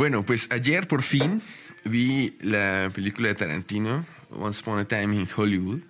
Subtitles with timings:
[0.00, 1.42] Bueno, pues ayer por fin
[1.84, 5.80] vi la película de Tarantino, Once Upon a Time in Hollywood.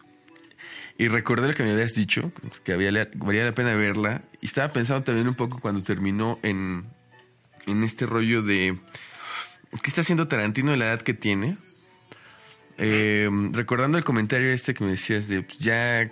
[0.98, 2.32] Y recordé lo que me habías dicho,
[2.64, 4.22] que había, valía la pena verla.
[4.40, 6.86] Y estaba pensando también un poco cuando terminó en,
[7.68, 8.76] en este rollo de...
[9.70, 11.56] ¿Qué está haciendo Tarantino de la edad que tiene?
[12.78, 16.10] Eh, recordando el comentario este que me decías de pues, ya,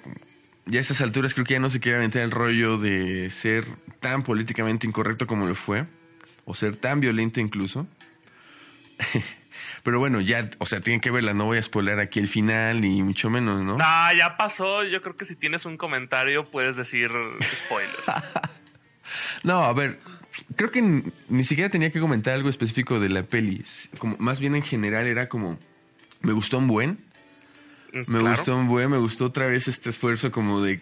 [0.66, 3.64] ya a estas alturas creo que ya no se quiere aventar el rollo de ser
[3.98, 5.84] tan políticamente incorrecto como lo fue,
[6.48, 7.86] o ser tan violento incluso.
[9.82, 12.80] Pero bueno, ya, o sea, tienen que verla, no voy a spoiler aquí el final,
[12.80, 13.76] ni mucho menos, ¿no?
[13.80, 17.10] Ah, ya pasó, yo creo que si tienes un comentario puedes decir
[17.66, 17.94] spoiler.
[19.44, 19.98] no, a ver,
[20.56, 23.62] creo que ni siquiera tenía que comentar algo específico de la peli,
[23.98, 25.58] como, más bien en general era como
[26.22, 26.98] me gustó un buen.
[27.92, 30.80] Mm, me gustó un buen, me gustó otra vez este esfuerzo como de,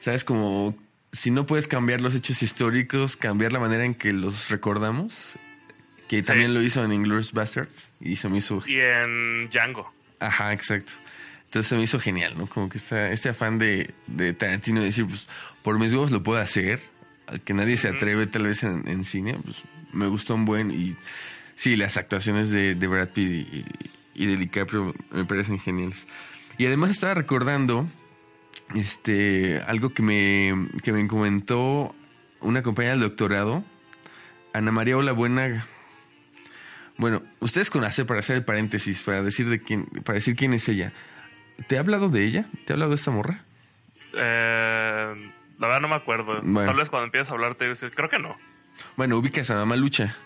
[0.00, 0.24] ¿sabes?
[0.24, 0.76] Como
[1.12, 5.34] si no puedes cambiar los hechos históricos, cambiar la manera en que los recordamos.
[6.08, 8.62] Que también lo hizo en Inglourious Bastards y se me hizo...
[8.66, 9.92] Y en Django.
[10.20, 10.92] Ajá, exacto.
[11.44, 12.46] Entonces se me hizo genial, ¿no?
[12.46, 15.26] Como que este afán de, de Tarantino de decir, pues,
[15.62, 16.80] por mis huevos lo puedo hacer,
[17.44, 19.56] que nadie se atreve tal vez en, cine, pues
[19.92, 20.96] me gustó un buen y
[21.56, 23.64] sí, las actuaciones de, de Brad Pitt y,
[24.14, 26.06] y de DiCaprio me parecen geniales.
[26.56, 27.86] Y además estaba recordando
[28.74, 31.94] este algo que me, que me comentó
[32.40, 33.64] una compañera del doctorado,
[34.52, 35.66] Ana María Ola Buena.
[36.96, 40.68] Bueno, ustedes conocen para hacer el paréntesis, para decir de quién, para decir quién es
[40.68, 40.92] ella.
[41.66, 42.46] ¿Te ha hablado de ella?
[42.64, 43.44] ¿Te ha hablado de esta morra?
[44.14, 46.40] Eh, la verdad no me acuerdo.
[46.40, 48.36] Tal vez cuando empiezas a hablar te creo que no.
[48.96, 50.16] Bueno, ubicas a Mamá Lucha.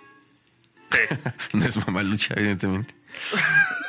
[0.90, 1.14] Sí.
[1.54, 2.94] no es Mamá Lucha, evidentemente.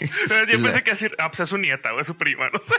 [0.00, 2.74] Yo pensé que decir, ah, pues es su nieta o es su prima, no sé.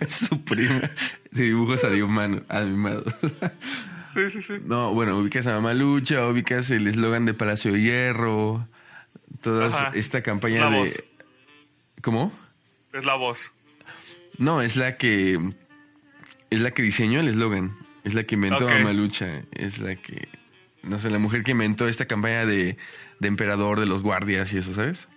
[0.00, 0.90] es su prima
[1.30, 3.14] de dibujos animados.
[4.14, 4.54] sí, sí, sí.
[4.64, 8.66] No, bueno, ubicas a Mamalucha, ubicas el eslogan de Palacio de Hierro,
[9.40, 11.04] toda esta campaña de...
[12.02, 12.32] ¿Cómo?
[12.92, 13.52] Es la voz.
[14.38, 15.38] No, es la que...
[16.50, 17.76] Es la que diseñó el eslogan.
[18.04, 19.42] Es la que inventó a Mamalucha.
[19.52, 20.28] Es la que
[20.82, 22.76] no sé, la mujer que inventó esta campaña de,
[23.28, 25.08] emperador de los guardias y eso, ¿sabes?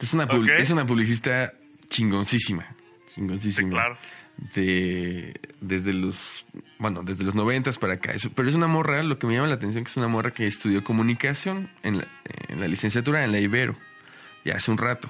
[0.00, 1.54] Es una, es una publicista
[1.88, 2.66] chingoncísima,
[3.14, 3.70] chingoncísima.
[3.70, 3.98] claro.
[4.56, 6.44] De, desde los,
[6.78, 8.14] bueno, desde los noventas para acá.
[8.34, 10.48] pero es una morra, lo que me llama la atención que es una morra que
[10.48, 12.08] estudió comunicación en la,
[12.48, 13.76] en la licenciatura en la Ibero,
[14.44, 15.08] ya hace un rato.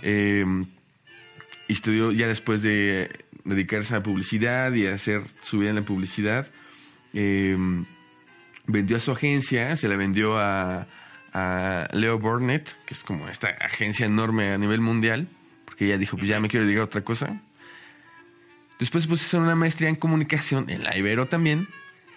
[0.00, 0.64] Em,
[1.68, 3.10] y estudió ya después de
[3.44, 6.50] dedicarse a la publicidad y a hacer su vida en la publicidad.
[7.12, 7.56] Eh,
[8.66, 10.86] vendió a su agencia, se la vendió a,
[11.92, 15.28] Leo Burnett, que es como esta agencia enorme a nivel mundial,
[15.66, 17.38] porque ella dijo, pues ya me quiero dedicar a otra cosa.
[18.78, 21.68] Después a hacer una maestría en comunicación en la Ibero también,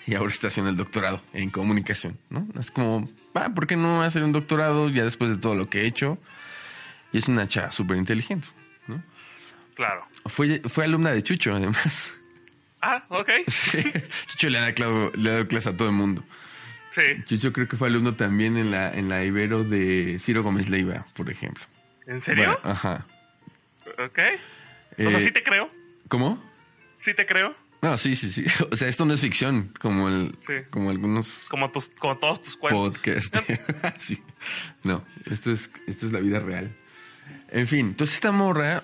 [0.07, 2.47] y ahora está haciendo el doctorado en comunicación, ¿no?
[2.57, 5.81] Es como, ah, ¿por qué no hacer un doctorado ya después de todo lo que
[5.81, 6.17] he hecho?
[7.11, 8.47] Y es una chava súper inteligente,
[8.87, 9.03] ¿no?
[9.75, 10.05] Claro.
[10.25, 12.13] Fue, fue alumna de Chucho, además.
[12.81, 13.29] Ah, ok.
[13.47, 13.83] Sí,
[14.27, 16.23] Chucho le ha, dado, clase a todo el mundo.
[16.91, 17.01] Sí.
[17.25, 21.05] Chucho creo que fue alumno también en la, en la Ibero de Ciro Gómez Leiva,
[21.15, 21.63] por ejemplo.
[22.07, 22.59] ¿En serio?
[22.63, 23.05] ajá.
[23.85, 24.19] Ok.
[24.97, 25.69] o sea, eh, sí te creo.
[26.07, 26.43] ¿Cómo?
[26.99, 27.55] Sí te creo.
[27.81, 28.45] No, sí, sí, sí.
[28.71, 30.37] O sea, esto no es ficción, como el,
[30.69, 32.97] como algunos como tus, como todos tus cuentos.
[32.97, 33.35] Podcast.
[33.97, 34.21] sí.
[34.83, 36.71] No, esto es, esto es la vida real.
[37.51, 38.83] En fin, entonces esta morra,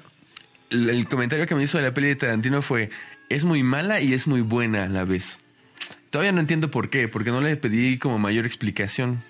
[0.69, 2.89] el comentario que me hizo de la peli de Tarantino fue,
[3.29, 5.39] es muy mala y es muy buena a la vez.
[6.09, 9.22] Todavía no entiendo por qué, porque no le pedí como mayor explicación.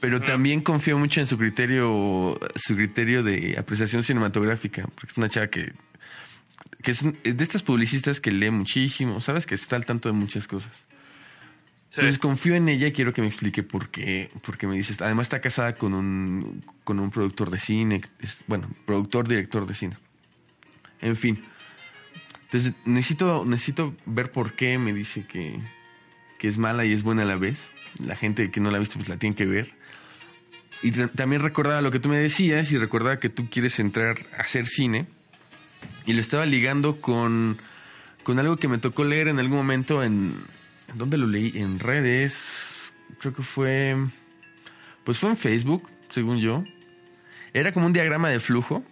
[0.00, 5.28] Pero también confío mucho en su criterio, su criterio de apreciación cinematográfica, porque es una
[5.28, 5.72] chava que,
[6.82, 10.46] que es de estas publicistas que lee muchísimo, sabes que está al tanto de muchas
[10.46, 10.86] cosas.
[11.90, 15.26] Entonces confío en ella y quiero que me explique por qué, porque me dices, además
[15.26, 18.02] está casada con un, con un productor de cine,
[18.46, 19.96] bueno, productor, director de cine.
[21.00, 21.42] En fin.
[22.44, 25.58] Entonces necesito, necesito ver por qué me dice que,
[26.46, 27.58] que es mala y es buena a la vez.
[27.98, 29.72] La gente que no la ha visto pues la tiene que ver.
[30.80, 34.42] Y también recordaba lo que tú me decías y recordaba que tú quieres entrar a
[34.42, 35.06] hacer cine.
[36.04, 37.58] Y lo estaba ligando con,
[38.22, 40.36] con algo que me tocó leer en algún momento en...
[40.94, 41.50] ¿Dónde lo leí?
[41.56, 42.94] En redes.
[43.18, 43.96] Creo que fue...
[45.02, 46.62] Pues fue en Facebook, según yo.
[47.54, 48.84] Era como un diagrama de flujo.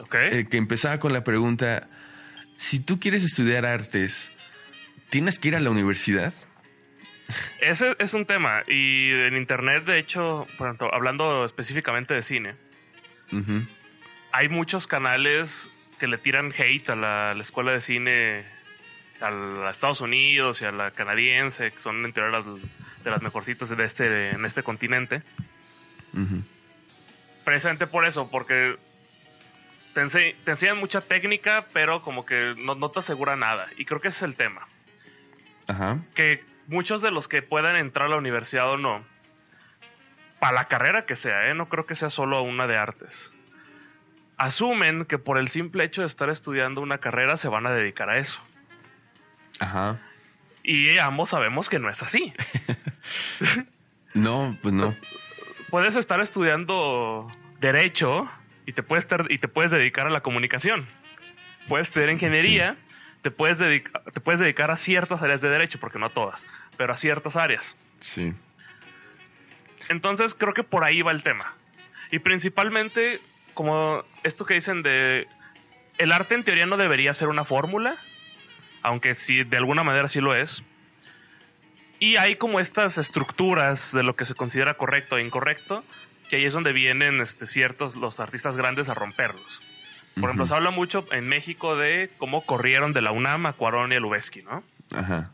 [0.00, 0.14] Ok.
[0.14, 1.88] Eh, que empezaba con la pregunta
[2.56, 4.32] si tú quieres estudiar artes,
[5.08, 6.34] ¿tienes que ir a la universidad?
[7.60, 8.62] Ese es un tema.
[8.66, 12.54] Y en internet, de hecho, por ejemplo, hablando específicamente de cine,
[14.32, 18.44] hay muchos canales que le tiran hate a la, escuela de cine
[19.20, 23.20] a la Estados Unidos y a la canadiense, que son en teoría las, de las
[23.20, 25.22] mejorcitas de este, en este continente.
[27.44, 28.76] Precisamente por eso, porque
[29.94, 30.00] te,
[30.50, 33.68] enseñan mucha técnica, pero como que no, no, te asegura nada.
[33.76, 34.66] Y creo que ese es el tema.
[35.66, 35.98] Ajá.
[36.14, 39.04] Que muchos de los que puedan entrar a la universidad o no,
[40.38, 41.54] para la carrera que sea, ¿eh?
[41.54, 43.32] no creo que sea solo una de artes,
[44.36, 48.08] asumen que por el simple hecho de estar estudiando una carrera se van a dedicar
[48.08, 48.40] a eso.
[49.58, 49.98] Ajá.
[50.62, 52.32] Y ambos sabemos que no es así.
[54.14, 54.94] no, pues no.
[55.70, 57.26] Puedes estar estudiando
[57.58, 58.30] derecho
[58.66, 60.86] y te puedes y te puedes dedicar a la comunicación.
[61.66, 62.76] Puedes estudiar ingeniería,
[63.22, 66.46] te puedes dedicar, te puedes dedicar a ciertas áreas de derecho, porque no a todas,
[66.76, 67.74] pero a ciertas áreas.
[68.00, 68.32] Sí.
[69.88, 71.54] Entonces creo que por ahí va el tema.
[72.10, 73.20] Y principalmente,
[73.54, 75.26] como esto que dicen de
[75.98, 77.96] el arte en teoría no debería ser una fórmula,
[78.82, 80.62] aunque sí, de alguna manera sí lo es.
[81.98, 85.84] Y hay como estas estructuras de lo que se considera correcto e incorrecto,
[86.30, 89.60] que ahí es donde vienen este, ciertos los artistas grandes a romperlos.
[90.20, 93.92] Por ejemplo, se habla mucho en México de cómo corrieron de la UNAM a Cuarón
[93.92, 94.62] y a Lubeski, ¿no?
[94.94, 95.30] Ajá.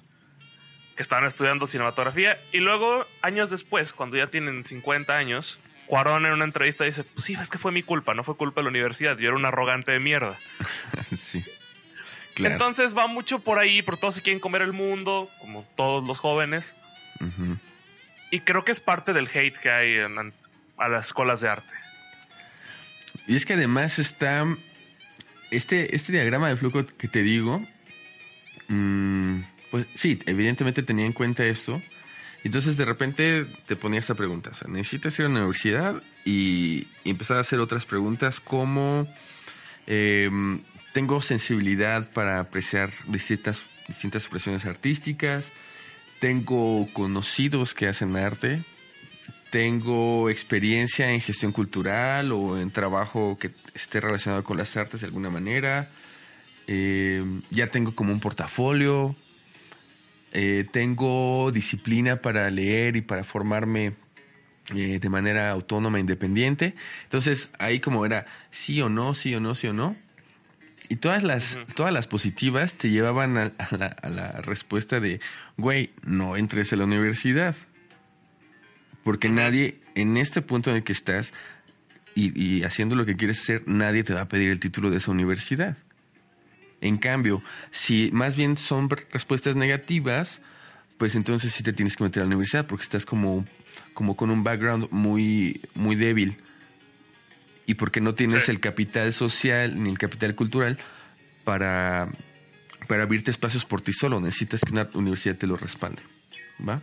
[0.96, 2.38] Que estaban estudiando cinematografía.
[2.52, 7.24] Y luego, años después, cuando ya tienen 50 años, Cuarón en una entrevista dice, pues
[7.24, 9.44] sí, es que fue mi culpa, no fue culpa de la universidad, yo era un
[9.44, 10.38] arrogante de mierda.
[11.16, 11.44] sí.
[12.36, 16.18] Entonces va mucho por ahí, por todos se quieren comer el mundo, como todos los
[16.18, 16.74] jóvenes.
[18.30, 21.74] Y creo que es parte del hate que hay a las escuelas de arte.
[23.26, 24.44] Y es que además está
[25.56, 27.62] este, este diagrama de flujo que te digo,
[28.68, 29.40] mm,
[29.70, 31.80] pues sí, evidentemente tenía en cuenta esto.
[32.44, 37.38] Entonces de repente te ponía esta pregunta, o necesitas ir a la universidad y, empezar
[37.38, 39.08] a hacer otras preguntas como...
[39.86, 40.60] Em,
[40.94, 45.52] tengo sensibilidad para apreciar distintas, distintas expresiones artísticas,
[46.20, 48.62] tengo conocidos que hacen arte,
[49.54, 55.06] tengo experiencia en gestión cultural o en trabajo que esté relacionado con las artes de
[55.06, 55.88] alguna manera,
[56.66, 59.14] eh, ya tengo como un portafolio,
[60.32, 63.92] eh, tengo disciplina para leer y para formarme
[64.74, 66.74] eh, de manera autónoma, e independiente.
[67.04, 69.94] Entonces ahí como era sí o no, sí o no, sí o no.
[70.88, 75.20] Y todas las, todas las positivas te llevaban a, la, respuesta de,
[75.56, 77.54] güey, no entres a la universidad.
[79.04, 81.32] Porque nadie, en este punto en el que estás
[82.14, 85.10] y, haciendo lo que quieres hacer, nadie te va a pedir el título de esa
[85.10, 85.76] universidad.
[86.80, 90.40] En cambio, si más bien son respuestas negativas,
[90.98, 93.44] pues entonces sí te tienes que meter a la universidad porque estás como,
[93.92, 96.36] como con un background muy, muy débil
[97.66, 100.78] y porque no tienes el capital social ni el capital cultural
[101.44, 102.08] para,
[102.86, 104.20] para abrirte espacios por ti solo.
[104.20, 106.02] Necesitas que una universidad te lo respalde.
[106.66, 106.80] ¿va?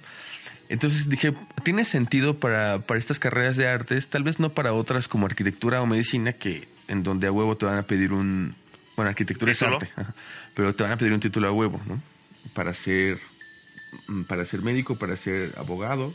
[0.72, 1.34] Entonces dije,
[1.64, 5.82] tiene sentido para, para estas carreras de artes, tal vez no para otras como arquitectura
[5.82, 8.56] o medicina, que en donde a huevo te van a pedir un...
[8.96, 9.90] Bueno, arquitectura es arte,
[10.56, 12.02] pero te van a pedir un título a huevo, ¿no?
[12.54, 13.20] Para ser,
[14.30, 16.14] para ser médico, para ser abogado,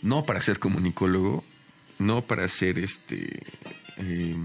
[0.00, 1.42] no para ser comunicólogo,
[1.98, 3.42] no para ser este
[3.96, 4.36] eh,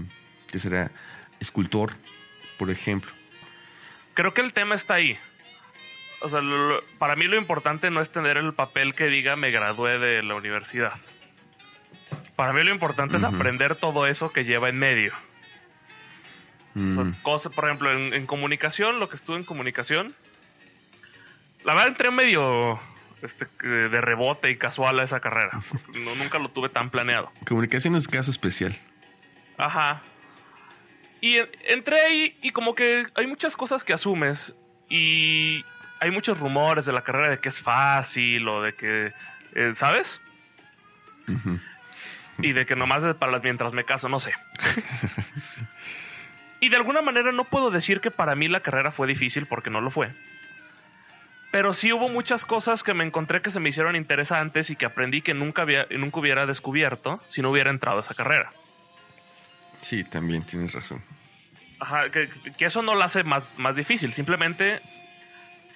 [0.48, 0.90] que será
[1.38, 1.92] escultor,
[2.58, 3.12] por ejemplo.
[4.14, 5.16] Creo que el tema está ahí.
[6.20, 6.40] O sea,
[6.98, 10.34] para mí lo importante no es tener el papel que diga me gradué de la
[10.34, 10.94] universidad.
[12.34, 15.12] Para mí lo importante es aprender todo eso que lleva en medio.
[16.74, 17.14] Mm.
[17.22, 20.14] por ejemplo, en, comunicación, lo que estuve en comunicación,
[21.64, 22.78] la verdad entré medio
[23.22, 25.60] este, de rebote y casual a esa carrera.
[26.04, 27.32] No, nunca lo tuve tan planeado.
[27.46, 28.76] Comunicación es un caso especial.
[29.56, 30.00] Ajá.
[31.20, 34.54] Y entré ahí y como que hay muchas cosas que asumes
[34.88, 35.64] y
[36.00, 39.12] hay muchos rumores de la carrera de que es fácil o de que,
[39.54, 40.20] eh, ¿sabes?
[42.38, 44.32] Y de que nomás es para las mientras me caso, no sé.
[46.60, 49.70] Y de alguna manera no puedo decir que para mí la carrera fue difícil porque
[49.70, 50.10] no lo fue.
[51.50, 54.84] Pero sí hubo muchas cosas que me encontré que se me hicieron interesantes y que
[54.84, 58.50] aprendí que nunca, había, nunca hubiera descubierto si no hubiera entrado a esa carrera.
[59.80, 61.02] Sí, también tienes razón.
[61.80, 62.28] Ajá, que,
[62.58, 64.82] eso no lo hace más, más difícil, simplemente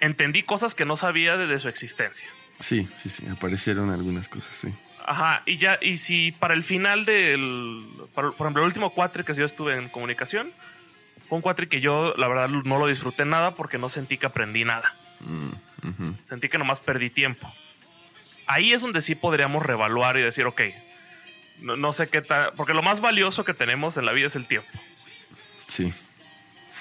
[0.02, 2.28] entendí cosas que no sabía de, su existencia.
[2.60, 4.68] Sí, sí, sí, aparecieron algunas cosas, sí.
[5.04, 9.34] Ajá, y ya, y si para el final del, por, ejemplo, el último cuatri que
[9.34, 10.52] yo estuve en comunicación,
[11.28, 14.26] fue un cuatri que yo, la verdad, no lo disfruté nada porque no sentí que
[14.26, 14.94] aprendí nada.
[15.20, 17.48] Mm, sentí que nomás perdí tiempo.
[18.46, 20.62] Ahí es donde sí podríamos revaluar y decir, ok,
[21.60, 24.46] no, sé qué tal, porque lo más valioso que tenemos en la vida es el
[24.46, 24.68] tiempo.
[25.68, 25.92] Sí.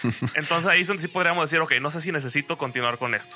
[0.36, 3.36] Entonces ahí es donde sí podríamos decir, ok, no sé si necesito continuar con esto.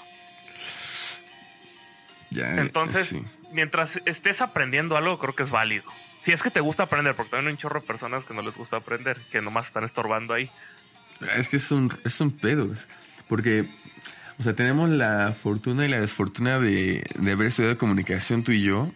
[2.31, 3.24] Ya, Entonces, sí.
[3.51, 5.86] mientras estés aprendiendo algo, creo que es válido.
[6.24, 8.41] Si es que te gusta aprender, porque también hay un chorro de personas que no
[8.41, 10.50] les gusta aprender, que nomás están estorbando ahí.
[11.38, 12.67] Es que es un, es un pedo.
[13.29, 13.69] Porque,
[14.39, 18.63] o sea, tenemos la fortuna y la desfortuna de, de haber estudiado comunicación tú y
[18.63, 18.91] yo.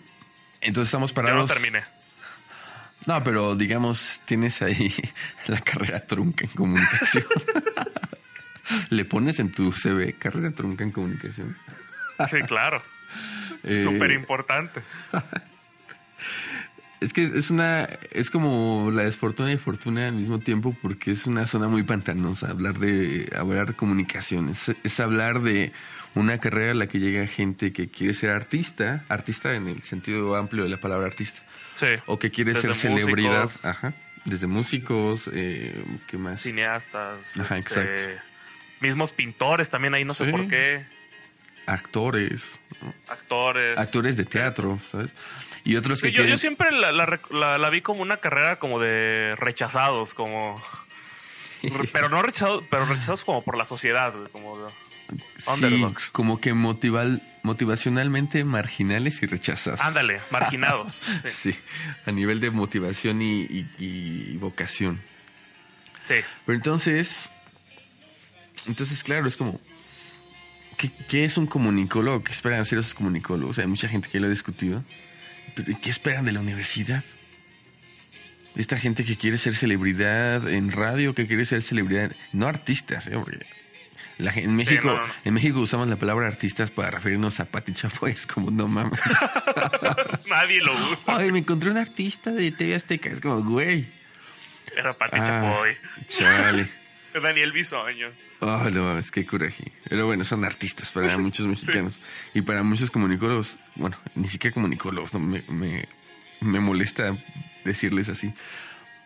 [0.62, 1.52] Entonces estamos Yo no parados.
[1.52, 1.84] terminé.
[3.06, 4.94] No, pero digamos, tienes ahí
[5.48, 7.26] la carrera trunca en comunicación.
[8.90, 11.56] Le pones en tu CV carrera trunca en comunicación.
[12.30, 12.82] Sí, claro.
[13.64, 14.82] Eh, Súper importante.
[17.02, 21.26] Es que es una, es como la desfortuna y fortuna al mismo tiempo porque es
[21.26, 22.52] una zona muy pantanosa.
[22.52, 25.74] Hablar de, hablar de comunicación es, es hablar de
[26.16, 30.36] una carrera a la que llega gente que quiere ser artista, artista en el sentido
[30.36, 31.42] amplio de la palabra artista,
[31.80, 31.88] Sí.
[32.08, 33.94] o que quiere ser celebridad, músicos, ajá,
[34.26, 35.74] desde músicos, eh,
[36.08, 36.42] ¿qué más?
[36.42, 37.20] Cineastas.
[37.40, 38.24] Ajá, este, exacto.
[38.82, 40.84] Mismos pintores también ahí, no sé por qué.
[41.66, 42.94] Actores, ¿no?
[43.08, 43.78] Actores.
[43.78, 45.12] actores de teatro, ¿sabes?
[45.64, 46.32] Y otros que yo, quieren...
[46.32, 50.62] yo siempre la, la rec- la- la vi como una carrera como de rechazados, como...
[51.92, 54.58] Pero no rechazados, pero rechazados como por la sociedad, como...
[54.66, 54.72] de-
[55.38, 56.10] Sí, Underdogs.
[56.12, 59.80] como que motival, motivacionalmente marginales y rechazados.
[59.82, 60.94] Ándale, marginados.
[61.26, 61.52] Sí.
[61.54, 61.60] Sí,
[62.06, 65.00] a nivel de motivación y, y- y vocación.
[66.08, 66.16] sí.
[66.46, 67.32] Pero entonces,
[68.68, 69.60] entonces claro, es como,
[70.78, 72.24] ¿qué, qué es un comunicólogo?
[72.24, 73.58] ¿Qué esperan hacer esos comunicólogos?
[73.60, 74.84] Hay mucha gente que lo ha discutido.
[75.56, 77.04] Pero ¿y ¿qué esperan de la universidad?
[78.56, 83.12] Esta gente que quiere ser celebridad en radio, que quiere ser celebridad, no artistas, ¿eh?
[83.14, 83.46] Porque
[84.20, 85.14] la en México, no, no, no.
[85.24, 89.00] en México usamos la palabra artistas para referirnos a Pati Chapoy, es como no mames.
[90.30, 90.98] Nadie lo usa.
[91.08, 93.88] Ay, me encontré un artista de TV Azteca, es como, güey.
[94.78, 95.78] Era Pati Ah, Chapoy.
[96.08, 96.70] chale.
[97.24, 98.10] Daniel Bisoño.
[98.40, 99.72] Oh, no mames, qué coraje.
[99.90, 102.00] Pero bueno, son artistas para muchos mexicanos.
[102.36, 105.88] Y para muchos comunicólogos, bueno, ni siquiera comunicólogos, no, me, me,
[106.42, 107.16] me molesta
[107.66, 108.32] decirles así.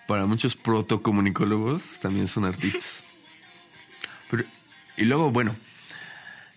[0.08, 3.00] Para muchos protocomunicólogos también son artistas.
[4.30, 4.44] Pero,
[4.98, 5.56] y luego, bueno,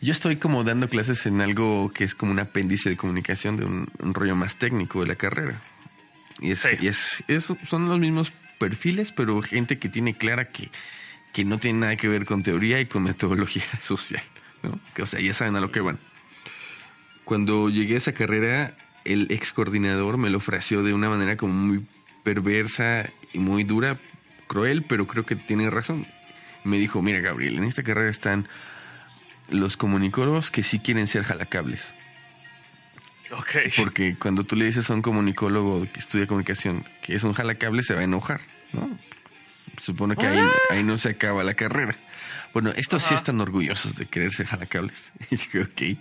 [0.00, 3.64] yo estoy como dando clases en algo que es como un apéndice de comunicación, de
[3.64, 5.60] un, un rollo más técnico de la carrera.
[6.40, 6.68] Y, es, Sí.
[6.80, 10.70] y es, es- son los mismos perfiles, pero gente que tiene clara que,
[11.32, 14.22] que no tiene nada que ver con teoría y con metodología social.
[14.62, 14.78] ¿no?
[14.94, 15.98] Que, o sea, ya saben a lo que van.
[17.24, 18.74] Cuando llegué a esa carrera,
[19.04, 21.84] el ex coordinador me lo ofreció de una manera como muy
[22.22, 23.96] perversa y muy dura,
[24.46, 26.06] cruel, pero creo que tiene razón.
[26.66, 28.48] Me dijo, mira Gabriel, en esta carrera están
[29.50, 31.94] los comunicólogos que sí quieren ser jalacables.
[33.30, 33.72] Ok.
[33.76, 37.82] Porque cuando tú le dices a un comunicólogo que estudia comunicación que es un jalacable,
[37.82, 38.40] se va a enojar,
[38.72, 38.90] ¿no?
[39.80, 41.94] Supone que ahí, ahí no se acaba la carrera.
[42.52, 45.12] Bueno, estos sí están orgullosos de querer ser jalacables.
[45.30, 46.00] Y dije, ok.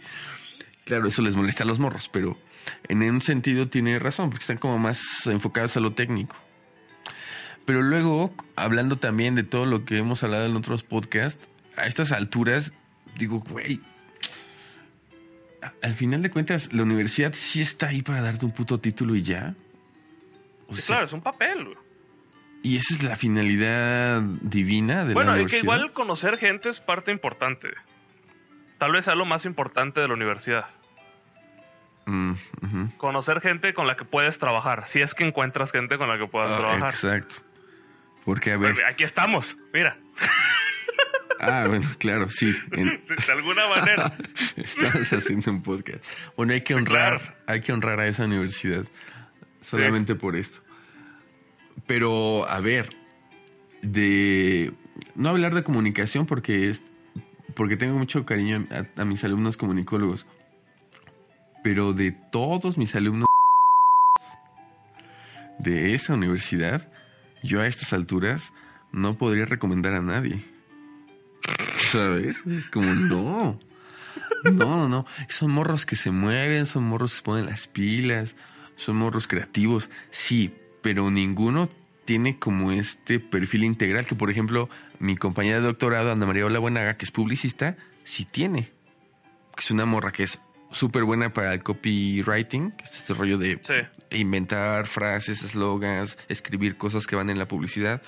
[0.83, 2.39] Claro, eso les molesta a los morros, pero
[2.87, 6.35] en un sentido tiene razón, porque están como más enfocados a lo técnico.
[7.65, 12.11] Pero luego, hablando también de todo lo que hemos hablado en otros podcasts, a estas
[12.11, 12.73] alturas,
[13.17, 13.81] digo, güey,
[15.81, 19.23] al final de cuentas, la universidad sí está ahí para darte un puto título y
[19.23, 19.55] ya.
[20.67, 21.63] O Sí, claro, es un papel.
[21.65, 21.77] güey.
[22.61, 25.59] Y esa es la finalidad divina de Bueno, la universidad.
[25.61, 27.69] que igual conocer gente es parte importante.
[28.79, 30.65] Tal vez sea lo más importante de la universidad.
[32.07, 32.33] Mm.
[32.97, 34.87] Conocer gente con la que puedes trabajar.
[34.87, 36.89] Si es que encuentras gente con la que puedas Ah, trabajar.
[36.89, 37.35] exacto.
[38.25, 38.73] Porque, a ver.
[38.73, 39.97] Pues, Aquí estamos, mira.
[41.39, 42.53] Ah, bueno, claro, sí.
[42.71, 44.13] en- De, alguna manera.
[44.55, 46.05] Estamos haciendo un podcast.
[46.35, 47.35] Bueno, hay que honrar, claro.
[47.45, 48.85] hay que honrar a esa universidad
[49.61, 50.59] solamente por esto.
[51.85, 52.89] Pero, a ver,
[53.81, 54.73] de
[55.13, 56.81] no hablar de comunicación porque es
[57.53, 60.25] porque tengo mucho cariño a, a mis alumnos comunicólogos,
[61.63, 63.27] pero de todos mis alumnos
[65.59, 66.89] de esa universidad,
[67.45, 68.51] yo a estas alturas
[68.91, 70.43] no podría recomendar a nadie.
[71.77, 72.37] ¿Sabes?
[72.71, 73.59] Como no.
[74.43, 75.05] No, no.
[75.29, 78.35] Son morros que se mueven, son morros que se ponen las pilas,
[78.75, 81.69] son morros creativos, sí, pero ninguno
[82.05, 86.59] tiene como este perfil integral que, por ejemplo, mi compañera de doctorado, Ana María Ola
[86.59, 88.71] Buenaga, que es publicista, sí tiene.
[89.57, 90.39] Es una morra que es
[90.75, 94.17] súper buena para el copywriting, que es este rollo de Sí.
[94.19, 98.01] inventar frases, eslogans, escribir cosas que van en la publicidad,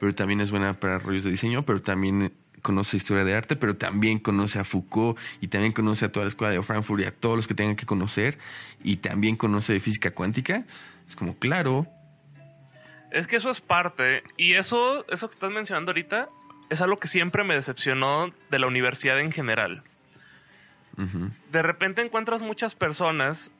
[0.00, 3.76] pero también es buena para rollos de diseño, pero también conoce historia de arte, pero
[3.76, 7.10] también conoce a Foucault y también conoce a toda la escuela de Frankfurt y a
[7.12, 8.38] todos los que tengan que conocer
[8.82, 10.64] y también conoce de física cuántica.
[11.08, 11.86] Es como, claro,
[13.10, 14.22] Es que eso es parte.
[14.36, 16.28] Y eso, eso que estás mencionando ahorita,
[16.70, 19.84] es algo que siempre me decepcionó de la universidad en general.
[20.96, 23.50] De repente encuentras muchas personas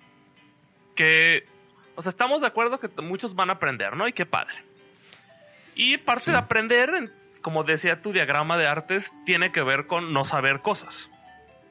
[0.94, 1.44] que,
[1.96, 4.06] o sea, estamos de acuerdo que muchos van a aprender, ¿no?
[4.06, 4.54] Y qué padre.
[5.74, 6.30] Y parte Sí.
[6.30, 7.12] de aprender, en-
[7.42, 11.10] como decía tu diagrama de artes, tiene que ver con no saber cosas.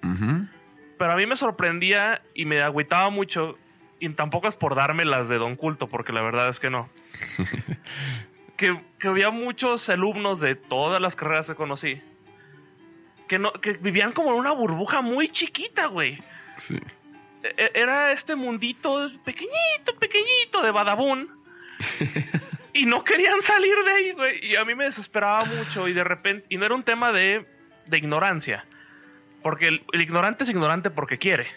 [0.01, 3.57] Pero a mí me sorprendía y me agüitaba mucho,
[3.99, 6.89] y tampoco es por darme las de Don Culto, porque la verdad es que no.
[8.57, 12.01] que, que había muchos alumnos de todas las carreras que conocí
[13.27, 16.21] que, no, que vivían como en una burbuja muy chiquita, güey.
[16.57, 16.77] Sí.
[17.43, 21.29] E- Era este mundito pequeñito, pequeñito de Badabun.
[22.73, 24.45] y no querían salir de ahí, güey.
[24.45, 25.87] Y a mí me desesperaba mucho.
[25.87, 26.45] Y de repente.
[26.49, 27.45] Y no era un tema de,
[27.87, 28.65] de ignorancia.
[29.41, 31.47] Porque el, el ignorante es ignorante porque quiere.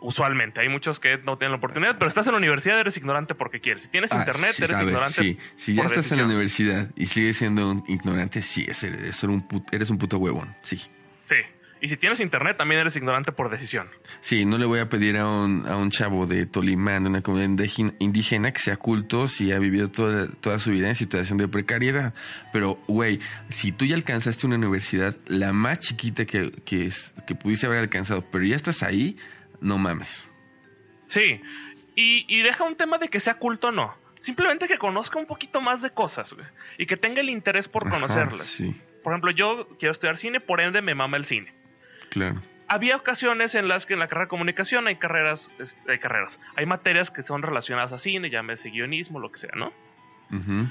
[0.00, 0.60] Usualmente.
[0.60, 1.96] Hay muchos que no tienen la oportunidad.
[1.98, 3.82] Pero estás en la universidad, eres ignorante porque quieres.
[3.84, 5.12] Si tienes Ah, internet, sí, eres ignorante.
[5.22, 8.82] Sí, si ya por estás en la universidad y sigues siendo un ignorante, sí, es-
[8.84, 10.78] eres un, put- eres un puto huevón, sí.
[11.24, 11.36] Sí.
[11.82, 13.88] Y si tienes internet, también eres ignorante por decisión.
[14.20, 17.22] Sí, no le voy a pedir a un, a un chavo de Tolimán, de una
[17.22, 21.38] comunidad indígena- indígena, que sea culto si ha vivido toda, toda su vida en situación
[21.38, 22.12] de precariedad.
[22.52, 27.34] Pero, güey, si tú ya alcanzaste una universidad, la más chiquita que, que, es- que
[27.34, 29.16] pudiste haber alcanzado, pero ya estás ahí,
[29.60, 30.30] no mames.
[31.08, 31.40] Sí.
[31.96, 33.94] Y, y deja un tema de que sea culto o no.
[34.18, 36.46] Simplemente que conozca un poquito más de cosas, güey.
[36.78, 38.46] Y que tenga el interés por Ajá, conocerlas.
[38.46, 41.52] sí, Por ejemplo, yo quiero estudiar cine, por ende me mama el cine.
[42.10, 42.40] claro.
[42.72, 45.50] Había ocasiones en las que en la carrera de comunicación hay carreras,
[45.88, 49.72] hay carreras, hay materias que son relacionadas a cine, llámese guionismo, lo que sea, ¿no?
[50.30, 50.68] Ujú.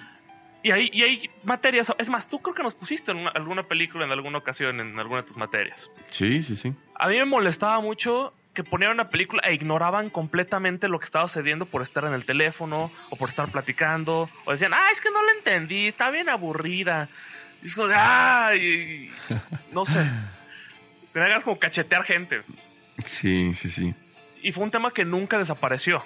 [0.63, 3.63] Y hay, y hay materias, es más, tú creo que nos pusiste en una- alguna
[3.63, 5.91] película en alguna ocasión en alguna de tus materias.
[6.07, 6.73] Sí, sí, sí.
[6.95, 11.27] A mí me molestaba mucho que ponían una película e ignoraban completamente lo que estaba
[11.27, 14.29] sucediendo por estar en el teléfono o por estar platicando.
[14.45, 17.07] O decían, ah, es que no la entendí, está bien aburrida.
[17.63, 19.11] Y es como de, ah, y-
[19.71, 20.03] no sé.
[21.13, 22.41] Ganas como cachetear gente.
[23.05, 23.93] Sí, sí, sí.
[24.41, 26.03] Y fue un tema que nunca desapareció.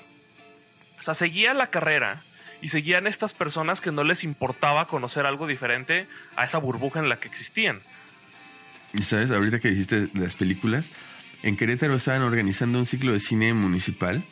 [1.00, 2.22] O sea, seguía la carrera
[2.62, 7.10] y seguían estas personas que no les importaba conocer algo diferente a esa burbuja en
[7.10, 7.82] la que existían.
[8.94, 10.86] Y sabes, ahorita que dijiste las películas,
[11.44, 14.24] en Querétaro estaban organizando un ciclo de cine municipal,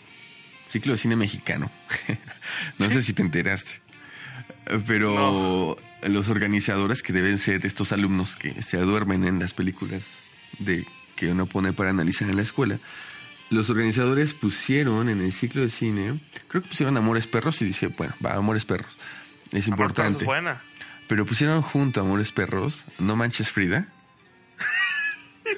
[0.67, 1.69] ciclo de cine mexicano.
[2.79, 3.73] no sé si te enteraste.
[4.87, 10.03] Pero los organizadores, que deben ser estos alumnos que se duermen en las películas
[10.59, 12.79] de que uno pone para analizar en la escuela,
[13.49, 17.87] los organizadores pusieron en el ciclo de cine, creo que pusieron Amores Perros y dije,
[17.87, 18.91] bueno, va, Amores Perros.
[19.51, 20.19] Es importante.
[20.19, 20.61] Es buena.
[21.09, 23.87] Pero pusieron junto a Amores Perros, No Manches Frida.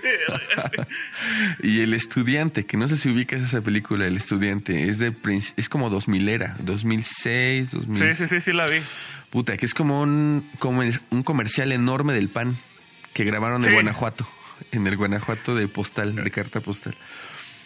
[1.64, 5.14] y El Estudiante, que no sé si ubicas esa película, El Estudiante, es de
[5.58, 8.16] es como 2000 era, 2006, 2000.
[8.16, 8.80] Sí, sí, sí, sí la vi.
[9.30, 12.56] Puta, que es como un, comer- un comercial enorme del pan
[13.14, 13.74] que grabaron en Sí.
[13.74, 14.28] Guanajuato,
[14.72, 16.96] en el Guanajuato de postal, de carta postal.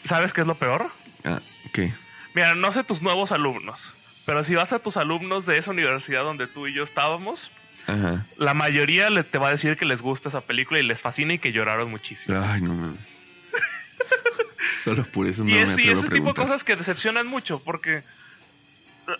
[0.05, 0.89] ¿Sabes qué es lo peor?
[1.25, 1.39] Ah,
[1.73, 1.91] ¿qué?
[2.33, 3.81] Mira, no sé tus nuevos alumnos,
[4.25, 7.49] pero si vas a tus alumnos de esa universidad donde tú y yo estábamos,
[7.87, 8.25] Ajá.
[8.37, 11.33] la mayoría le, te va a decir que les gusta esa película y les fascina
[11.35, 12.39] y que lloraron muchísimo.
[12.43, 12.99] Ay, no mames.
[14.83, 16.75] Solo por eso no y me es, y atrevo a ese tipo de cosas que
[16.75, 18.03] decepcionan mucho, porque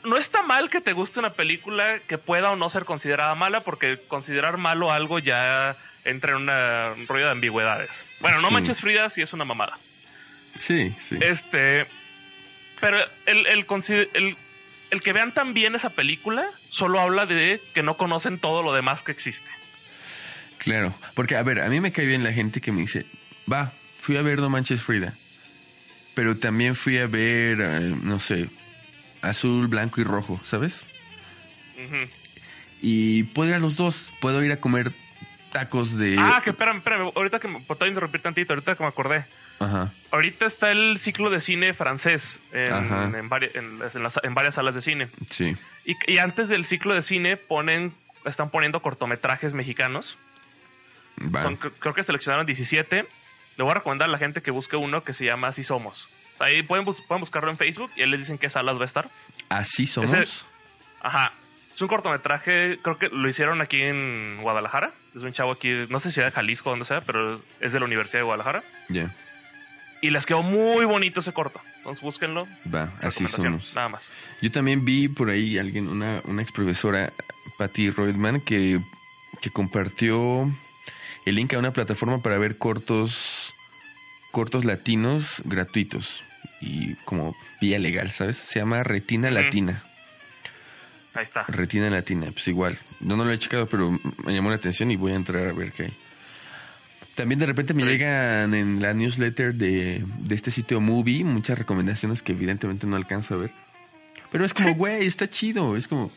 [0.04, 3.62] no está mal que te guste una película que pueda o no ser considerada mala,
[3.62, 5.76] porque considerar malo algo ya
[6.06, 8.06] entra en una- un rollo de ambigüedades.
[8.20, 8.54] Bueno, no Sí.
[8.54, 9.78] manches Frida si es una mamada.
[10.60, 11.18] Sí, sí.
[11.22, 11.86] Este.
[12.80, 13.66] Pero el, el,
[14.14, 14.38] el-
[14.92, 18.74] el que vean tan bien esa película solo habla de que no conocen todo lo
[18.74, 19.50] demás que existe.
[20.58, 23.06] Claro, porque a ver, a mí me cae bien la gente que me dice,
[23.52, 25.14] va, fui a ver No Manches Frida,
[26.16, 28.50] pero también fui a ver, eh, no sé,
[29.22, 30.86] azul, blanco y rojo, ¿sabes?
[32.82, 34.92] Y puedo ir a los dos, puedo ir a comer
[35.52, 36.16] tacos de...
[36.20, 37.12] Ah, que espérame, espérame.
[37.16, 39.26] Ahorita que me puedo interrumpir tantito, ahorita que me acordé.
[39.60, 44.34] Ajá, Ahorita está el ciclo de cine francés en, en vari- en- en las- en
[44.34, 45.08] varias salas de cine.
[45.32, 47.92] sí, Y, y antes del ciclo de cine ponen,
[48.26, 50.18] están poniendo cortometrajes mexicanos.
[51.20, 51.44] va.
[51.44, 53.06] Son- cr- creo que seleccionaron 17.
[53.58, 56.08] Le voy a recomendar a la gente que busque uno que se llama Así Somos.
[56.40, 58.86] Ahí pueden, bus- pueden buscarlo en Facebook y ahí les dicen qué salas va a
[58.86, 59.10] estar.
[59.50, 60.14] Así somos.
[60.14, 60.32] Ese-
[61.02, 61.32] Ajá.
[61.74, 64.92] Es un cortometraje, creo que lo hicieron aquí en Guadalajara.
[65.16, 67.72] Es un chavo aquí, no sé si era de Jalisco o donde sea, pero es
[67.72, 68.64] de la Universidad de Guadalajara.
[68.90, 69.12] Ya,
[70.02, 71.60] Y les quedó muy bonito ese corto.
[71.78, 72.48] Entonces búsquenlo.
[72.74, 73.74] va, así somos.
[73.74, 74.10] Nada más.
[74.42, 77.12] Yo también vi por ahí alguien, una, una ex profesora,
[77.58, 78.80] Patty Reutemann, que,
[79.42, 80.52] que compartió
[81.26, 83.54] el link a una plataforma para ver cortos,
[84.32, 86.24] cortos latinos gratuitos
[86.62, 88.38] y como vía legal, ¿sabes?
[88.38, 89.30] Se llama Retina.
[89.30, 89.84] Latina.
[91.14, 91.44] Ahí está.
[91.48, 92.78] Retina Latina, pues igual.
[93.00, 93.92] No, no lo he checado, pero
[94.24, 95.94] me llamó la atención y voy a entrar a ver qué hay.
[97.18, 102.22] También de repente me llegan en la newsletter de, de este sitio Movie muchas recomendaciones
[102.22, 103.52] que evidentemente no alcanzo a ver.
[104.32, 105.76] Pero es como, güey, está chido.
[105.76, 106.12] Es como,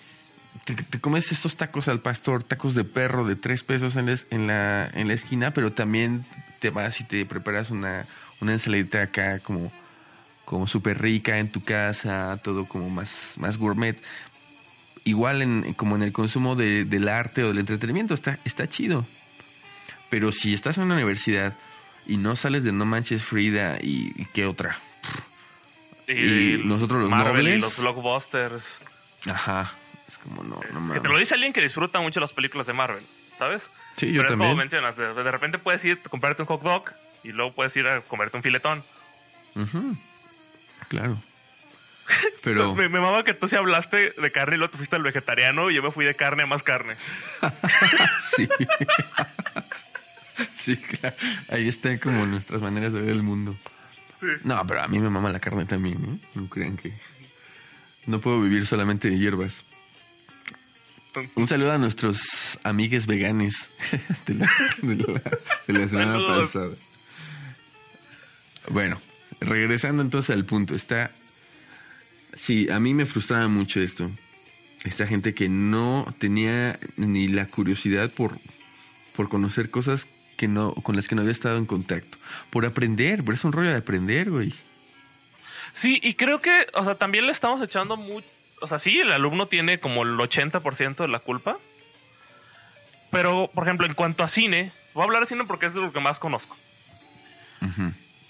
[0.67, 4.13] te, te comes estos tacos al pastor, tacos de perro de tres pesos en la,
[4.13, 6.23] es- en la, en la esquina, pero también
[6.61, 8.05] te vas y te preparas una,
[8.43, 9.73] una ensaladita acá como,
[10.45, 13.97] como súper rica en tu casa, todo como más, más gourmet.
[15.05, 19.07] Igual en, como en el consumo de- del arte o del entretenimiento, está, está chido.
[20.11, 21.57] Pero si estás en una universidad
[22.07, 24.77] y no sales de No Manches Frida y, y qué otra,
[26.09, 28.81] Y nosotros los Marvel y los blockbusters.
[29.27, 29.73] ajá,
[30.09, 32.73] es como no, no Que te lo dice alguien que disfruta mucho las películas de
[32.73, 33.03] Marvel,
[33.39, 33.63] ¿sabes?
[33.97, 34.51] Sí, yo Pero es también.
[34.51, 36.85] como mencionas, de, de repente puedes ir a comprarte un hot dog
[37.23, 38.83] y luego puedes ir a comerte un filetón.
[39.55, 39.97] Ujú,
[40.89, 41.17] Claro.
[42.43, 45.03] Pero Me, me mama que tú sí hablaste de carne y luego te fuiste al
[45.05, 46.97] vegetariano y yo me fui de carne a más carne.
[48.35, 48.49] sí.
[50.57, 51.17] sí, claro.
[51.49, 53.57] Ahí están como nuestras maneras de ver el mundo.
[54.21, 54.27] Sí.
[54.45, 56.29] No, pero a mí me mama la carne también, ¿eh?
[56.35, 56.93] No crean que
[58.07, 59.63] no puedo vivir solamente de hierbas.
[61.35, 63.71] Un saludo a nuestros amigues veganes
[64.27, 64.51] de la,
[64.83, 65.23] de la-
[65.67, 66.71] de la semana pasada.
[68.69, 69.01] Bueno,
[69.41, 71.11] regresando entonces al punto, está...
[72.35, 74.09] Sí, a mí me frustraba mucho esto.
[74.85, 78.39] Esta gente que no tenía ni la curiosidad por,
[79.17, 80.07] por conocer cosas
[80.41, 82.17] que no, con las que no había estado en contacto.
[82.49, 84.55] Por aprender, pero es un rollo de aprender, güey.
[85.75, 88.27] Sí, y creo que, o sea, también le estamos echando mucho.
[88.63, 91.59] O sea, sí, el alumno tiene como el 80% de la culpa.
[93.11, 95.81] Pero, por ejemplo, en cuanto a cine, voy a hablar de cine porque es de
[95.83, 96.57] lo que más conozco.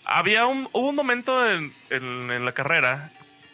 [0.04, 3.10] Había un, hubo un momento en, en- en la carrera,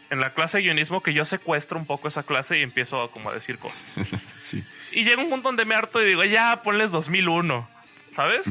[0.09, 3.11] en la clase de guionismo, que yo secuestro un poco esa clase y empiezo a,
[3.11, 3.79] como a decir cosas.
[4.40, 7.69] sí, Y llega un punto donde me harto y digo, ya, ponles 2001,
[8.16, 8.46] ¿sabes?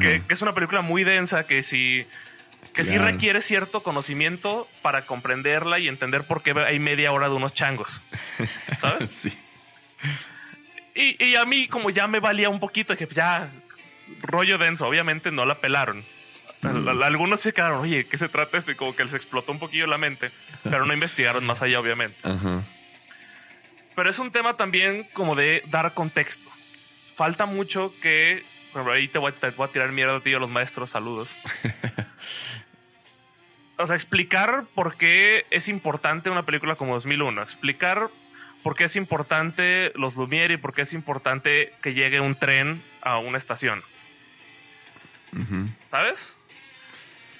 [0.00, 2.06] que, que es una película muy densa que sí
[2.72, 3.06] que sí Claro.
[3.08, 8.00] requiere cierto conocimiento para comprenderla y entender por qué hay media hora de unos changos.
[8.80, 9.10] ¿Sabes?
[9.10, 9.32] sí.
[10.94, 13.50] Y, y a mí como ya me valía un poquito, que ya
[14.22, 16.02] rollo denso, obviamente no la pelaron.
[16.62, 18.70] Al- Algunos se quedaron, oye, ¿qué se trata esto?
[18.70, 20.30] Y como que les explotó un poquillo la mente,
[20.62, 22.16] pero no investigaron más allá, obviamente.
[22.22, 22.62] Ajá.
[23.96, 26.48] Pero es un tema también como de dar contexto.
[27.16, 28.42] Falta mucho que.
[28.72, 30.38] Por ejemplo, ahí te voy, a- te voy a tirar mierda a ti y a
[30.38, 31.28] los maestros, saludos.
[33.78, 37.42] o sea, explicar por qué es importante una película como 2001.
[37.42, 38.08] Explicar
[38.62, 42.80] por qué es importante los Lumière y por qué es importante que llegue un tren
[43.02, 43.82] a una estación.
[45.90, 46.28] ¿Sabes?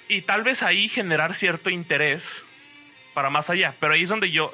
[0.09, 2.27] Y tal vez ahí generar cierto interés
[3.13, 3.73] para más allá.
[3.79, 4.51] Pero ahí es donde yo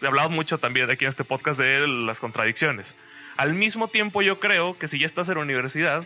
[0.00, 2.94] he hablado mucho también aquí en este podcast de las contradicciones.
[3.38, 6.04] Al mismo tiempo yo creo que si ya estás en la universidad,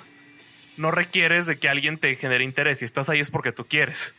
[0.77, 2.79] no requieres de que alguien te genere interés.
[2.79, 4.15] Si estás ahí es porque tú quieres.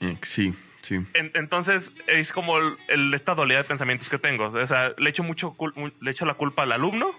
[0.00, 0.94] Eh, Sí, sí.
[1.14, 4.46] En- entonces es como el, el- esta dualidad de pensamientos que tengo.
[4.46, 7.10] O sea, le echo, mucho cul- le echo la culpa al alumno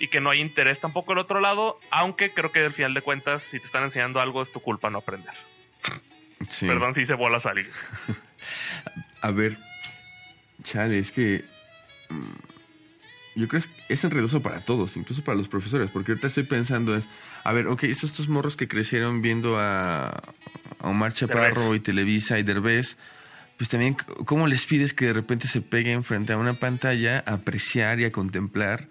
[0.00, 3.02] y que no hay interés tampoco del otro lado, aunque creo que al final de
[3.02, 5.34] cuentas, si te están enseñando algo, es tu culpa no aprender.
[6.48, 6.66] sí.
[6.66, 7.70] Perdón si hice bolas a alguien.
[9.22, 9.56] A ver,
[10.62, 11.44] chale, es que
[12.08, 12.32] mm,
[13.38, 16.96] yo creo que es enredoso para todos, incluso para los profesores, porque ahorita estoy pensando
[16.96, 17.08] es,
[17.44, 20.22] a ver, ok, estos, estos morros que crecieron viendo a, a
[20.88, 21.76] Omar Chaparro Derbez.
[21.76, 22.98] y Televisa y Derbez,
[23.56, 27.34] pues también, ¿cómo les pides que de repente se peguen frente a una pantalla a
[27.34, 28.88] apreciar y a contemplar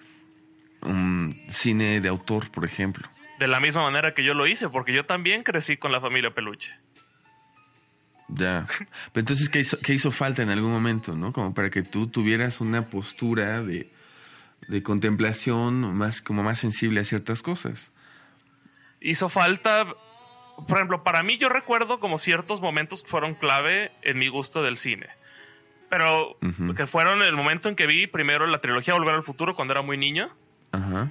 [0.81, 3.07] un cine de autor, por ejemplo?
[3.39, 6.31] De la misma manera que yo lo hice, porque yo también crecí con la familia
[6.31, 6.73] Peluche.
[8.29, 8.65] Ya.
[9.13, 11.31] Pero entonces, ¿qué hizo, qué hizo falta en algún momento, no?
[11.31, 13.89] Como para que tú tuvieras una postura de,
[14.67, 17.91] de contemplación más, como más sensible a ciertas cosas.
[18.99, 19.85] Hizo falta,
[20.67, 24.63] por ejemplo, para mí yo recuerdo como ciertos momentos que fueron clave en mi gusto
[24.63, 25.07] del cine.
[25.89, 26.37] Pero
[26.75, 29.81] que fueron el momento en que vi primero la trilogía Volver al Futuro cuando era
[29.81, 30.29] muy niño.
[30.73, 31.09] Ajá.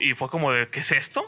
[0.00, 1.22] Y fue como de, ¿qué es esto?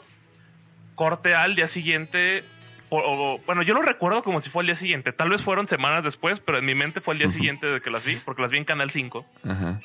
[0.95, 2.43] Corte al día siguiente.
[2.89, 5.11] o- o- bueno, yo lo recuerdo como si fue el día siguiente.
[5.11, 7.89] Tal vez fueron semanas después, pero en mi mente fue el día siguiente de que
[7.89, 9.25] las vi, porque las vi en Canal 5.
[9.43, 9.81] Ajá.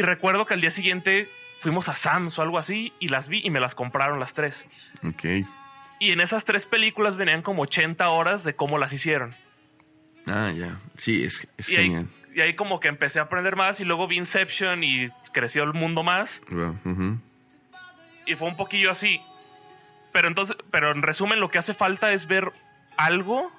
[0.00, 1.28] Y recuerdo que al día siguiente
[1.60, 4.66] fuimos a Sam's o algo así y las vi y me las compraron las tres.
[5.04, 5.46] Ok.
[5.98, 9.34] Y en esas tres películas venían como 80 horas de cómo las hicieron.
[10.26, 10.78] Ah, ya.
[10.96, 12.06] Sí, es, es Y ahí, genial.
[12.34, 15.74] y ahí como que empecé a aprender más y luego vi Inception y creció el
[15.74, 16.40] mundo más.
[16.50, 16.78] Wow,
[18.24, 19.20] y fue un poquillo así.
[20.12, 22.50] Pero entonces, pero en resumen, lo que hace falta es ver
[22.96, 23.52] algo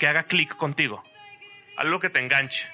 [0.00, 1.04] que haga clic contigo.
[1.76, 2.66] Algo que te enganche.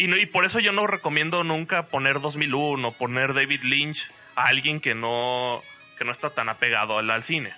[0.00, 4.08] Y, no, y por eso yo no recomiendo nunca poner 2001 o poner David Lynch
[4.34, 5.60] a alguien que no,
[5.98, 7.52] que no está tan apegado al, al cine.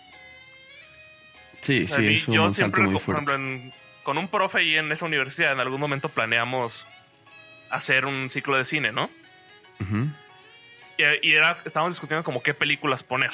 [1.60, 4.26] Sí, O sea, sí, es un yo salto siempre, muy por ejemplo, en- con un
[4.26, 6.84] profe ahí en esa universidad, en algún momento planeamos
[7.70, 9.08] hacer un ciclo de cine, ¿no?
[10.98, 13.30] Y, y era, estábamos discutiendo como qué películas poner.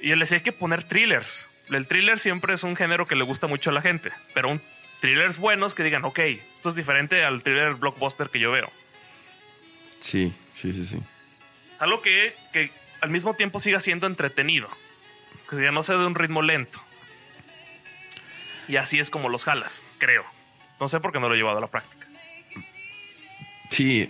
[0.00, 1.46] Y él decía, hay que poner thrillers.
[1.70, 4.60] El thriller siempre es un género que le gusta mucho a la gente, pero un
[5.00, 6.18] thrillers buenos que digan, ok,
[6.54, 8.70] esto es diferente al thriller blockbuster que yo veo.
[10.00, 10.98] Sí, sí, sí, sí.
[11.74, 14.68] Es algo que, que al mismo tiempo siga siendo entretenido,
[15.48, 16.80] que ya no sea de un ritmo lento.
[18.68, 20.24] Y así es como los jalas, creo.
[20.78, 22.06] No sé por qué no lo he llevado a la práctica.
[23.70, 24.08] Sí,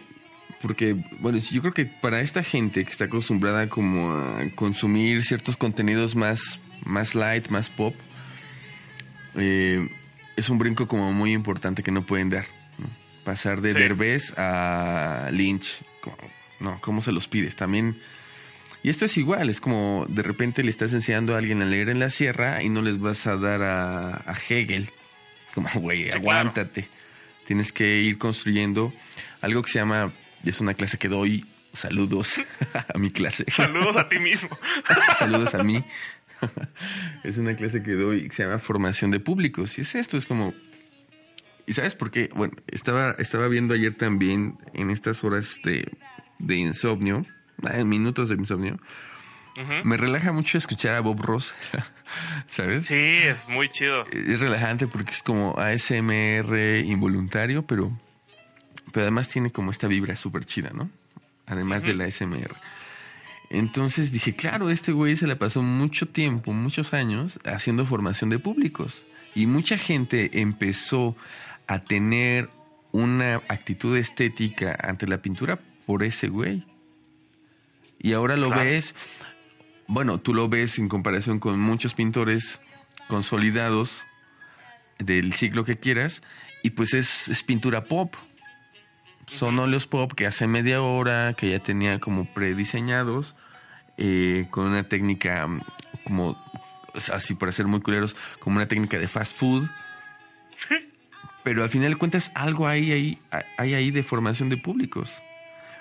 [0.62, 5.56] porque, bueno, yo creo que para esta gente que está acostumbrada como a consumir ciertos
[5.56, 7.94] contenidos más, más light, más pop,
[9.36, 9.88] eh,
[10.40, 12.46] es un brinco como muy importante que no pueden dar.
[12.78, 12.86] ¿no?
[13.24, 13.78] Pasar de Sí.
[13.78, 16.16] Derbez a Lynch, como-
[16.60, 17.56] no, ¿cómo se los pides?
[17.56, 17.96] También...
[18.82, 21.90] Y esto es igual, es como de repente le estás enseñando a alguien a leer
[21.90, 24.88] en la sierra y no les vas a dar a, a Hegel.
[25.54, 26.88] Como, güey, aguántate.
[27.44, 28.90] Tienes que ir construyendo
[29.42, 30.12] algo que se llama,
[30.44, 32.40] es una clase que doy, saludos
[32.94, 33.44] a mi clase.
[33.50, 34.48] Saludos a ti mismo.
[35.18, 35.84] saludos a mí.
[37.24, 39.78] es una clase que doy que se llama formación de públicos.
[39.78, 40.54] Y es esto, es como...
[41.66, 42.30] ¿Y sabes por qué?
[42.34, 45.92] Bueno, estaba, estaba viendo ayer también en estas horas de,
[46.38, 47.24] de insomnio,
[47.64, 48.80] ah, en minutos de insomnio,
[49.84, 51.54] me relaja mucho escuchar a Bob Ross,
[52.46, 52.86] ¿sabes?
[52.86, 54.04] Sí, es muy chido.
[54.10, 57.92] Es relajante porque es como ASMR involuntario, pero,
[58.92, 60.90] pero además tiene como esta vibra súper chida, ¿no?
[61.46, 62.54] Además de la ASMR.
[63.50, 68.38] Entonces dije, claro, este güey se la pasó mucho tiempo, muchos años, haciendo formación de
[68.38, 69.02] públicos.
[69.34, 71.16] Y mucha gente empezó
[71.66, 72.48] a tener
[72.92, 76.64] una actitud estética ante la pintura por ese güey.
[77.98, 78.64] Y ahora lo Claro.
[78.64, 78.94] ves,
[79.88, 82.60] bueno, tú lo ves en comparación con muchos pintores
[83.08, 84.04] consolidados
[84.98, 86.22] del siglo que quieras,
[86.62, 88.14] y pues es, es pintura pop.
[89.30, 93.34] Son óleos pop que hace media hora, que ya tenía como prediseñados,
[93.96, 95.60] eh, con una técnica mm,
[96.04, 96.36] como,
[97.12, 99.68] así para ser muy culeros, como una técnica de fast food.
[101.44, 103.18] Pero al final de cuentas algo hay ahí,
[103.56, 105.10] hay ahí de formación de públicos.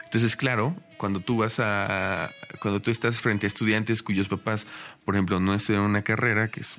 [0.06, 2.32] Entonces, claro, cuando tú vas a,
[2.62, 4.66] cuando tú estás frente a estudiantes cuyos papás,
[5.06, 6.76] por ejemplo, no estudian una carrera, que es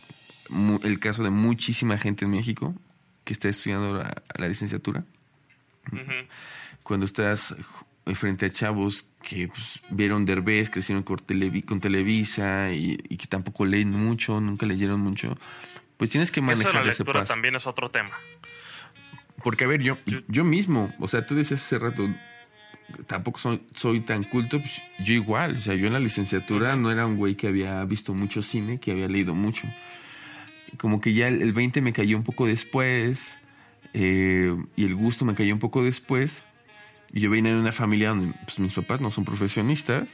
[0.83, 2.75] el caso de muchísima gente en México
[3.25, 5.05] que está estudiando la, la licenciatura,
[6.83, 7.55] Cuando estás
[8.15, 13.27] frente a chavos que pues, vieron Derbez, crecieron con, Televi- con Televisa y, y que
[13.27, 15.37] tampoco leen mucho, nunca leyeron mucho,
[15.97, 17.25] pues tienes que Eso de manejar la ese paso.
[17.33, 18.11] también es otro tema.
[19.45, 19.97] Porque, a ver, yo,
[20.29, 22.09] yo mismo, o sea, tú decías hace rato,
[23.07, 26.91] tampoco soy, soy tan culto, pues, yo igual, o sea, yo en la licenciatura no
[26.91, 29.67] era un güey que había visto mucho cine, que había leído mucho.
[30.79, 33.39] Como que ya el, el 20 me cayó un poco después,
[33.93, 36.43] eh, y el gusto me cayó un poco después,
[37.13, 40.09] y yo venía de una familia donde pues, mis papás no son profesionistas,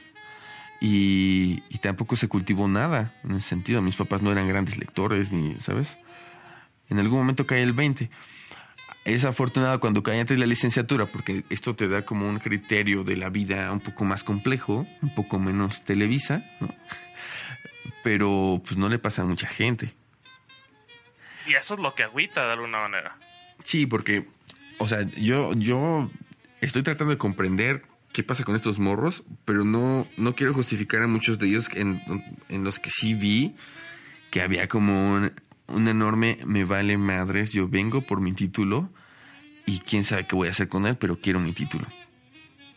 [0.79, 3.81] y, y tampoco se cultivó nada en ese sentido.
[3.81, 5.97] Mis papás no eran grandes lectores, ni, ¿sabes?
[6.89, 8.09] En algún momento cae el 20
[9.07, 13.03] es afortunado cuando cae antes de la licenciatura, porque esto te da como un criterio
[13.03, 16.67] de la vida un poco más complejo, un poco menos televisa, ¿no?
[18.03, 19.93] Pero pues no le pasa a mucha gente.
[21.45, 23.17] Y eso es lo que agüita de alguna manera.
[23.63, 24.27] Sí, porque,
[24.79, 26.09] o sea, yo, yo
[26.61, 31.07] estoy tratando de comprender qué pasa con estos morros, pero no, no quiero justificar a
[31.07, 32.01] muchos de ellos en,
[32.49, 33.55] en los que sí vi
[34.31, 35.31] que había como un,
[35.67, 38.89] un enorme me vale madres, yo vengo por mi título
[39.65, 41.85] y quién sabe qué voy a hacer con él, pero quiero mi título.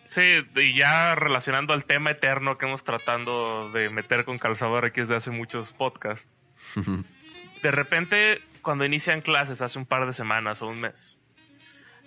[0.07, 0.23] Sí,
[0.57, 5.16] y ya relacionando al tema eterno que hemos tratando de meter con Calzador X desde
[5.16, 6.37] hace muchos podcasts.
[7.62, 11.16] De repente, cuando inician clases hace un par de semanas o un mes,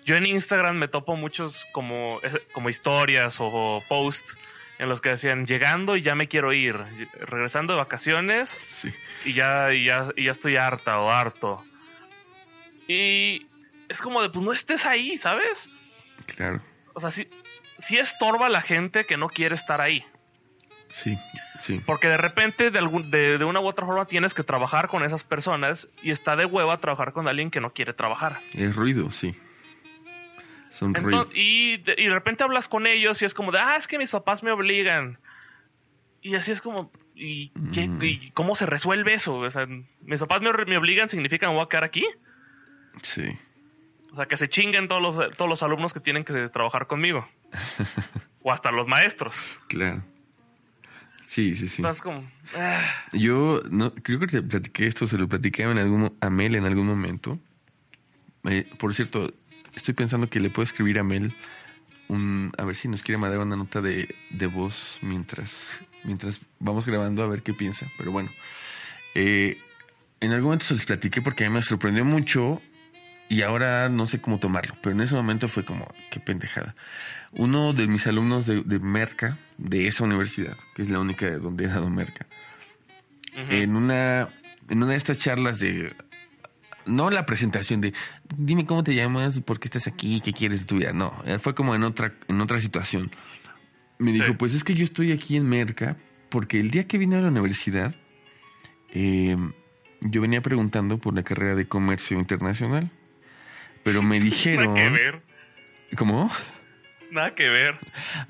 [0.06, 2.20] yo en Instagram me topo muchos como,
[2.54, 4.38] como historias o posts
[4.80, 6.76] en los que decían llegando y ya me quiero ir,
[7.20, 8.92] regresando de vacaciones Sí.
[9.24, 11.64] y ya, y ya, y ya estoy harta o harto.
[12.88, 13.48] Y
[13.88, 15.70] es como de, pues no estés ahí, ¿sabes?
[16.36, 16.62] Claro.
[16.94, 17.28] O sea, sí,
[17.80, 20.06] sí estorba a la gente que no quiere estar ahí.
[20.94, 21.18] Sí,
[21.60, 21.82] sí.
[21.88, 25.04] Porque de repente, de, algún, de, de, una u otra forma, tienes que trabajar con
[25.04, 28.40] esas personas y está de hueva trabajar con alguien que no quiere trabajar.
[28.54, 29.34] Es ruido, sí.
[30.70, 31.30] Son Entonces, ruido.
[31.34, 33.98] y, de, y de repente hablas con ellos y es como de, ah, es que
[33.98, 35.18] mis papás me obligan.
[36.22, 38.04] Y así es como, ¿y, qué, Mm.
[38.04, 39.36] y cómo se resuelve eso?
[39.36, 39.68] O sea,
[40.02, 42.06] mis papás me, me obligan, ¿significa que me voy a quedar aquí?
[43.02, 43.24] Sí.
[44.12, 47.28] O sea, que se chinguen todos los, todos los alumnos que tienen que trabajar conmigo.
[48.44, 49.36] o hasta los maestros.
[49.68, 50.04] Claro.
[51.34, 51.78] Sí, sí, sí.
[51.82, 52.30] Entonces, como...
[52.56, 56.54] ah, Yo no, creo que te platiqué esto, se lo platiqué en algún, a Mel
[56.54, 57.40] en algún momento.
[58.44, 59.34] Eh, por cierto,
[59.74, 61.34] estoy pensando que le puedo escribir a Mel
[62.08, 66.86] un, a ver si nos quiere mandar una nota de, de voz mientras, mientras vamos
[66.86, 67.88] grabando a ver qué piensa.
[67.98, 68.30] Pero bueno,
[69.16, 69.58] eh,
[70.20, 72.62] en algún momento se los platiqué porque a mí me sorprendió mucho
[73.34, 76.76] y ahora no sé cómo tomarlo, pero en ese momento fue como, qué pendejada.
[77.32, 81.40] Uno de mis alumnos de, de Merca, de esa universidad, que es la única de
[81.40, 82.28] donde he dado Merca,
[83.34, 83.52] ujú.
[83.52, 84.30] en una
[84.70, 85.94] en una de estas charlas de
[86.86, 87.94] no la presentación de
[88.38, 90.94] dime cómo te llamas y por qué estás aquí, qué quieres de tu vida.
[90.94, 93.10] No, eh, fue como en otra en otra situación.
[94.00, 94.20] Me Sí.
[94.22, 95.98] dijo, pues es que yo estoy aquí en Merca
[96.30, 97.96] porque el día que vine a la universidad
[98.92, 99.36] eh,
[100.02, 102.92] yo venía preguntando por la carrera de comercio internacional,
[103.84, 105.22] pero me dijeron, Nada que ver.
[105.98, 106.32] ¿cómo?
[107.12, 107.76] Nada que ver.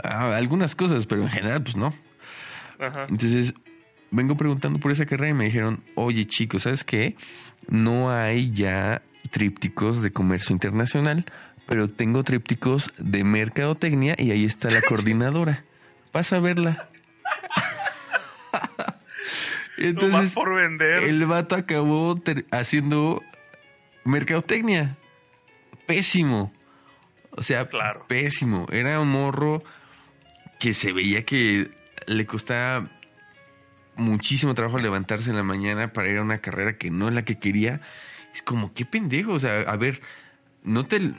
[0.03, 1.93] Ah, algunas cosas, pero en general pues no.
[2.79, 3.05] Ajá.
[3.09, 3.53] Entonces,
[4.11, 7.15] vengo preguntando por esa carrera y me dijeron, oye chicos, ¿sabes qué?
[7.67, 11.25] No hay ya trípticos de comercio internacional,
[11.65, 15.63] pero tengo trípticos de mercadotecnia y ahí está la coordinadora.
[16.11, 16.89] Pasa a verla.
[19.77, 21.03] Entonces, por vender.
[21.05, 23.23] el vato acabó haciendo
[24.03, 24.97] mercadotecnia.
[25.95, 26.53] Pésimo.
[27.31, 28.05] O sea, Claro.
[28.07, 28.67] pésimo.
[28.71, 29.63] Era un morro
[30.59, 31.71] que se veía que
[32.07, 32.89] le costaba
[33.95, 37.23] muchísimo trabajo levantarse en la mañana para ir a una carrera que no es la
[37.23, 37.81] que quería.
[38.33, 39.33] Es como, qué pendejo.
[39.33, 40.01] O sea, a ver,
[40.63, 41.11] no te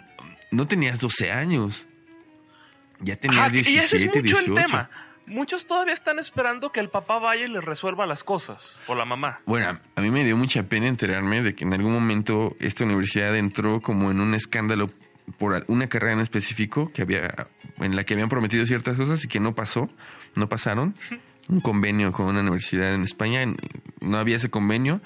[0.51, 1.87] no tenías 12 años.
[3.01, 4.47] Ya tenías Ajá, y 17, ese es mucho 18.
[4.59, 4.91] el tema.
[5.27, 8.79] Muchos todavía están esperando que el papá vaya y les resuelva las cosas.
[8.87, 9.41] O la mamá.
[9.47, 13.35] Bueno, a mí me dio mucha pena enterarme de que en algún momento esta universidad
[13.37, 14.89] entró como en un escándalo
[15.39, 17.47] por una carrera en específico que había
[17.79, 19.89] en la que habían prometido ciertas cosas y que no pasó,
[20.35, 20.95] no pasaron.
[21.49, 23.45] Un convenio con una universidad en España,
[24.01, 25.01] no había ese convenio.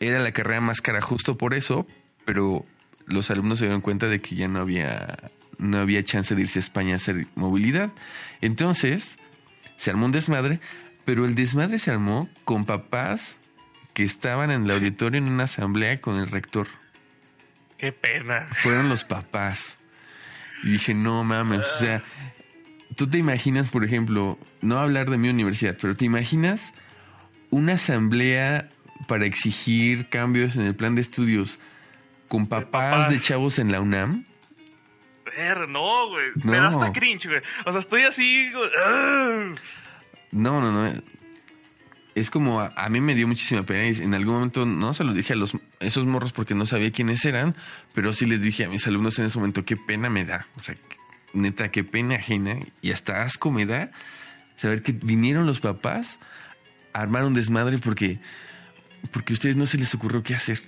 [0.00, 1.86] Era la carrera más cara justo por eso,
[2.24, 2.64] pero
[3.06, 5.16] los alumnos se dieron cuenta de que ya no había
[5.58, 7.92] no había chance de irse a España a hacer movilidad.
[8.40, 9.16] Entonces,
[9.82, 10.60] se armó un desmadre,
[11.04, 13.36] pero el desmadre se armó con papás
[13.94, 16.68] que estaban en el auditorio en una asamblea con el rector.
[17.78, 18.46] Qué pena.
[18.62, 19.80] Fueron los papás.
[20.62, 22.04] Y dije, no mames, o sea,
[22.94, 26.72] tú te imaginas, por ejemplo, no hablar de mi universidad, pero te imaginas
[27.50, 28.68] una asamblea
[29.08, 31.58] para exigir cambios en el plan de estudios
[32.28, 33.26] con papás de, papás.
[33.26, 34.26] chavos en la UNAM.
[35.36, 36.26] Ver, no, güey.
[36.42, 36.80] Me da No.
[36.80, 37.40] hasta cringe, güey.
[37.66, 38.48] O sea, estoy así.
[40.30, 41.02] No, no, no.
[42.14, 45.02] Es como a, a mí me dio muchísima pena y en algún momento no se
[45.02, 47.54] los dije a los esos morros porque no sabía quiénes eran,
[47.94, 50.60] pero sí les dije a mis alumnos en ese momento qué pena me da, o
[50.60, 50.74] sea,
[51.32, 53.90] neta qué pena ajena y hasta asco me da
[54.56, 56.18] saber que vinieron los papás
[56.92, 58.18] a armar un desmadre porque
[59.10, 60.60] porque a ustedes no se les ocurrió qué hacer.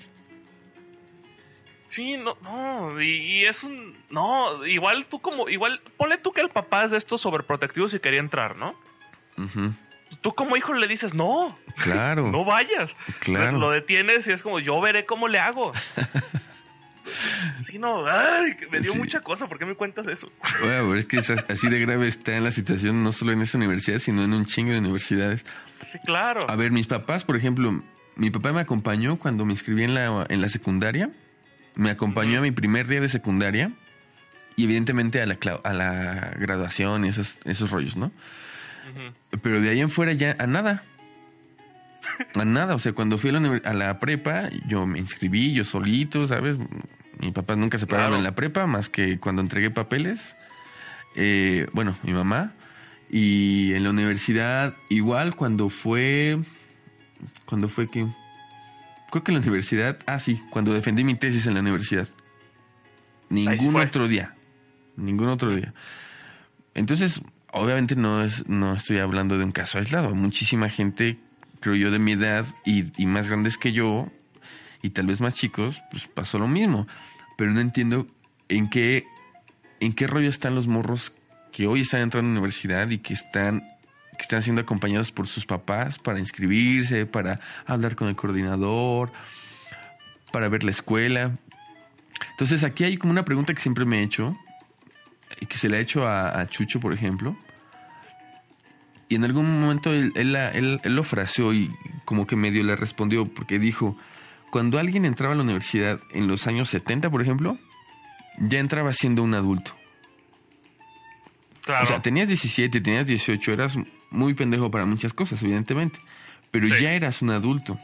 [1.94, 3.00] Sí, no, no.
[3.00, 3.06] Y,
[3.40, 3.96] y es un.
[4.10, 5.48] No, igual tú como.
[5.48, 8.74] Igual, ponle tú que el papá es de estos sobreprotectivos y quería entrar, ¿no?
[9.38, 9.72] Ujú,
[10.20, 12.28] Tú como hijo le dices, no, Claro.
[12.32, 12.94] no vayas.
[13.20, 13.58] Claro.
[13.58, 15.72] Lo detienes y es como, yo veré cómo le hago.
[17.64, 18.98] Sí, no, ay, me dio Sí.
[18.98, 19.46] mucha cosa.
[19.46, 20.30] ¿Por qué me cuentas eso?
[20.60, 23.58] Bueno, es que es as- así de grave está la situación no solo en esa
[23.58, 25.44] universidad, sino en un chingo de universidades.
[25.92, 26.40] Sí, claro.
[26.48, 27.82] A ver, mis papás, por ejemplo,
[28.16, 31.10] mi papá me acompañó cuando me inscribí en la, en la secundaria.
[31.74, 33.72] Me acompañó a mi primer día de secundaria
[34.56, 38.12] y evidentemente a la, a la graduación y esos, esos rollos, ¿no?
[39.42, 40.84] Pero de ahí en fuera ya a nada.
[42.34, 42.74] A nada.
[42.74, 46.58] O sea, cuando fui a la, a la prepa, yo me inscribí yo solito, ¿sabes?
[47.18, 48.18] Mi papá nunca se pararon Claro.
[48.18, 50.36] en la prepa más que cuando entregué papeles.
[51.16, 52.52] Eh, bueno, mi mamá.
[53.10, 56.38] Y en la universidad, igual cuando fue.
[57.46, 58.06] Cuando fue que.
[59.14, 59.96] Creo que en la universidad.
[60.06, 62.08] Ah, sí, cuando defendí mi tesis en la universidad.
[63.28, 64.34] Ningún otro día.
[64.96, 65.72] Ningún otro día.
[66.74, 67.22] Entonces,
[67.52, 70.16] obviamente no es, no estoy hablando de un caso aislado.
[70.16, 71.20] Muchísima gente,
[71.60, 74.08] creo yo, de mi edad y, y más grandes que yo,
[74.82, 76.88] y tal vez más chicos, pues pasó lo mismo.
[77.38, 78.08] Pero no entiendo
[78.48, 79.04] en qué,
[79.78, 81.14] en qué rollo están los morros
[81.52, 83.62] que hoy están entrando a la universidad y que están,
[84.16, 89.12] que están siendo acompañados por sus papás para inscribirse, para hablar con el coordinador,
[90.32, 91.32] para ver la escuela.
[92.30, 94.36] Entonces aquí hay como una pregunta que siempre me he hecho,
[95.40, 97.36] y que se le ha hecho a, a Chucho, por ejemplo.
[99.08, 101.68] Y en algún momento él, él, él- él lo fraseó y
[102.04, 103.96] como que medio le respondió, porque dijo,
[104.50, 107.58] cuando alguien entraba a la universidad en los años 70, por ejemplo,
[108.38, 109.72] ya entrabas siendo un adulto.
[111.64, 111.84] Claro.
[111.84, 113.76] O sea, tenías 17, tenías 18, eras
[114.10, 115.98] muy pendejo para muchas cosas, evidentemente.
[116.50, 116.74] Pero Sí.
[116.82, 117.78] ya eras un adulto.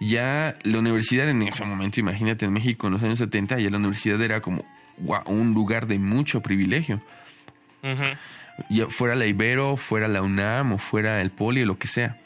[0.00, 3.76] Ya la universidad en ese momento, imagínate en México en los años 70, ya la
[3.76, 4.64] universidad era como
[5.26, 7.02] un lugar de mucho privilegio.
[8.68, 12.18] Ya fuera la Ibero, fuera la UNAM o fuera el Poli o lo que sea.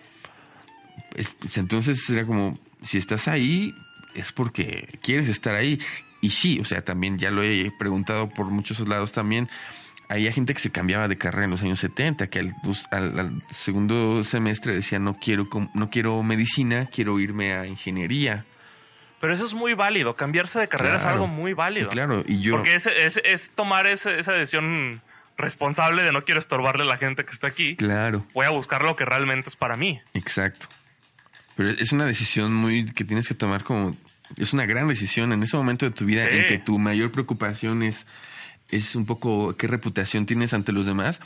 [1.16, 3.72] Es- pues, entonces era como, si estás ahí,
[4.14, 5.78] es porque quieres estar ahí.
[6.20, 9.48] Y sí, o sea, también ya lo he preguntado por muchos lados también.
[10.08, 12.54] Había gente que se cambiaba de carrera en los años 70, que al,
[12.90, 18.44] al- al segundo semestre decía, no quiero, no quiero medicina, quiero irme a ingeniería.
[19.20, 20.14] Pero eso es muy válido.
[20.14, 21.88] Cambiarse de carrera es algo muy válido.
[21.88, 22.56] Claro, y yo...
[22.56, 25.00] Porque es, es, es tomar ese- esa decisión
[25.38, 27.74] responsable de no quiero estorbarle a la gente que está aquí.
[27.76, 28.24] Claro.
[28.34, 30.00] Voy a buscar lo que realmente es para mí.
[30.12, 30.66] Exacto.
[31.56, 33.92] Pero es una decisión muy que tienes que tomar como
[34.36, 36.36] es una gran decisión en ese momento de tu vida Sí.
[36.36, 38.06] en que tu mayor preocupación es
[38.70, 41.20] es un poco qué reputación tienes ante los demás.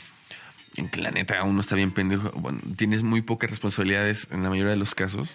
[0.77, 4.51] En que la neta uno está bien pendejo, bueno, tienes muy pocas responsabilidades en la
[4.51, 5.29] mayoría de los casos.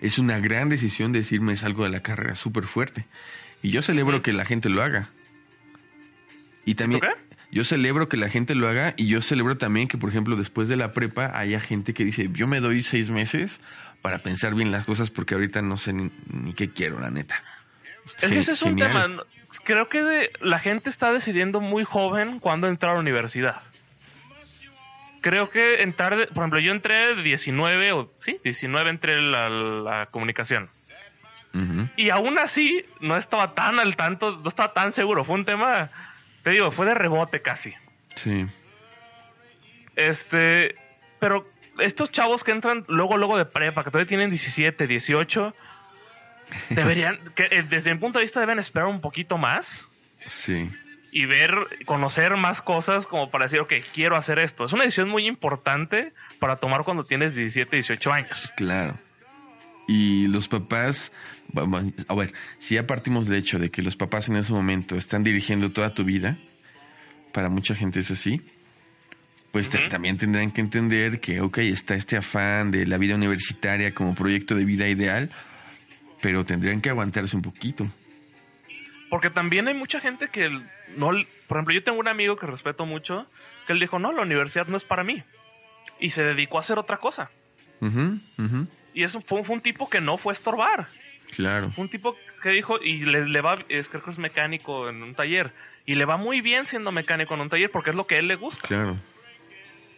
[0.00, 3.06] Es una gran decisión decirme salgo de la carrera súper fuerte.
[3.62, 5.08] Y yo celebro que la gente lo haga.
[6.66, 7.00] Y también
[7.50, 10.68] yo celebro que la gente lo haga y yo celebro también que, por ejemplo, después
[10.68, 13.60] de la prepa haya gente que dice, yo me doy seis meses
[14.02, 17.42] para pensar bien las cosas porque ahorita no sé ni, ni qué quiero, la neta.
[18.20, 19.08] Es que ese es un tema.
[19.64, 23.62] Creo que de- la gente está decidiendo muy joven cuándo entrar a la universidad.
[25.20, 30.06] Creo que entrar, por ejemplo, yo entré de 19, o sí, 19 entré la, la
[30.06, 30.68] comunicación.
[31.96, 35.24] Y aún así no estaba tan al tanto, no estaba tan seguro.
[35.24, 35.88] Fue un tema,
[36.42, 37.72] te digo, fue de rebote casi.
[38.16, 38.46] Sí,
[39.96, 40.74] Este,
[41.20, 41.48] pero
[41.78, 45.54] estos chavos que entran luego, luego de prepa, que todavía tienen 17, 18,
[46.70, 49.86] deberían, que eh, desde mi punto de vista deben esperar un poquito más
[50.28, 50.70] sí,
[51.14, 51.54] y ver,
[51.86, 54.64] conocer más cosas como para decir, ok, quiero hacer esto.
[54.64, 58.50] Es una decisión muy importante para tomar cuando tienes 17, 18 años.
[58.56, 58.98] claro.
[59.86, 61.12] Y los papás,
[62.08, 65.22] a ver, si ya partimos del hecho de que los papás en ese momento están
[65.22, 66.38] dirigiendo toda tu vida,
[67.32, 68.40] para mucha gente es así,
[69.52, 74.14] pues también tendrán que entender que, ok, está este afán de la vida universitaria como
[74.14, 75.30] proyecto de vida ideal,
[76.24, 77.86] pero tendrían que aguantarse un poquito.
[79.10, 80.48] Porque también hay mucha gente que
[80.96, 81.10] no,
[81.46, 83.26] por ejemplo, yo tengo un amigo que respeto mucho,
[83.66, 85.22] que él dijo, no, la universidad no es para mí.
[86.00, 87.30] Y se dedicó a hacer otra cosa.
[88.94, 90.88] Y eso fue, fue un tipo que no fue a estorbar.
[91.36, 94.88] Claro, Fue un tipo que dijo, y le, le va, es, creo que es mecánico
[94.88, 95.52] en un taller.
[95.84, 98.18] Y le va muy bien siendo mecánico en un taller porque es lo que a
[98.20, 98.66] él le gusta.
[98.66, 98.96] claro.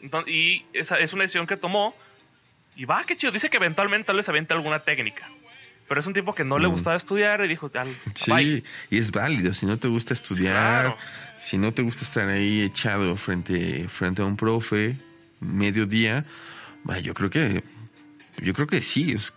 [0.03, 1.95] Entonces, y esa es una decisión que tomó.
[2.75, 3.31] Y va, qué chido.
[3.31, 5.29] Dice que eventualmente tal vez avienta alguna técnica.
[5.89, 6.73] Pero es un tipo que no le Mm.
[6.73, 8.63] gustaba estudiar y dijo, "Al- Sí, bye".
[8.91, 9.55] y es válido.
[9.55, 10.99] Si no te gusta estudiar, Claro.
[11.43, 14.97] si no te gusta estar ahí echado frente, frente a un profe,
[15.41, 16.25] mediodía,
[17.03, 17.63] yo creo que,
[18.43, 19.13] yo creo que sí.
[19.13, 19.33] es-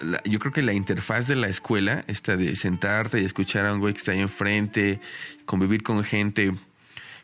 [0.00, 3.72] la- yo creo que la interfaz de la escuela, esta de sentarte y escuchar a
[3.72, 4.98] un güey que está ahí enfrente,
[5.44, 6.52] convivir con gente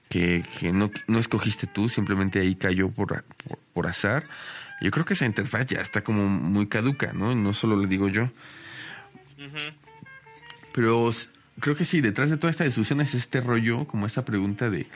[0.09, 4.23] que, que no, no escogiste tú, simplemente ahí cayó por, por, por azar.
[4.81, 7.35] Yo creo que esa interfaz ya está como muy caduca, ¿no?
[7.35, 8.31] No solo le digo yo.
[10.73, 11.11] Pero
[11.61, 14.87] creo que sí, detrás de toda esta discusión es este rollo, como esta pregunta de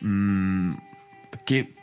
[0.00, 0.72] mm,
[1.46, 1.74] ¿qué,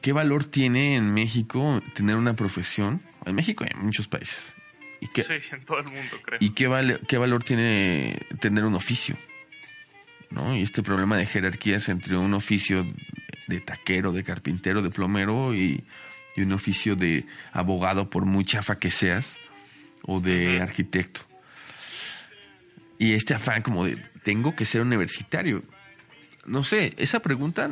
[0.00, 3.00] ¿qué valor tiene en México tener una profesión?
[3.24, 4.54] En México y en muchos países.
[5.00, 6.38] ¿Y qué, Sí, en todo el mundo, creo.
[6.40, 9.16] y qué, vale, qué valor tiene tener un oficio?
[10.30, 10.56] ¿No?
[10.56, 12.86] Y este problema de jerarquías entre un oficio
[13.46, 15.84] de taquero, de carpintero, de plomero y,
[16.34, 19.36] y un oficio de abogado, por muy chafa que seas,
[20.06, 21.20] o de arquitecto.
[22.98, 25.62] Y este afán como de, tengo que ser universitario.
[26.46, 27.70] No sé, esa pregunta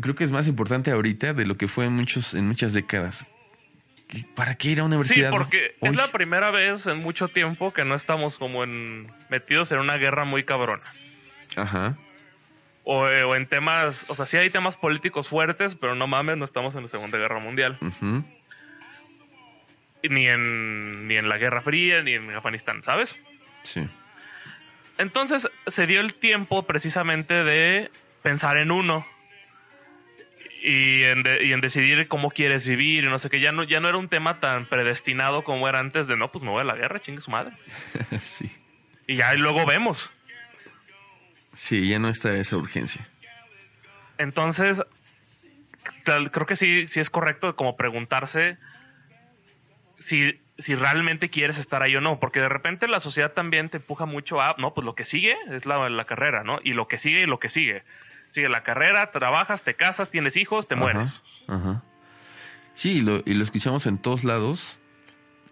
[0.00, 3.26] creo que es más importante ahorita de lo que fue en, muchos, en muchas décadas.
[4.08, 5.30] ¿Qué- ¿Para qué ir a Sí, universidad?
[5.30, 5.90] porque hoy?
[5.90, 9.96] es la primera vez en mucho tiempo que no estamos como en metidos en una
[9.96, 10.84] guerra muy cabrona.
[11.56, 11.96] Ajá.
[12.84, 16.36] O, eh, o en temas, o sea, sí hay temas políticos fuertes, pero no mames,
[16.36, 17.76] no estamos en la Segunda Guerra Mundial.
[20.08, 23.14] Ni en, ni en la Guerra Fría, ni en Afganistán, ¿sabes?
[23.62, 23.86] Sí.
[24.98, 27.90] Entonces se dio el tiempo precisamente de
[28.22, 29.06] pensar en uno
[30.62, 33.40] y en, de- y en decidir cómo quieres vivir y no sé qué.
[33.40, 36.42] Ya no, ya no era un tema tan predestinado como era antes de no, pues
[36.44, 37.52] me voy a la guerra, chingue su madre.
[38.22, 38.50] sí.
[39.06, 40.10] Y ya luego vemos.
[41.52, 43.06] Sí, ya no está esa urgencia.
[44.18, 44.82] Entonces,
[46.04, 48.56] creo que sí, sí es correcto como preguntarse
[50.06, 53.76] si si realmente quieres estar ahí o no, porque de repente la sociedad también te
[53.76, 56.60] empuja mucho a, no, pues lo que sigue es la, la carrera, ¿no?
[56.64, 57.82] Y lo que sigue y lo que sigue.
[58.30, 61.22] Sigue la carrera, trabajas, te casas, tienes hijos, te mueres.
[61.48, 61.82] Ajá.
[62.74, 64.78] Sí, y lo, y lo escuchamos en todos lados.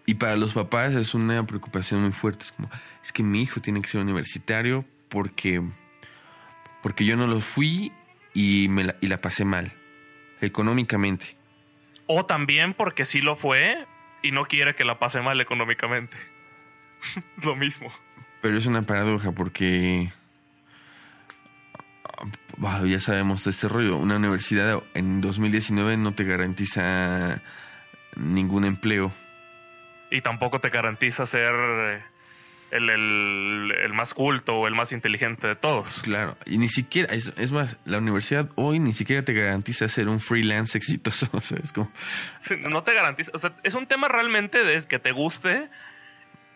[0.07, 2.45] Y para los papás es una preocupación muy fuerte.
[2.45, 2.69] Es como,
[3.03, 5.61] es que mi hijo tiene que ser universitario porque,
[6.83, 7.91] porque yo no lo fui
[8.33, 9.71] y, me la, y la pasé mal,
[10.41, 11.37] económicamente.
[12.07, 13.87] O también porque sí lo fue
[14.25, 16.17] y no quiere que la pase mal económicamente.
[17.43, 17.91] lo mismo.
[18.41, 20.11] Pero es una paradoja porque
[22.57, 23.97] Wow, ya sabemos de este rollo.
[23.97, 27.41] Una universidad en 2019 no te garantiza
[28.15, 29.11] ningún empleo.
[30.09, 32.03] Y tampoco te garantiza ser eh,
[32.71, 36.01] el, el, el, más culto o el más inteligente de todos.
[36.01, 40.07] Claro, y ni siquiera, es, es, más, la universidad hoy ni siquiera te garantiza ser
[40.07, 41.27] un freelance exitoso.
[41.31, 41.91] O sea, es como...
[42.69, 45.69] No te garantiza, o sea, es un tema realmente de que te guste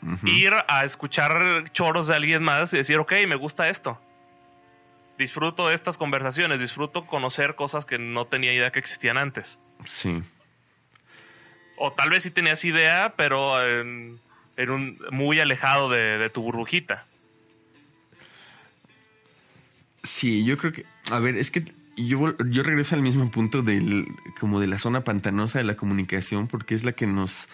[0.02, 0.30] uh -huh.
[0.30, 4.00] ir a escuchar choros de alguien más y decir, ok, me gusta esto
[5.20, 9.60] disfruto de estas conversaciones, disfruto conocer cosas que no tenía idea que existían antes.
[9.86, 10.24] Sí.
[11.78, 14.18] O tal vez sí tenías idea, pero en,
[14.60, 17.06] en un muy alejado de, de, tu burbujita.
[20.04, 21.64] Sí, yo creo que, a ver, es que
[21.96, 24.06] yo, yo regreso al mismo punto del,
[24.38, 27.48] como de la zona pantanosa de la comunicación, porque es la que nos,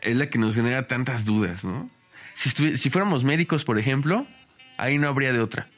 [0.00, 1.90] es la que nos genera tantas dudas, ¿no?
[2.34, 4.24] Si, si fuéramos médicos, por ejemplo,
[4.78, 5.68] ahí no habría de otra.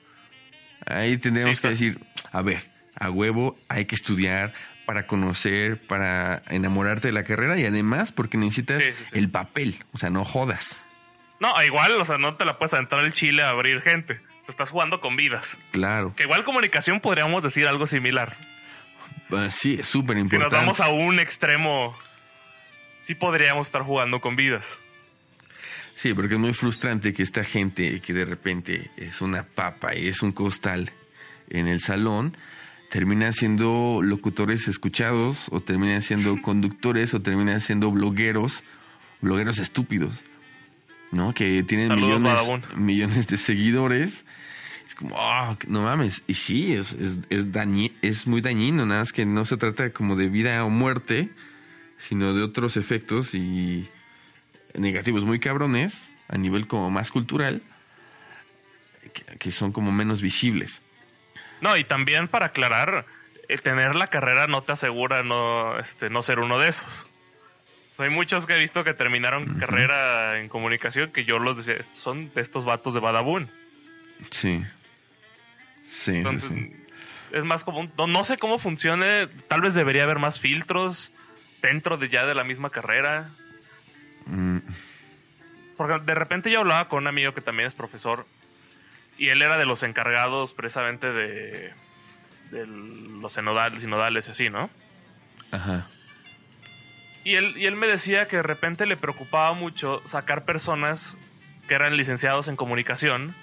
[0.84, 2.00] Ahí tendríamos sí, que decir,
[2.32, 4.52] a ver, a huevo hay que estudiar
[4.86, 9.76] para conocer, para enamorarte de la carrera y además porque necesitas sí, sí, el papel,
[9.92, 10.84] o sea, no jodas.
[11.40, 14.20] No, igual, o sea, no te la puedes entrar el chile a abrir gente.
[14.48, 15.56] Estás jugando con vidas.
[15.72, 16.14] Claro.
[16.14, 18.36] Que igual comunicación podríamos decir algo similar.
[19.30, 20.54] Uh, sí, es súper importante.
[20.54, 21.94] Si nos vamos a un extremo,
[23.02, 24.78] sí podríamos estar jugando con vidas.
[25.96, 30.08] Sí, porque es muy frustrante que esta gente que de repente es una papa y
[30.08, 30.90] es un costal
[31.48, 32.36] en el salón,
[32.94, 38.62] terminan siendo locutores escuchados o terminan siendo conductores o terminan siendo blogueros,
[39.20, 40.22] blogueros estúpidos,
[41.10, 41.34] ¿no?
[41.34, 44.24] Que tienen Saludos, millones, millones de seguidores.
[44.86, 46.22] Es como, oh, no mames.
[46.28, 49.90] Y sí, es, es, es, dañi es muy dañino, nada más que no se trata
[49.90, 51.30] como de vida o muerte,
[51.98, 53.88] sino de otros efectos y
[54.78, 57.60] negativos muy cabrones a nivel como más cultural
[59.12, 60.80] que, que, son como menos visibles.
[61.64, 63.06] No, y también para aclarar,
[63.48, 67.06] eh, tener la carrera no te asegura no, este, no ser uno de esos.
[67.96, 69.60] Hay muchos que he visto que terminaron uh -huh.
[69.60, 73.48] carrera en comunicación que yo los decía, son de estos vatos de Badabun.
[74.28, 74.62] Sí.
[75.82, 76.84] Sí, Entonces, sí, sí.
[77.32, 81.12] Es más como, no, no, sé cómo funcione, tal vez debería haber más filtros
[81.62, 83.30] dentro de ya de la misma carrera.
[84.26, 84.58] Mm.
[85.78, 88.26] Porque de repente yo hablaba con un amigo que también es profesor
[89.18, 91.72] y él era de los encargados precisamente de,
[92.50, 94.70] de los sinodales, sinodales y así, ¿no?
[95.50, 95.86] Ajá.
[97.24, 101.16] Y él, y él me decía que de repente le preocupaba mucho sacar personas
[101.68, 103.34] que eran licenciados en comunicación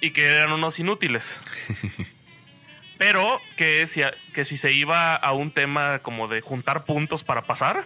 [0.00, 1.40] y que eran unos inútiles.
[2.98, 4.02] Pero que si,
[4.32, 7.84] que si se iba a un tema como de juntar puntos para pasar,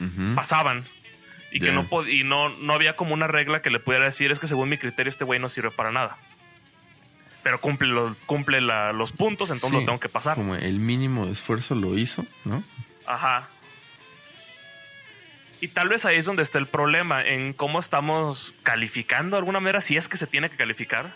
[0.00, 0.34] uh -huh.
[0.34, 0.84] pasaban.
[1.50, 1.70] Y yeah.
[1.70, 4.48] que no, y no, no había como una regla que le pudiera decir es que
[4.48, 6.18] según mi criterio este güey no sirve para nada.
[7.42, 10.34] Pero cumple, los, cumple la, los puntos, entonces sí, lo tengo que pasar.
[10.34, 12.64] Como el mínimo esfuerzo lo hizo, ¿no?
[13.06, 13.48] Ajá.
[15.60, 19.60] Y tal vez ahí es donde está el problema, en cómo estamos calificando de alguna
[19.60, 21.14] manera, si es que se tiene que calificar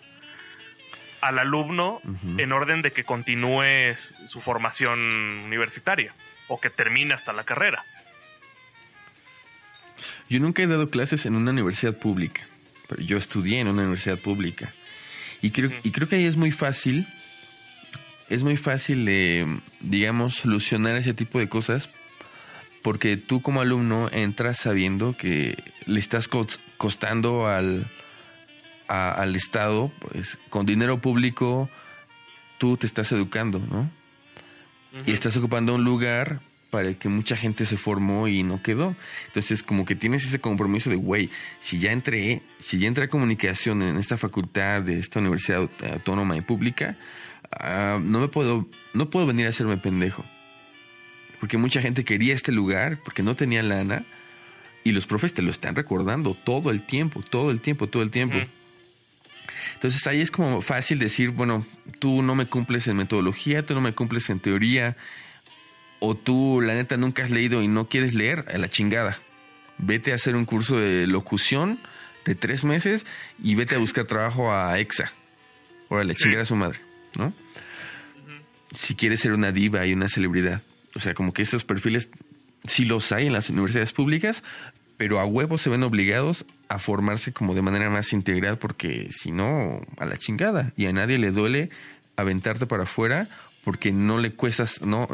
[1.21, 2.41] al alumno uh -huh.
[2.41, 3.95] en orden de que continúe
[4.27, 5.01] su formación
[5.45, 6.15] universitaria
[6.49, 7.85] o que termine hasta la carrera.
[10.31, 12.47] Yo nunca he dado clases en una universidad pública,
[12.89, 14.73] pero yo estudié en una universidad pública.
[15.43, 15.81] Y creo, -huh.
[15.83, 17.07] y creo que ahí es muy fácil,
[18.29, 19.45] es muy fácil, eh,
[19.81, 21.91] digamos, solucionar ese tipo de cosas
[22.83, 25.57] porque tú como alumno entras sabiendo que
[25.87, 26.29] le estás
[26.77, 27.91] costando al,
[28.89, 31.69] a, al Estado, pues con dinero público
[32.59, 33.81] tú te estás educando, ¿no?
[33.81, 35.03] Uh -huh.
[35.07, 38.97] Y estás ocupando un lugar para el que mucha gente se formó y no quedó.
[39.27, 43.09] Entonces, como que tienes ese compromiso de, güey, si ya entré, si ya entré a
[43.09, 46.97] comunicación en esta facultad de esta universidad autónoma y pública,
[47.61, 50.25] uh, no me puedo, no puedo venir a hacerme pendejo
[51.41, 54.05] porque mucha gente quería este lugar, porque no tenía lana,
[54.85, 58.11] y los profes te lo están recordando todo el tiempo, todo el tiempo, todo el
[58.11, 58.37] tiempo.
[58.37, 58.47] Mm.
[59.75, 61.67] Entonces ahí es como fácil decir, bueno,
[61.99, 64.97] tú no me cumples en metodología, tú no me cumples en teoría,
[66.01, 69.19] o tú la neta nunca has leído y no quieres leer, a la chingada.
[69.83, 71.79] vete a hacer un curso de locución
[72.27, 73.07] de tres meses
[73.43, 75.11] y vete a buscar trabajo a EXA.
[75.89, 76.25] Órale, Sí.
[76.25, 76.79] chingar a su madre,
[77.17, 77.33] ¿no?
[78.77, 80.63] Si quieres ser una diva y una celebridad.
[80.95, 82.11] O sea, como que estos perfiles
[82.67, 84.45] sí los hay en las universidades públicas,
[84.99, 89.31] pero a huevo se ven obligados a formarse como de manera más integral porque si
[89.33, 90.73] no, a la chingada.
[90.77, 91.71] Y a nadie le duele
[92.17, 93.29] aventarte para afuera
[93.65, 95.09] porque no le cuestas, no,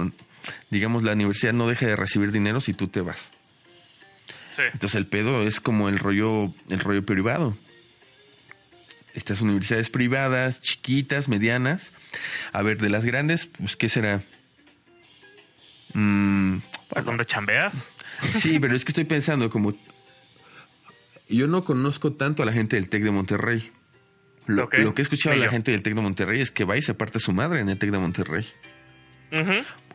[0.70, 3.30] digamos, la universidad no deja de recibir dinero si tú te vas.
[4.55, 4.62] Sí.
[4.72, 7.57] Entonces el pedo es como el rollo, el rollo privado.
[9.14, 11.92] Estas universidades privadas, chiquitas, medianas.
[12.53, 14.22] A ver, de las grandes, pues, ¿qué será?
[15.94, 17.84] Mm, Pues, ¿Dónde chambeas?
[18.32, 19.74] sí, pero es que estoy pensando como...
[21.28, 23.72] Yo no conozco tanto a la gente del TEC de Monterrey.
[24.47, 26.76] Lo, lo que he escuchado de la gente del TEC de Monterrey es que va
[26.76, 28.47] y se parte su madre en el TEC de Monterrey.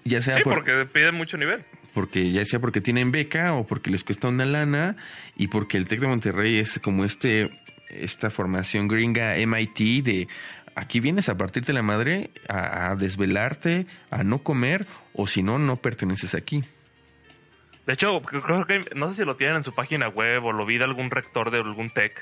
[0.04, 1.64] Ya sea Sí, por- porque piden mucho nivel.
[1.94, 4.96] porque ya sea porque tienen beca o porque les cuesta una lana
[5.36, 7.52] y porque el Tec de Monterrey es como este
[7.90, 10.28] esta formación gringa MIT de
[10.76, 15.60] aquí vienes a partirte la madre, a, a desvelarte, a no comer o si no
[15.60, 16.64] no perteneces aquí.
[17.86, 20.66] De hecho, creo que no sé si lo tienen en su página web o lo
[20.66, 22.14] vi de algún rector de algún tech.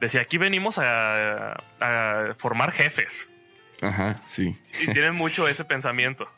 [0.00, 3.26] Decía, aquí venimos a, a formar jefes.
[3.80, 4.56] Ajá, sí.
[4.82, 6.28] Y tienen mucho ese pensamiento.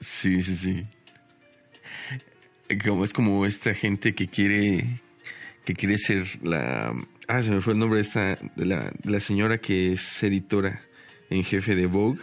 [0.00, 0.86] Sí, sí, sí.
[2.84, 5.00] Como es como esta gente que quiere
[5.64, 6.94] que quiere ser la
[7.28, 10.22] ah se me fue el nombre de esta de la, de la señora que es
[10.22, 10.80] editora
[11.28, 12.20] en jefe de Vogue.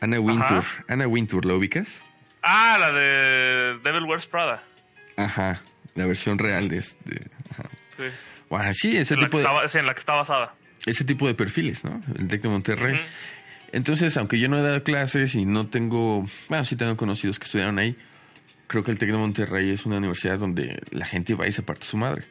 [0.00, 0.64] Anna Wintour.
[0.88, 2.02] Anna Wintour, ¿la ubicas?
[2.42, 4.62] Ah, la de Devil Wears Prada.
[5.16, 5.60] Ajá,
[5.94, 7.30] la versión real de este.
[7.50, 7.64] Ajá.
[7.96, 8.04] Sí.
[8.48, 10.54] Bueno, sí, ese en, la que tipo de, está, sí, en la que está basada.
[10.86, 12.00] ese tipo de perfiles, ¿no?
[12.16, 12.94] El TEC de Monterrey.
[12.94, 13.02] Ujú.
[13.72, 17.44] Entonces, aunque yo no he dado clases y no tengo, bueno, sí tengo conocidos que
[17.44, 17.96] estudiaron ahí,
[18.66, 21.62] creo que el TEC de Monterrey es una universidad donde la gente va y se
[21.62, 22.24] parte su madre.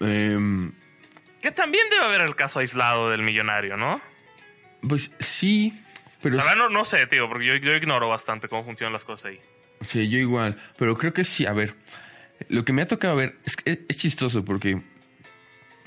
[0.00, 0.72] Em,
[1.42, 4.00] Que también debe haber el caso aislado del millonario, ¿no?
[4.86, 5.72] pues sí,
[6.22, 9.04] pero La verdad no, no sé, tío, porque yo, yo ignoro bastante cómo funcionan las
[9.04, 9.38] cosas ahí.
[9.80, 11.74] sí, yo igual, pero creo que sí, a ver,
[12.48, 14.82] lo que me ha tocado ver es, es, es chistoso porque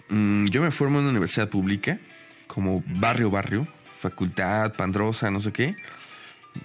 [0.09, 1.99] mm, yo me formo en una universidad pública,
[2.47, 3.67] como barrio, barrio,
[3.99, 5.75] facultad, pandrosa, no sé qué,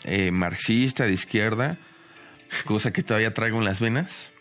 [0.04, 1.76] eh, marxista, de izquierda,
[2.64, 4.32] cosa que todavía traigo en las venas.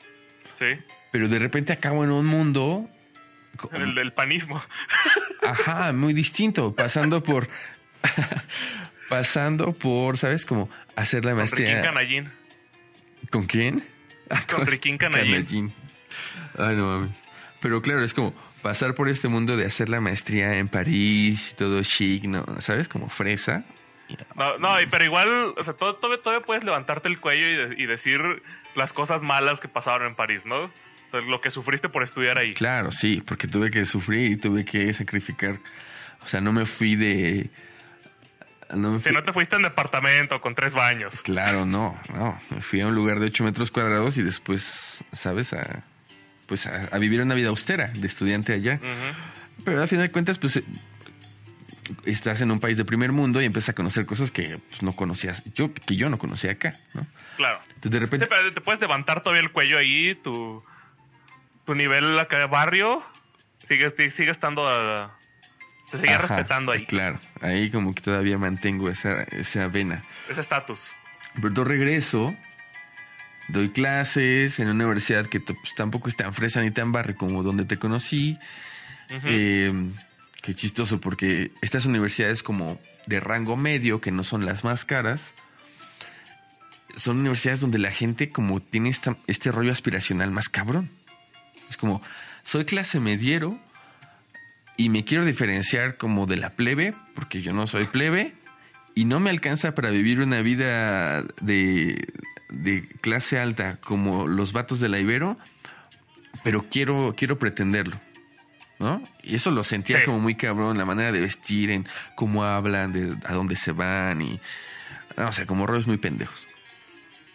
[0.59, 0.67] Sí.
[1.11, 2.87] pero de repente acabo en un mundo
[3.73, 4.61] El del panismo.
[5.41, 7.47] ajá muy distinto pasando por
[9.09, 12.31] pasando por sabes como hacer la Con Riquín maestría Canallín.
[13.31, 13.83] con quién
[14.29, 15.73] Ah, Con Riquín Canallín.
[16.57, 17.11] ay no mames
[17.59, 21.55] pero claro es como pasar por este mundo de hacer la maestría en París y
[21.55, 23.63] todo chic no sabes como fresa
[24.35, 27.81] No, no, pero igual, o sea, todo- todavía, todavía puedes levantarte el cuello y, de-
[27.83, 28.19] y decir
[28.75, 30.65] las cosas malas que pasaron en París, ¿no?
[30.65, 30.71] O
[31.11, 32.53] sea, lo que sufriste por estudiar ahí.
[32.53, 35.59] claro sí porque tuve que sufrir y tuve que sacrificar
[36.23, 37.49] o sea no me fui de
[38.73, 41.21] no me Si no te fuiste en departamento con tres baños.
[41.23, 42.39] Claro, no, no.
[42.49, 45.51] Me fui a un lugar de 8 metros cuadrados y después, ¿sabes?
[45.51, 45.83] A,
[46.51, 48.73] pues a, a vivir una vida austera de estudiante allá.
[48.75, 49.63] Ujú.
[49.63, 50.65] Pero al final de cuentas, pues eh,
[52.05, 54.91] estás en un país de primer mundo y empiezas a conocer cosas que pues, no
[54.93, 57.07] conocías, yo que yo no conocía acá, ¿no?
[57.37, 57.59] Claro.
[57.75, 60.61] Entonces de Sí, repente, pero te puedes levantar todavía el cuello ahí, tu,
[61.65, 63.01] tu nivel acá de barrio
[63.69, 65.17] sigue, sigue estando a-
[65.85, 66.85] se sigue Ajá, respetando ahí.
[66.85, 70.03] Claro, ahí como que todavía mantengo esa, esa vena.
[70.29, 70.81] Ese estatus.
[71.41, 72.35] Pero regreso,
[73.47, 77.43] doy clases en una universidad que pues, tampoco es tan fresa ni tan barrio como
[77.43, 78.37] donde te conocí.
[79.09, 79.73] Eh,
[80.41, 85.33] qué chistoso, porque estas universidades como de rango medio, que no son las más caras,
[86.95, 90.89] son universidades donde la gente como tiene esta- este rollo aspiracional más cabrón.
[91.69, 92.01] Es como,
[92.43, 93.57] soy clase mediero
[94.77, 98.33] y me quiero diferenciar como de la plebe, porque yo no soy plebe,
[98.93, 102.07] y no me alcanza para vivir una vida de,
[102.51, 105.37] de clase alta como los vatos de la Ibero,
[106.43, 107.99] pero quiero, quiero pretenderlo.
[108.79, 109.01] ¿no?
[109.21, 110.05] Y eso lo sentía Sí.
[110.05, 114.21] como muy cabrón, la manera de vestir, en cómo hablan, de a dónde se van
[114.23, 114.39] y,
[115.17, 116.47] no, o sea, como rollos muy pendejos.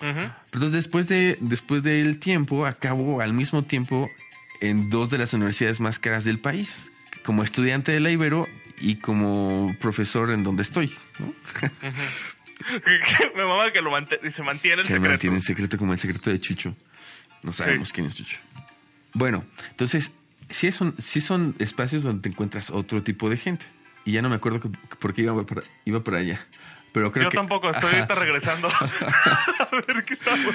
[0.00, 0.12] Ujú.
[0.12, 4.10] Pero entonces después de después del tiempo acabo al mismo tiempo
[4.60, 6.90] en dos de las universidades más caras del país,
[7.24, 8.48] como estudiante de la Ibero
[8.80, 11.32] y como profesor en donde estoy, ¿no?
[13.36, 15.10] Me mama que lo mante- se mantiene en Se secreto.
[15.12, 16.74] mantiene en secreto como el secreto de Chucho.
[17.42, 17.94] No sabemos Sí.
[17.94, 18.38] quién es Chucho.
[19.12, 20.10] Bueno, entonces,
[20.50, 23.66] sí son, sí son espacios donde te encuentras otro tipo de gente.
[24.04, 24.60] Y ya no me acuerdo
[25.00, 26.46] por qué iba para, iba para allá.
[26.92, 27.96] Pero creo Yo que, tampoco, estoy Ajá.
[27.98, 30.54] ahorita regresando a ver qué estamos.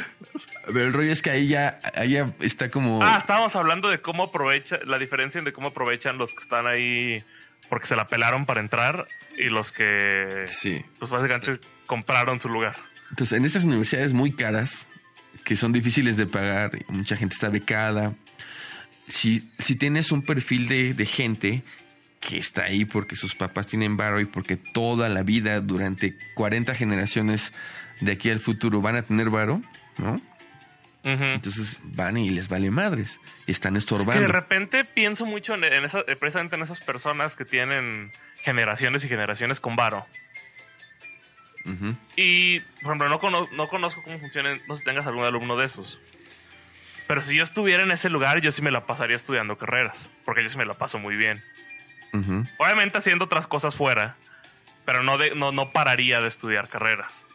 [0.66, 3.04] Pero el rollo es que ahí ya, ahí ya está como...
[3.04, 7.24] Ah, estábamos hablando de cómo aprovecha, la diferencia de cómo aprovechan los que están ahí
[7.70, 9.08] porque se la pelaron para entrar
[9.38, 10.84] y los que, Sí.
[11.00, 12.76] pues básicamente compraron su lugar.
[13.10, 14.88] Entonces, en estas universidades muy caras,
[15.44, 18.14] que son difíciles de pagar, mucha gente está becada,
[19.08, 21.64] si, si tienes un perfil de, de gente
[22.20, 26.76] que está ahí porque sus papás tienen varo y porque toda la vida, durante 40
[26.76, 27.52] generaciones
[28.00, 29.62] de aquí al futuro, van a tener varo,
[29.98, 30.22] ¿no?
[31.04, 33.20] Entonces van y les vale madres.
[33.48, 34.22] Están Que estorbando.
[34.22, 38.12] de repente pienso mucho en, en esa- precisamente en esas personas que tienen
[38.44, 40.06] generaciones y generaciones con varo.
[42.16, 45.56] Y, por ejemplo, no, cono- no conozco cómo funcionan, no sé si tengas algún alumno
[45.58, 46.00] de esos.
[47.08, 50.44] Pero si yo estuviera en ese lugar, yo sí me la pasaría estudiando carreras, porque
[50.44, 51.42] yo sí me la paso muy bien.
[52.58, 54.16] Obviamente haciendo otras cosas fuera,
[54.86, 57.26] pero no, de, no, no pararía de estudiar carreras.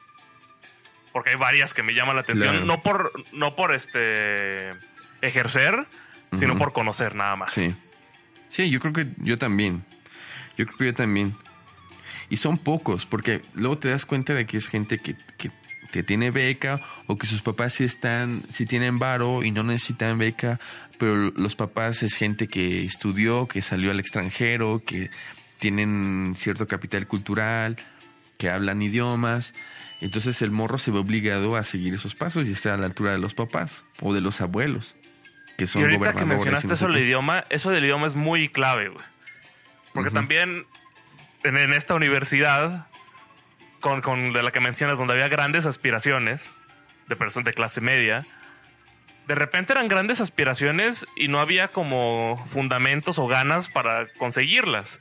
[1.17, 2.67] Porque hay varias que me llaman la atención, Claro.
[2.67, 4.73] no por no por este
[5.23, 5.87] ejercer,
[6.39, 7.53] sino por conocer nada más.
[7.55, 7.75] Sí.
[8.51, 9.83] Sí, yo creo que yo también.
[10.59, 11.35] Yo creo que yo también.
[12.29, 15.51] Y son pocos, porque luego te das cuenta de que es gente que, que,
[15.91, 20.19] que tiene beca o que sus papás sí están, sí tienen varo y no necesitan
[20.19, 20.61] beca,
[20.99, 25.09] pero los papás es gente que estudió, que salió al extranjero, que
[25.61, 27.77] tienen cierto capital cultural,
[28.39, 29.55] que hablan idiomas.
[30.01, 33.13] Entonces el morro se ve obligado a seguir esos pasos y estar a la altura
[33.13, 34.95] de los papás o de los abuelos,
[35.57, 36.45] que son y ahorita que gobernadores.
[36.45, 39.05] mencionaste eso del idioma, eso del idioma es muy clave, güey.
[39.95, 40.67] Porque también
[41.43, 42.87] en, en esta universidad,
[43.81, 46.45] con, con de la que mencionas, donde había grandes aspiraciones
[47.09, 48.27] de personas de clase media,
[49.27, 55.01] de repente eran grandes aspiraciones y no había como fundamentos o ganas para conseguirlas.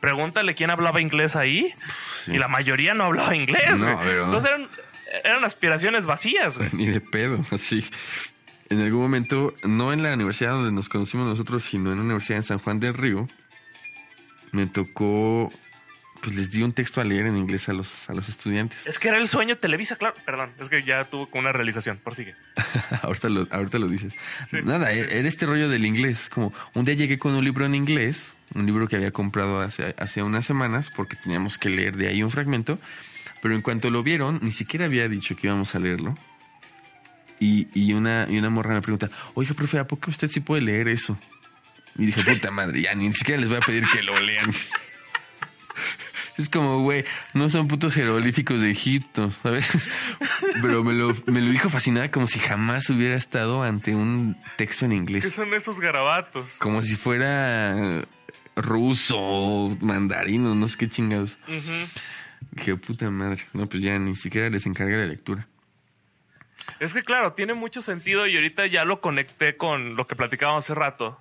[0.00, 1.72] Pregúntale quién hablaba inglés ahí
[2.24, 2.32] Sí.
[2.34, 3.78] y la mayoría no hablaba inglés.
[3.78, 4.08] No, güey.
[4.10, 4.68] Entonces eran,
[5.24, 6.58] eran aspiraciones vacías.
[6.58, 6.68] güey.
[6.72, 7.84] Ni de pedo, así.
[8.68, 12.38] En algún momento, no en la universidad donde nos conocimos nosotros, sino en una universidad
[12.38, 13.26] en San Juan del Río,
[14.52, 15.52] me tocó,
[16.22, 18.86] pues les di un texto a leer en inglés a los, a los estudiantes.
[18.86, 20.14] Es que era el sueño Televisa, claro.
[20.24, 21.98] Perdón, es que ya tuvo como una realización.
[22.02, 22.34] Prosigue.
[23.02, 24.12] ahorita, lo, ahorita lo dices.
[24.50, 24.58] Sí.
[24.64, 26.28] Nada, e- era este rollo del inglés.
[26.28, 29.94] Como un día llegué con un libro en inglés, un libro que había comprado hace,
[29.98, 32.78] hace unas semanas, porque teníamos que leer de ahí un fragmento,
[33.42, 36.16] pero en cuanto lo vieron, ni siquiera había dicho que íbamos a leerlo.
[37.38, 40.62] Y, y, una, y una morra me pregunta, oiga, profe, ¿a poco usted sí puede
[40.62, 41.18] leer eso?
[41.98, 44.50] Y dije, puta madre, ya ni siquiera les voy a pedir que lo lean.
[46.38, 49.88] Es como, güey, no son putos jeroglíficos de Egipto, ¿sabes?
[50.62, 54.84] Pero me lo, me lo dijo fascinada como si jamás hubiera estado ante un texto
[54.84, 55.32] en ¿Qué inglés.
[55.32, 56.52] son esos garabatos?
[56.58, 58.04] Como si fuera
[58.54, 61.38] ruso mandarino, no sé qué chingados.
[61.48, 61.88] Ujú.
[62.52, 63.42] Dije, puta madre.
[63.52, 65.46] No, pues ya ni siquiera les encarga la lectura.
[66.80, 70.64] Es que claro, tiene mucho sentido y ahorita ya lo conecté con lo que platicábamos
[70.64, 71.20] hace rato.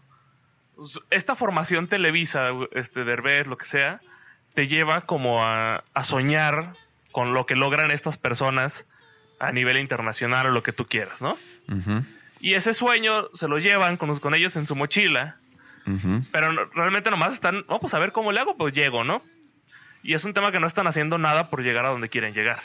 [1.09, 4.01] Esta formación televisa, este Derbez, lo que sea,
[4.56, 6.74] te lleva como a, a soñar
[7.12, 8.86] con lo que logran estas personas
[9.39, 11.38] a nivel internacional o lo que tú quieras, ¿no?
[12.39, 15.38] Y ese sueño se lo llevan con, con ellos en su mochila,
[15.88, 16.22] ujú.
[16.32, 19.22] pero no- realmente nomás están, no, pues a ver cómo le hago, pues llego, ¿no?
[20.03, 22.62] Y es un tema que no están haciendo nada por llegar a donde quieren llegar.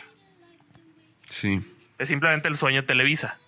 [1.27, 1.61] Sí,
[1.99, 3.39] Es simplemente el sueño Televisa.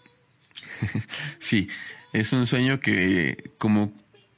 [1.38, 1.68] sí.
[2.12, 3.92] Es un sueño que como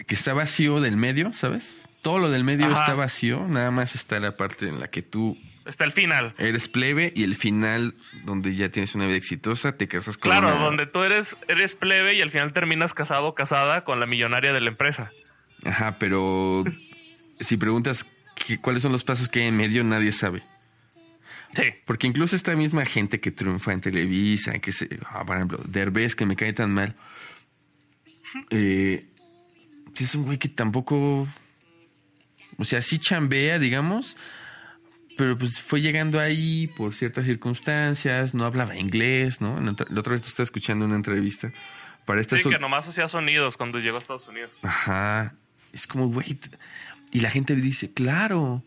[0.07, 1.85] que está vacío del medio, ¿sabes?
[2.05, 2.81] Todo lo del medio Ajá.
[2.83, 5.37] está vacío, nada más está la parte en la que tú
[5.67, 6.35] Está el final.
[6.39, 7.95] eres plebe y el final
[8.25, 11.75] donde ya tienes una vida exitosa, te casas con Claro, una- donde tú eres, eres
[11.75, 15.11] plebe y al final terminas casado o casada con la millonaria de la empresa.
[15.65, 16.63] Ajá, pero
[17.41, 20.43] si preguntas qué- cuáles son los pasos que hay en medio, nadie sabe.
[21.55, 21.63] Sí.
[21.87, 26.15] Porque incluso esta misma gente que triunfa en Televisa, que se, ah, por ejemplo, Derbez,
[26.15, 26.97] que me cae tan mal,
[28.51, 29.07] eh,
[29.99, 31.29] es un güey que tampoco,
[32.59, 34.17] o sea, sí chambea, digamos,
[35.17, 39.61] pero pues fue llegando ahí por ciertas circunstancias, no hablaba inglés, ¿no?
[39.61, 41.51] La otra vez tú estás escuchando una entrevista
[42.05, 44.51] para esta Sí, que nomás hacía sonidos cuando llegó a Estados Unidos.
[44.63, 45.35] Ajá.
[45.73, 46.39] Es como, güey.
[47.13, 48.63] Y la gente dice, claro,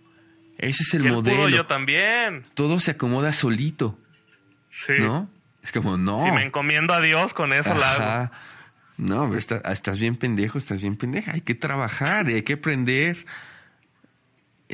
[0.57, 1.49] ese es el Y él pudo, modelo.
[1.49, 2.43] yo también.
[2.53, 3.99] Todo se acomoda solito,
[4.71, 4.93] Sí.
[4.99, 5.29] ¿no?
[5.63, 6.23] Es como, no.
[6.23, 8.31] Si me encomiendo a Dios con eso, la hago.
[8.97, 11.33] No, pero está- estás bien pendejo, estás bien pendeja.
[11.33, 13.25] Hay que trabajar, hay que aprender.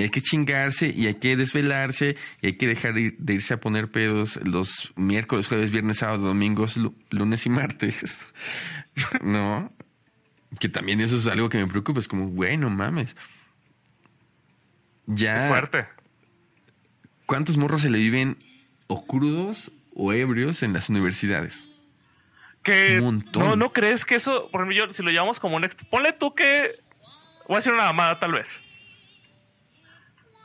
[0.01, 3.91] Hay que chingarse y hay que desvelarse y hay que dejar de irse a poner
[3.91, 8.25] pedos los miércoles, jueves, viernes, sábados, domingos, lu- lunes y martes.
[9.21, 9.71] ¿No?
[10.59, 11.99] Que también eso es algo que me preocupa.
[11.99, 13.15] Es como, güey, no mames.
[15.05, 15.37] Ya.
[15.37, 15.85] Es fuerte.
[17.25, 18.37] ¿cuántos morros se le viven
[18.87, 21.69] o crudos o ebrios en las universidades?
[22.63, 23.43] Que Un montón.
[23.43, 26.33] no, no crees que eso, por ejemplo, yo, si lo llevamos como un ponle tú
[26.35, 26.71] que
[27.47, 28.59] voy a decir una mamada tal vez.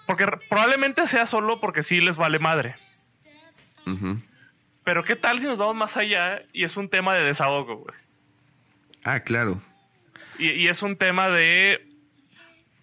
[0.08, 2.74] Porque probablemente sea solo porque sí les vale madre.
[4.82, 7.96] Pero qué tal si nos vamos más allá y es un tema de desahogo, güey.
[9.04, 9.62] Ah, claro.
[10.38, 11.88] Y, y es un tema de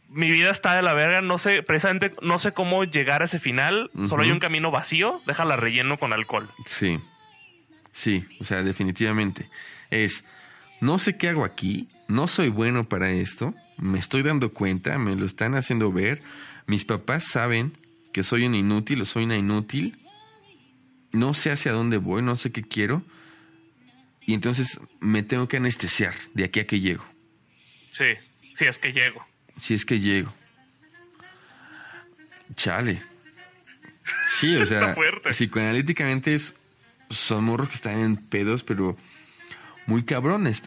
[0.09, 3.39] mi vida está de la verga, no sé, precisamente no sé cómo llegar a ese
[3.39, 6.47] final, solo hay un camino vacío, déjala relleno con alcohol.
[6.65, 6.99] Sí.
[7.91, 9.49] Sí, o sea, definitivamente.
[9.89, 10.23] Es,
[10.79, 15.15] no sé qué hago aquí, no soy bueno para esto, me estoy dando cuenta, me
[15.15, 16.21] lo están haciendo ver,
[16.67, 17.73] mis papás saben
[18.13, 19.95] que soy un inútil o soy una inútil,
[21.13, 23.03] no sé hacia dónde voy, no sé qué quiero,
[24.21, 27.05] y entonces me tengo que anestesiar de aquí a que llego,
[27.91, 28.05] Sí,
[28.55, 29.25] si es que llego.
[29.59, 30.33] si es que llego.
[32.55, 33.01] Chale.
[34.37, 34.95] Sí, o sea,
[35.29, 36.55] psicoanalíticamente es,
[37.09, 38.97] son morros que están en pedos, pero
[39.87, 40.61] muy cabrones.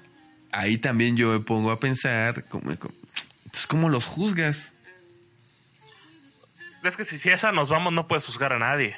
[0.51, 2.94] Ahí también yo me pongo a pensar, como, como-
[3.44, 4.72] entonces, ¿cómo los juzgas?
[6.85, 8.97] Es que si, si esa nos vamos no puedes juzgar a nadie.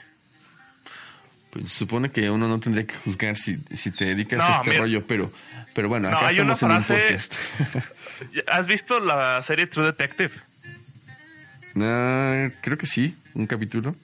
[1.50, 4.70] Pues supone que uno no tendría que juzgar si, si te dedicas No, a este
[4.70, 4.82] mira.
[4.82, 5.32] rollo, pero,
[5.74, 7.34] pero bueno, No, acá hay una estamos en un frase- podcast.
[8.48, 10.30] ¿Has visto la serie True Detective?
[11.74, 13.94] Creo que sí, un capítulo.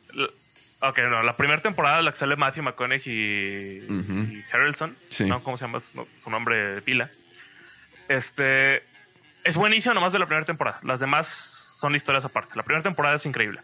[0.81, 5.25] Ok, no, la primera temporada la que sale Matthew McConaughey y, y Harrelson, Sí.
[5.25, 5.43] ¿no?
[5.43, 7.09] ¿Cómo se llama su, su nombre de pila?
[8.09, 8.83] Este,
[9.45, 10.79] es buenísimo nomás de la primera temporada.
[10.83, 12.55] Las demás son historias aparte.
[12.57, 13.61] La primera temporada es increíble.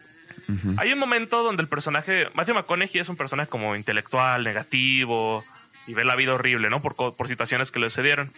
[0.79, 5.43] Hay un momento donde el personaje, Matthew McConaughey es un personaje como intelectual, negativo,
[5.87, 6.81] y ve la vida horrible, ¿no?
[6.81, 8.31] Por, por situaciones que le sucedieron.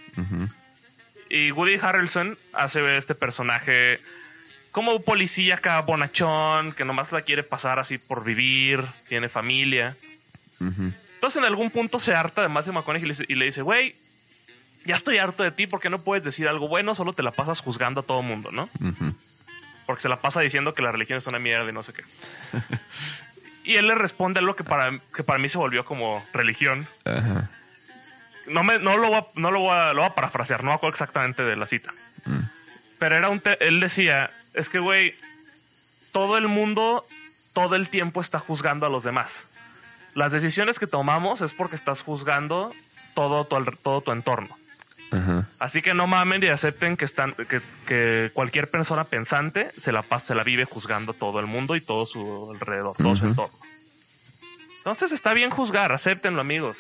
[1.30, 3.99] Y Woody Harrelson hace ver este personaje
[4.71, 9.95] como un policía acá bonachón, que nomás la quiere pasar así por vivir, tiene familia.
[11.15, 13.61] Entonces en algún punto se harta de Matthew McConaughey y le dice- y le dice,
[13.61, 13.95] güey,
[14.86, 17.59] ya estoy harto de ti porque no puedes decir algo bueno, solo te la pasas
[17.61, 18.69] juzgando a todo mundo, ¿no?
[19.86, 22.03] Porque se la pasa diciendo que la religión es una mierda y no sé qué.
[23.63, 26.88] y él le responde algo que para, que para mí se volvió como religión.
[27.05, 27.49] Ajá.
[28.47, 30.69] No, me, no, lo, voy a, no lo, voy a, lo voy a parafrasear, no
[30.69, 31.91] me acuerdo exactamente de la cita.
[32.25, 32.39] Mm.
[32.99, 35.15] Pero era un te- él decía, es que, güey,
[36.11, 37.03] todo el mundo,
[37.53, 39.43] todo el tiempo está juzgando a los demás.
[40.13, 42.71] Las decisiones que tomamos es porque estás juzgando
[43.15, 44.55] todo tu, todo tu entorno.
[45.12, 45.47] Ajá.
[45.60, 50.01] Así que no mamen y acepten que, están, que, que cualquier persona pensante se la,
[50.01, 53.58] pasa, se la vive juzgando todo el mundo y todo su alrededor, todo su entorno.
[54.80, 56.78] Entonces está bien juzgar, acéptenlo amigos.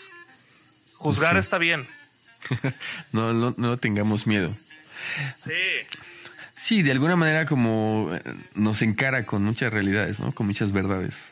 [0.95, 1.39] Juzgar Sí.
[1.39, 1.87] está bien.
[3.11, 4.53] No, no, no tengamos miedo.
[5.45, 5.53] Sí.
[6.55, 8.21] Sí, de alguna manera como eh,
[8.55, 10.31] nos encara con muchas realidades, ¿no?
[10.33, 11.31] Con muchas verdades.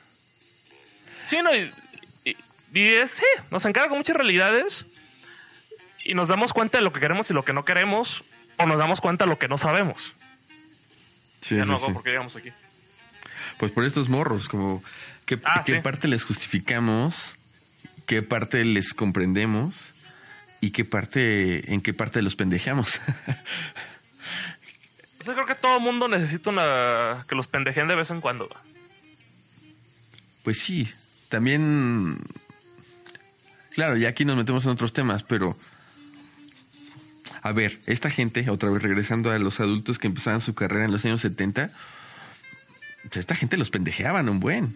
[1.28, 1.72] Sí, no, y,
[2.26, 2.38] y-
[2.74, 4.86] y es- sí, nos encarga con muchas realidades
[6.04, 8.24] y nos damos cuenta de lo que queremos y lo que no queremos,
[8.58, 9.98] o nos damos cuenta de lo que no sabemos.
[11.42, 11.94] Sí, ya no hago sí.
[11.94, 12.50] porque llegamos aquí.
[13.58, 14.84] Pues por estos morros, como
[15.26, 15.82] qué, Ah, qué sí.
[15.82, 17.36] parte les justificamos,
[18.06, 19.76] qué parte les comprendemos
[20.62, 23.00] y qué parte, en qué parte los pendejamos.
[25.20, 28.50] O sea, creo que todo mundo necesita una que los pendejen de vez en cuando.
[30.44, 30.92] pues sí,
[31.30, 32.18] también,
[33.74, 35.56] claro, ya aquí nos metemos en otros temas, pero
[37.44, 40.92] a ver, esta gente, otra vez regresando a los adultos que empezaban su carrera en
[40.94, 41.70] los años 70,
[43.04, 44.74] pues esta gente los pendejeaban un buen.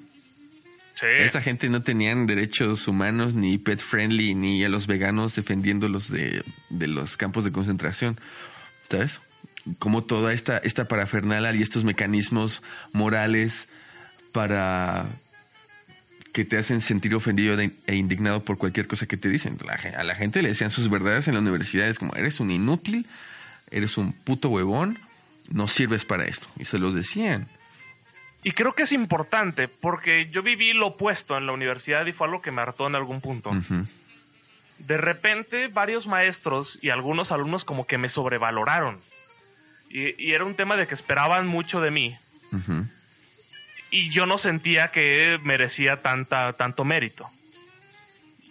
[0.95, 1.05] Sí.
[1.19, 6.43] Esta gente no tenían derechos humanos, ni pet friendly, ni a los veganos defendiéndolos de,
[6.69, 8.17] de los campos de concentración.
[8.89, 9.21] ¿Sabes?
[9.79, 13.69] Como toda esta, esta parafernalia y estos mecanismos morales
[14.33, 15.07] para
[16.37, 19.57] que te hacen sentir ofendido e indignado por cualquier cosa que te dicen.
[19.97, 23.07] A la gente le decían sus verdades en la universidad, es como, eres un inútil,
[23.71, 24.99] eres un puto huevón,
[25.49, 26.47] no sirves para esto.
[26.59, 27.47] Y se los decían.
[28.43, 32.27] Y creo que es importante porque yo viví lo opuesto en la universidad y fue
[32.27, 33.49] algo que me hartó en algún punto.
[34.77, 38.99] De repente, varios maestros y algunos alumnos como que me sobrevaloraron.
[39.89, 42.15] Y, y era un tema de que esperaban mucho de mí.
[42.51, 42.85] Ujú.
[43.91, 47.29] Y yo no sentía que merecía tanta, tanto mérito.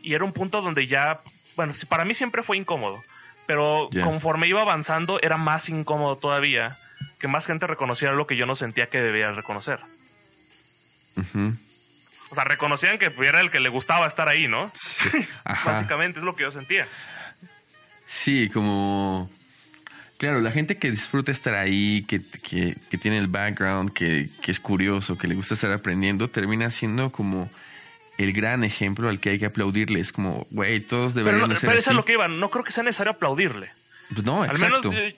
[0.02, 1.20] Y era un punto donde ya,
[1.56, 2.98] bueno, para mí siempre fue incómodo,
[3.46, 6.76] pero conforme iba avanzando era más incómodo todavía
[7.18, 9.80] que más gente reconociera lo que yo no sentía que debía reconocer.
[12.30, 14.70] O sea, reconocían que era el que le gustaba estar ahí, ¿no?
[15.64, 16.86] Básicamente es lo que yo sentía.
[18.06, 19.30] Sí, como
[20.18, 24.50] Claro, la gente que disfruta estar ahí, que, que, que tiene el background, que, que
[24.50, 27.50] es curioso, que le gusta estar aprendiendo, termina siendo como
[28.16, 30.00] el gran ejemplo al que hay que aplaudirle.
[30.00, 32.28] Es como, güey, todos Pero, deberían no, de ser pero eso es lo que iba.
[32.28, 33.68] No creo que sea necesario aplaudirle.
[34.12, 34.90] Pues no, Al exacto.
[34.90, 35.16] menos, eh,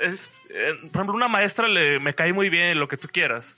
[0.00, 3.56] es, eh, por ejemplo, una maestra le, me cae muy bien, lo que tú quieras.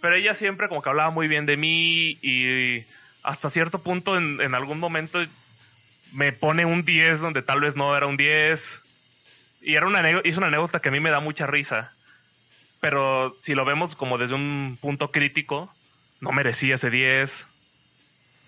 [0.00, 2.84] Pero ella siempre como que hablaba muy bien de mí y
[3.22, 5.24] hasta cierto punto en, en algún momento
[6.12, 8.81] me pone un 10 donde tal vez no era un 10.
[9.62, 11.92] Y era una, hizo una anécdota que a mí me da mucha risa.
[12.80, 15.72] Pero si lo vemos como desde un punto crítico,
[16.20, 17.44] no merecía ese 10.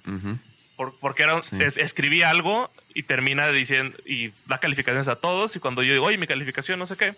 [0.06, 0.38] Ujú.
[0.76, 1.56] Por- porque era, Sí.
[1.60, 6.04] es- escribí algo y termina diciendo y da calificaciones a todos y cuando yo digo,
[6.06, 7.14] oye, mi calificación no sé qué,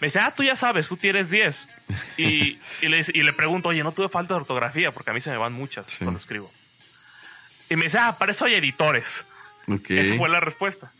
[0.00, 1.66] me dice, ah, tú ya sabes, tú tienes 10.
[2.16, 5.14] Y, y, le, dice- y le pregunto, oye, no tuve falta de ortografía porque a
[5.14, 5.96] mí se me van muchas Sí.
[5.98, 6.50] cuando escribo.
[7.68, 9.24] Y me dice, ah, para eso hay editores.
[9.66, 9.90] Ok.
[9.90, 10.92] Esa fue la respuesta.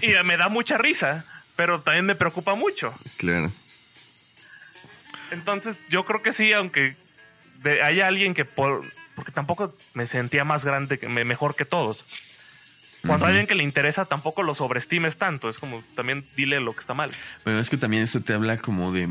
[0.00, 1.24] Y me da mucha risa,
[1.60, 2.90] pero también me preocupa mucho.
[3.18, 3.52] Claro.
[5.30, 6.96] Entonces, yo creo que sí, aunque
[7.62, 8.82] de- haya alguien que por
[9.14, 12.06] porque tampoco me sentía más grande, que me- mejor que todos.
[13.06, 15.50] Cuando hay alguien que le interesa, tampoco lo sobreestimes tanto.
[15.50, 17.10] Es como también dile lo que está mal.
[17.44, 19.06] Bueno, es que también eso te habla como de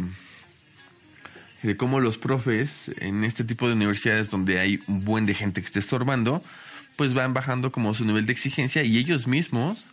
[1.61, 5.61] de cómo los profes en este tipo de universidades donde hay un buen de gente
[5.61, 6.41] que esté estorbando,
[6.95, 9.85] pues van bajando como su nivel de exigencia y ellos mismos,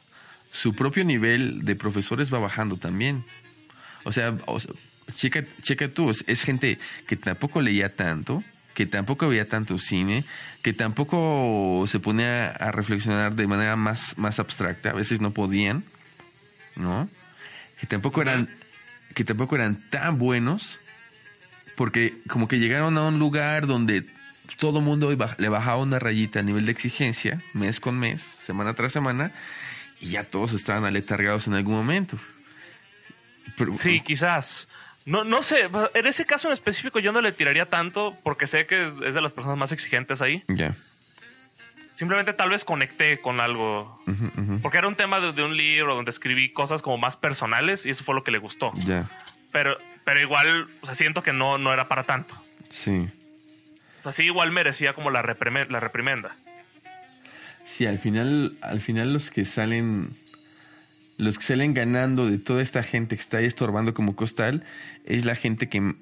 [0.57, 3.23] su propio nivel de profesores va bajando también.
[4.05, 4.59] O sea, o
[5.15, 8.43] checa, checa tú, es, gente que tampoco leía tanto,
[8.73, 10.25] que tampoco veía tanto cine,
[10.63, 15.85] que tampoco se ponía a reflexionar de manera más, más abstracta, a veces no podían,
[16.75, 17.09] ¿no?
[17.79, 18.49] Que tampoco eran,
[19.15, 20.79] que tampoco eran tan buenos,
[21.77, 24.07] porque como que llegaron a un lugar donde
[24.59, 28.73] todo mundo iba- le bajaba una rayita a nivel de exigencia, mes con mes, semana
[28.75, 29.33] tras semana,
[30.01, 32.19] y ya todos estaban aletargados en algún momento.
[33.57, 34.69] Pero- Sí, quizás.
[35.05, 38.67] No, no sé, en ese caso en específico yo no le tiraría tanto porque sé
[38.67, 40.43] que es de las personas más exigentes ahí.
[40.49, 40.75] Ya.
[41.95, 44.03] Simplemente tal vez conecté con algo.
[44.63, 47.91] Porque era un tema de, de un libro donde escribí cosas como más personales y
[47.91, 48.73] eso fue lo que le gustó.
[48.75, 49.07] Ya.
[49.53, 52.35] Pero, pero igual, o sea, siento que no, no era para tanto.
[52.69, 53.09] Sí.
[54.01, 56.37] O sea, sí igual merecía como la reprimenda.
[57.67, 60.11] Sí, al final, al final los que salen,
[61.19, 64.65] los que salen ganando de toda esta gente que está ahí estorbando como costal,
[65.05, 65.95] es la gente que,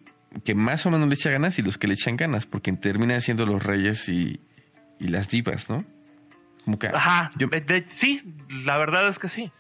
[0.44, 3.20] que más o menos le echa ganas y los que le echan ganas, porque terminan
[3.22, 4.40] siendo los reyes y,
[5.00, 5.84] y las divas, ¿no?
[6.66, 8.22] Como que Ajá, yo- de- de- sí,
[8.64, 9.50] la verdad es que sí.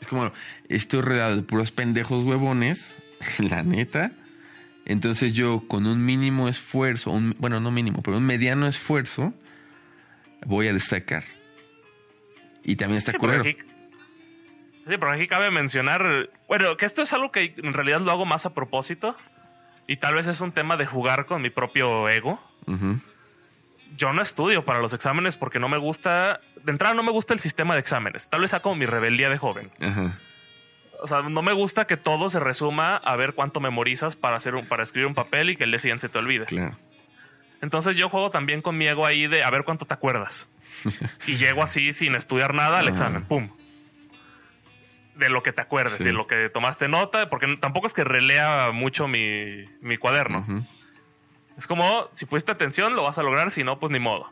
[0.00, 0.32] es como,
[0.68, 2.96] estoy rodeado de puros pendejos huevones,
[3.40, 4.12] la neta.
[4.84, 9.32] Entonces yo con un mínimo esfuerzo, un, bueno, no mínimo, pero un mediano esfuerzo,
[10.46, 11.24] voy a destacar.
[12.64, 13.40] Y también está Sí, culero.
[13.42, 13.56] aquí,
[14.86, 18.24] sí, porque aquí cabe mencionar, bueno, que esto es algo que en realidad lo hago
[18.24, 19.16] más a propósito
[19.86, 22.40] y tal vez es un tema de jugar con mi propio ego.
[23.96, 27.34] Yo no estudio para los exámenes porque no me gusta, de entrada no me gusta
[27.34, 29.70] el sistema de exámenes, tal vez sea como mi rebeldía de joven.
[31.02, 34.54] O sea, no me gusta que todo se resuma a ver cuánto memorizas para hacer
[34.54, 36.46] un, para escribir un papel y que el día siguiente se te olvide.
[36.46, 36.78] Claro.
[37.62, 40.48] Entonces yo juego también con mi ego ahí de a ver cuánto te acuerdas.
[41.26, 43.48] y llego así sin estudiar nada al examen, pum.
[45.14, 46.04] De lo que te acuerdes, Sí.
[46.04, 50.44] de lo que tomaste nota, porque tampoco es que relea mucho mi, mi cuaderno.
[51.56, 54.28] Es como, si pusiste atención, lo vas a lograr, si no, pues ni modo.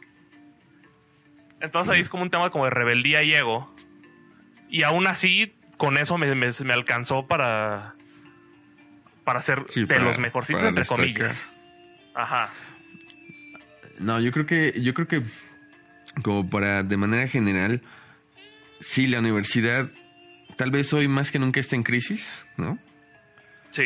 [1.60, 3.72] Entonces ahí es como un tema como de rebeldía y ego.
[4.70, 7.94] Y aún así, con eso me, me- me alcanzó para,
[9.24, 11.04] para ser Sí, de para- los mejorcitos, entre destacar.
[11.04, 11.46] comillas.
[12.14, 12.48] Ajá.
[14.00, 15.22] No, yo creo que, yo creo que
[16.22, 17.82] como para de manera general,
[18.80, 19.90] sí, la universidad
[20.56, 22.78] tal vez hoy más que nunca está en crisis, ¿no?
[23.70, 23.84] Sí.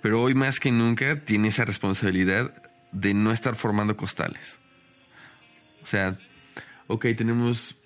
[0.00, 4.58] Pero hoy más que nunca tiene esa responsabilidad de no estar formando costales.
[5.82, 6.18] O sea,
[6.86, 7.76] ok, tenemos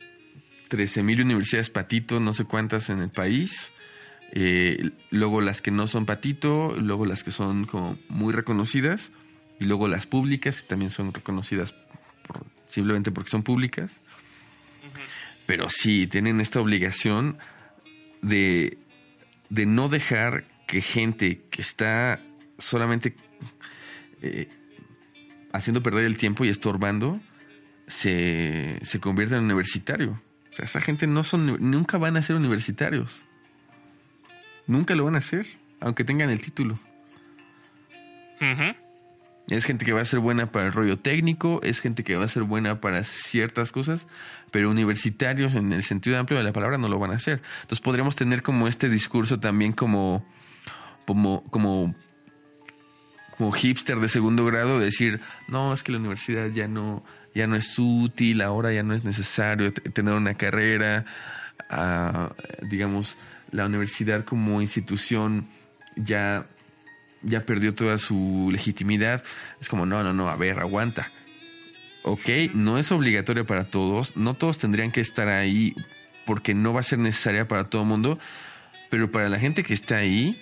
[0.69, 3.73] 13.000 universidades patito, no sé cuántas en el país.
[4.35, 9.13] eh, luego las que no son patito, luego las que son como muy reconocidas,
[9.63, 11.73] y luego las públicas, que también son reconocidas
[12.27, 14.01] por- simplemente porque son públicas.
[15.47, 17.39] Pero sí, tienen esta obligación
[18.23, 18.79] de,
[19.49, 22.21] de no dejar que gente que está
[22.59, 23.15] solamente
[24.23, 24.49] eh,
[25.53, 27.21] haciendo perder el tiempo y estorbando
[27.89, 30.21] se, se convierta en universitario.
[30.51, 33.23] O sea, esa gente no son, nunca van a ser universitarios.
[34.67, 35.47] Nunca lo van a hacer,
[35.81, 36.79] aunque tengan el título.
[38.41, 38.77] Ujú.
[39.53, 42.25] Es gente que va a ser buena para el rollo técnico, es gente que va
[42.25, 44.07] a ser buena para ciertas cosas,
[44.51, 47.43] pero universitarios en el sentido amplio de la palabra no lo van a hacer.
[47.63, 50.25] Entonces podríamos tener como este discurso también como,
[51.07, 51.95] como, como,
[53.37, 57.47] como hipster de segundo grado, de decir, no, es que la universidad ya no, ya
[57.47, 61.05] no es útil, ahora ya no es necesario tener una carrera,
[61.69, 62.33] ah,
[62.63, 63.19] digamos,
[63.51, 65.49] la universidad como institución
[65.97, 66.47] ya,
[67.23, 69.23] ya perdió toda su legitimidad.
[69.61, 71.11] Es como, no, no, no, a ver, aguanta.
[72.03, 75.75] Ok, no es obligatoria para todos, no todos tendrían que estar ahí
[76.27, 78.19] porque no va a ser necesaria para todo el mundo,
[78.91, 80.37] pero para la gente que está ahí,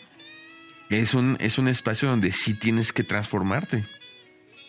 [0.89, 3.85] es un, es un espacio donde sí tienes que transformarte.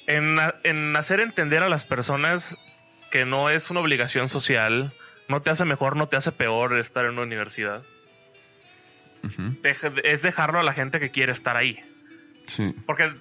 [0.08, 2.58] En, en hacer entender a las personas
[3.10, 4.94] que no es una obligación social,
[5.30, 7.84] no te hace mejor, no te hace peor estar en una universidad
[10.04, 11.80] es dejarlo a la gente que quiere estar ahí.
[12.52, 12.76] Sí.
[12.86, 13.14] Porque,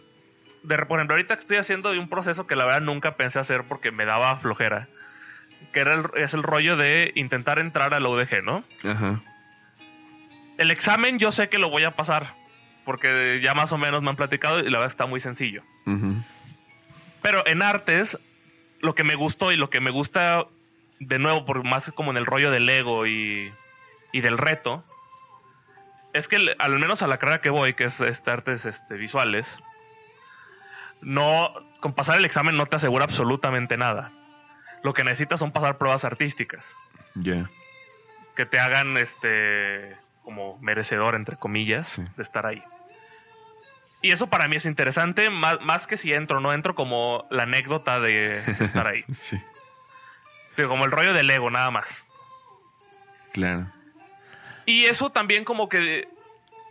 [0.63, 3.93] de, por ejemplo, ahorita estoy haciendo un proceso que la verdad nunca pensé hacer porque
[3.93, 4.89] me daba flojera.
[5.73, 8.65] Que era el, es el rollo de intentar entrar a la UDG, ¿no?
[8.83, 9.21] Ajá.
[10.59, 12.35] El examen yo sé que lo voy a pasar.
[12.85, 15.63] Porque ya más o menos me han platicado y la verdad está muy sencillo.
[17.23, 18.19] Pero en artes,
[18.81, 20.47] lo que me gustó y lo que me gusta,
[20.99, 23.53] de nuevo, por más como en el rollo del ego y,
[24.13, 24.83] y del reto,
[26.13, 29.59] es que al menos a la carrera que voy, que es este, artes este, visuales,
[31.01, 34.13] no, con pasar el examen no te asegura absolutamente nada.
[34.83, 36.75] Lo que necesitas son pasar pruebas artísticas.
[37.15, 37.49] Ya.
[38.37, 42.63] Que te hagan este como merecedor, entre comillas, de estar ahí.
[44.03, 47.27] Y eso para mí es interesante, más, más que si entro o no entro, como
[47.31, 49.05] la anécdota de, estar ahí.
[49.13, 49.41] sí.
[50.67, 52.05] como el rollo del ego, nada más.
[53.33, 53.67] Claro.
[54.71, 56.07] Y eso también como que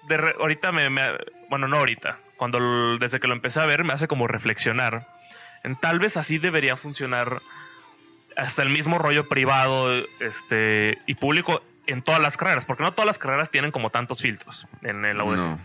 [0.07, 0.87] de ahorita me,
[1.49, 5.05] bueno, no ahorita, cuando desde que lo empecé a ver me hace como reflexionar.
[5.65, 7.41] En tal vez así debería funcionar
[8.37, 13.05] hasta el mismo rollo privado este y público en todas las carreras, porque no todas
[13.05, 15.57] las carreras tienen como tantos filtros en el UDG.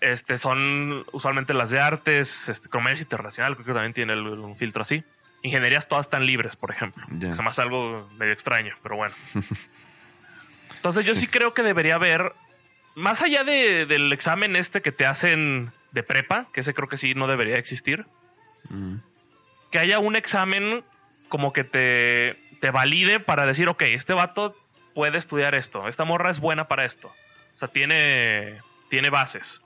[0.00, 4.80] Este son usualmente las de artes, este, comercio internacional, creo que también tiene un filtro
[4.80, 5.04] así.
[5.42, 7.04] Ingenierías todas están libres, por ejemplo.
[7.20, 9.14] Es más algo medio extraño, pero bueno.
[10.78, 12.32] Entonces yo sí creo que debería haber,
[12.94, 16.96] más allá de, del examen este que te hacen de prepa, que ese creo que
[16.96, 18.06] sí no debería existir,
[18.70, 18.94] mm.
[19.72, 20.84] que haya un examen
[21.28, 24.54] como que te, te valide para decir, ok, este vato
[24.94, 27.08] puede estudiar esto, esta morra es buena para esto.
[27.56, 29.60] O sea, tiene, tiene bases.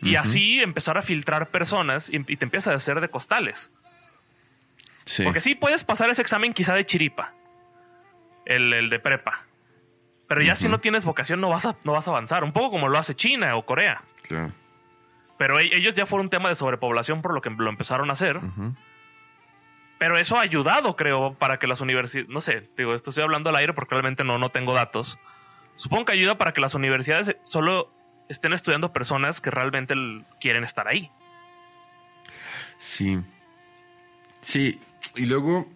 [0.00, 3.70] Y así empezar a filtrar personas y, te empiezas a hacer de costales.
[5.22, 7.34] Porque sí puedes pasar ese examen quizá de chiripa,
[8.46, 9.44] el, el de prepa.
[10.32, 12.42] Pero ya si no tienes vocación no vas, a, no vas a avanzar.
[12.42, 14.02] Un poco como lo hace China o Corea.
[14.22, 14.50] Claro.
[15.36, 18.14] Pero e, ellos ya fueron un tema de sobrepoblación por lo que lo empezaron a
[18.14, 18.40] hacer.
[19.98, 23.50] Pero eso ha ayudado, creo, para que las universidades, no sé, digo, esto estoy hablando
[23.50, 25.18] al aire porque realmente no, no tengo datos.
[25.76, 27.92] Supongo que ayuda para que las universidades solo
[28.30, 29.94] estén estudiando personas que realmente
[30.40, 31.10] quieren estar ahí.
[32.78, 33.20] Sí.
[34.40, 34.80] Sí,
[35.14, 35.68] y luego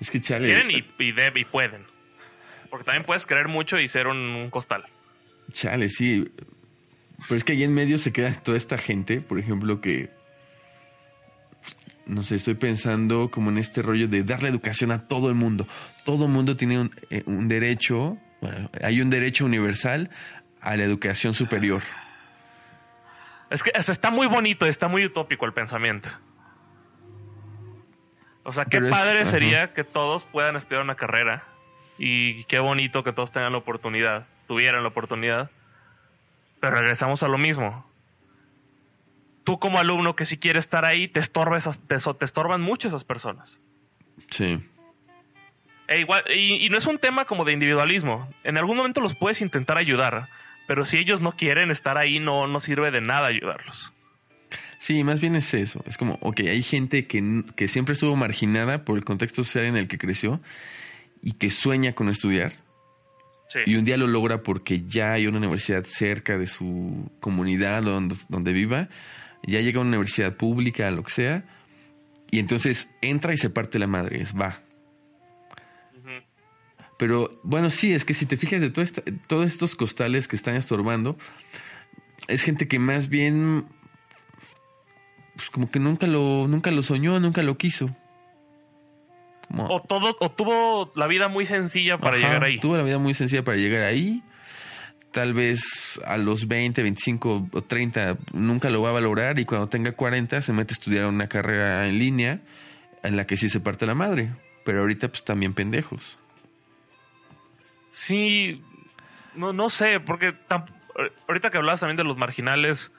[0.00, 0.46] es que chale.
[0.46, 1.99] Quieren y, y, y pueden.
[2.70, 4.84] Porque también puedes creer mucho y ser un, costal.
[5.50, 6.32] Chale, sí.
[7.28, 10.10] Pero es que ahí en medio se queda toda esta gente, por ejemplo, que.
[12.06, 15.66] No sé, estoy pensando como en este rollo de darle educación a todo el mundo.
[16.04, 20.10] Todo el mundo tiene un, eh, derecho, bueno, hay un derecho universal
[20.60, 21.82] a la educación superior.
[23.50, 26.08] Es que está muy bonito, está muy utópico el pensamiento.
[28.42, 31.44] O sea, qué padre sería que todos puedan estudiar una carrera
[32.02, 35.50] y qué bonito que todos tengan la oportunidad, tuvieran la oportunidad.
[36.58, 37.86] Pero regresamos a lo mismo.
[39.44, 43.60] Tú como alumno que si quieres estar ahí, te, te, estorban mucho esas personas.
[44.30, 44.66] Sí.
[45.88, 48.32] E igual, y, y, no es un tema como de individualismo.
[48.44, 50.28] En algún momento los puedes intentar ayudar,
[50.66, 53.92] pero si ellos no quieren estar ahí, no, no sirve de nada ayudarlos.
[54.78, 55.84] Sí, más bien es eso.
[55.86, 59.76] Es como, ok, hay gente que, que siempre estuvo marginada por el contexto social en
[59.76, 60.40] el que creció
[61.22, 62.52] y que sueña con estudiar.
[63.66, 68.14] Y un día lo logra porque ya hay una universidad cerca de su comunidad donde,
[68.28, 68.88] donde viva,
[69.42, 71.44] ya llega a una universidad pública, lo que sea,
[72.30, 74.62] y entonces entra y se parte la madre, es va.
[76.96, 78.84] Pero bueno, sí, es que si te fijas de todo
[79.26, 81.16] todos estos costales que están estorbando,
[82.28, 83.64] es gente que más bien,
[85.34, 87.96] pues como que nunca lo, nunca lo soñó, nunca lo quiso.
[89.56, 92.60] O, todo, o tuvo la vida muy sencilla para llegar ahí.
[92.60, 94.22] Tuvo la vida muy sencilla para llegar ahí.
[95.10, 99.68] tal vez a los 20, 25 o 30 nunca lo va a valorar y cuando
[99.68, 102.40] tenga 40 se mete a estudiar una carrera en línea
[103.02, 104.30] en la que sí se parte la madre.
[104.64, 106.18] Pero ahorita pues también pendejos.
[107.88, 108.62] Sí,
[109.34, 110.34] no, no sé, porque
[111.28, 112.92] ahorita que hablabas también de los marginales,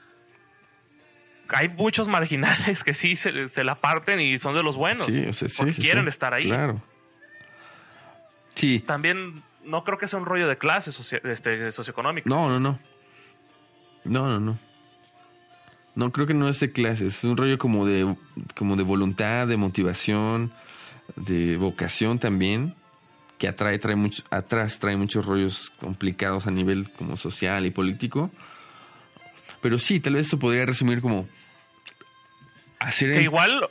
[1.52, 3.32] hay muchos marginales que sí se,
[3.64, 5.06] la parten y son de los buenos.
[5.06, 6.44] Sí, o sea, porque quieren estar ahí.
[6.44, 6.80] Claro.
[8.54, 8.80] Sí.
[8.80, 10.90] También no creo que sea un rollo de clase
[11.24, 12.28] este, socioeconómico.
[12.28, 12.78] No, no, no.
[14.04, 14.58] No, no, no.
[15.94, 17.06] No, creo que no es de clase.
[17.06, 18.16] Es un rollo como de,
[18.56, 20.52] como de voluntad, de motivación,
[21.16, 22.74] de vocación también,
[23.38, 28.30] que atrae, trae mucho, atrás trae muchos rollos complicados a nivel como social y político.
[29.60, 31.28] Pero sí, tal vez eso podría resumir como
[32.98, 33.68] que igual,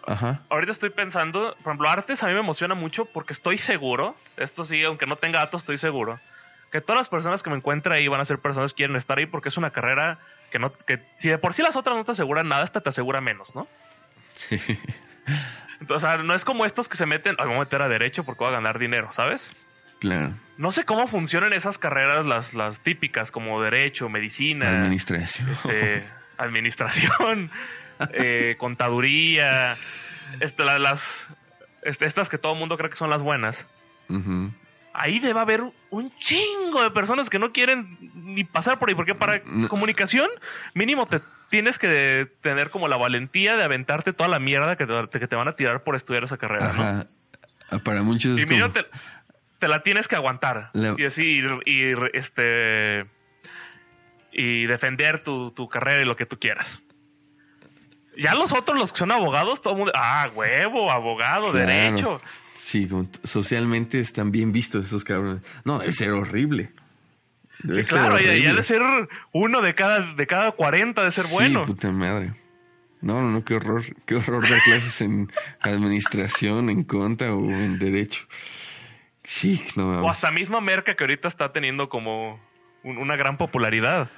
[0.50, 4.66] ahorita estoy pensando, por ejemplo, artes a mí me emociona mucho porque estoy seguro, esto
[4.66, 6.20] sí, aunque no tenga datos, estoy seguro,
[6.72, 9.18] que todas las personas que me encuentre ahí van a ser personas que quieren estar
[9.18, 10.20] ahí porque es una carrera
[10.52, 12.90] que no, que si de por sí las otras no te aseguran nada, esta te
[12.90, 13.68] asegura menos, ¿no?
[14.34, 14.60] Sí.
[15.80, 18.44] Entonces, o sea, no es como estos que se meten, a meter a derecho porque
[18.44, 19.52] voy a ganar dinero, ¿sabes?
[20.00, 20.34] Claro.
[20.58, 24.70] No sé cómo funcionan esas carreras, las, las típicas, como derecho, medicina.
[24.80, 25.50] Administración.
[25.50, 26.04] Este,
[26.38, 27.52] administración.
[28.14, 29.78] Eh, contaduría,
[30.40, 31.28] este, las,
[31.84, 33.66] este, estas que todo el mundo cree que son las buenas.
[34.94, 39.16] Ahí debe haber un chingo de personas que no quieren ni pasar por ahí, porque
[39.16, 40.28] para comunicación
[40.74, 45.20] mínimo te tienes que tener como la valentía de aventarte toda la mierda que te,
[45.20, 47.08] que te van a tirar por estudiar esa carrera,
[47.72, 50.72] ah, Para muchos y te, la tienes que aguantar.
[50.74, 53.06] Y decir y, este
[54.34, 56.82] y defender tu, tu carrera y lo que tú quieras.
[58.18, 62.22] Ya los otros, los que son abogados, todo el mundo, ah, huevo, abogado, derecho.
[62.56, 62.88] Sí,
[63.24, 65.44] socialmente están bien vistos esos cabrones.
[65.66, 66.72] No, debe ser horrible.
[67.64, 68.82] sí, claro, ya, debe ser
[69.32, 71.64] uno de cada, de cada 40 de ser bueno.
[71.64, 72.34] Sí, puta madre.
[73.02, 75.32] No, no, no, qué horror, qué horror dar clases en
[75.62, 78.28] administración, en conta o en derecho.
[79.24, 80.04] Sí, no.
[80.04, 82.40] O hasta misma Merca que ahorita está teniendo como
[82.84, 84.10] una gran popularidad.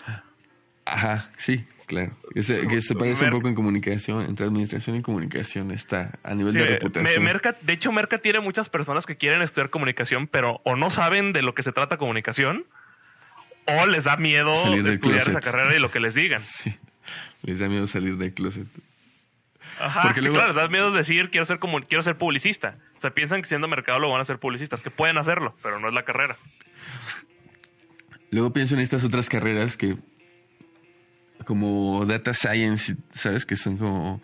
[0.85, 2.15] Ajá, sí, claro.
[2.33, 6.65] que se parece un poco en comunicación, entre administración y comunicación está a nivel de
[6.65, 7.25] reputación.
[7.61, 11.41] de hecho, Merca tiene muchas personas que quieren estudiar comunicación, pero o no saben de
[11.41, 12.65] lo que se trata comunicación,
[13.65, 16.43] o les da miedo estudiar esa carrera y lo que les digan.
[16.53, 16.73] Sí,
[17.41, 18.67] les da miedo salir del closet.
[19.77, 22.77] Ajá, Porque claro, les da miedo decir quiero ser como quiero ser publicista.
[22.95, 25.79] O sea, piensan que siendo mercado lo van a ser publicistas, que pueden hacerlo, pero
[25.79, 26.37] no es la carrera.
[28.31, 29.97] Luego pienso en estas otras carreras que
[31.43, 33.45] como data science, ¿sabes?
[33.45, 34.21] Que son como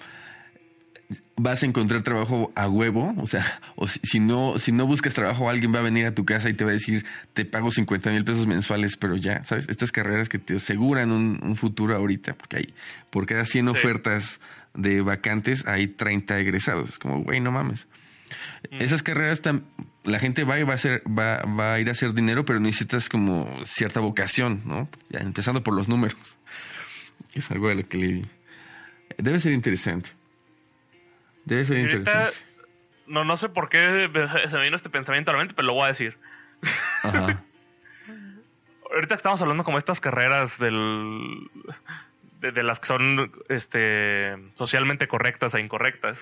[1.35, 5.49] vas a encontrar trabajo a huevo, o sea, o si, no si no buscas trabajo,
[5.49, 8.11] alguien va a venir a tu casa y te va a decir, te pago 50
[8.11, 9.67] mil pesos mensuales, pero ya, ¿sabes?
[9.69, 12.73] Estas carreras que te aseguran un, futuro ahorita, porque hay,
[13.09, 14.39] por cada 100 ofertas
[14.75, 17.87] de vacantes hay 30 egresados, es como, güey, no mames.
[18.71, 18.81] Mm.
[18.81, 19.41] Esas carreras,
[20.03, 22.59] la gente va y va a, hacer, va, va a ir a hacer dinero, pero
[22.59, 24.89] necesitas como cierta vocación, ¿no?
[25.09, 26.37] Ya, empezando por los números.
[27.34, 28.22] Es algo de lo que le...
[29.18, 30.11] Debe ser interesante.
[31.45, 32.35] Debe ser interesante.
[33.07, 34.07] No, no sé por qué
[34.47, 36.18] se me vino este pensamiento a la mente, pero lo voy a decir.
[37.03, 37.43] Ajá.
[38.91, 41.49] Ahorita estamos hablando como estas carreras del,
[42.41, 46.18] de, las que son este, socialmente correctas e incorrectas.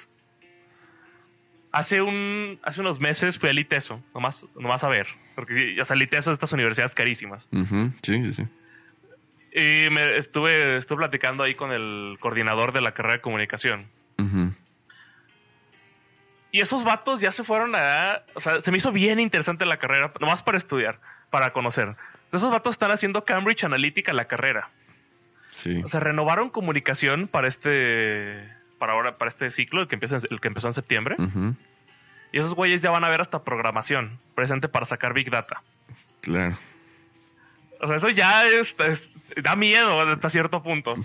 [1.72, 5.08] Hace, un, hace unos meses fui al ITESO, nomás, nomás a ver.
[5.36, 7.50] Porque ya o sea, el ITESO es estas universidades carísimas.
[8.02, 8.48] Sí, sí, sí.
[9.53, 13.88] Y me estuve, estuve platicando ahí con el coordinador de la carrera de comunicación.
[16.52, 18.24] Y esos vatos ya se fueron a...
[18.34, 20.99] O sea, se me hizo bien interesante la carrera, nomás para estudiar,
[21.30, 21.91] para conocer.
[22.32, 24.69] Esos vatos están haciendo Cambridge Analytica la carrera.
[25.52, 25.82] Sí.
[25.84, 28.49] O sea, renovaron comunicación para este...
[28.80, 31.15] Para ahora, para este ciclo, el que, empieza, el que empezó en septiembre.
[32.32, 35.64] Y esos güeyes ya van a ver hasta programación presente para sacar Big Data.
[36.22, 36.56] Claro.
[37.80, 38.76] O sea, eso ya es,
[39.41, 40.95] da miedo hasta cierto punto.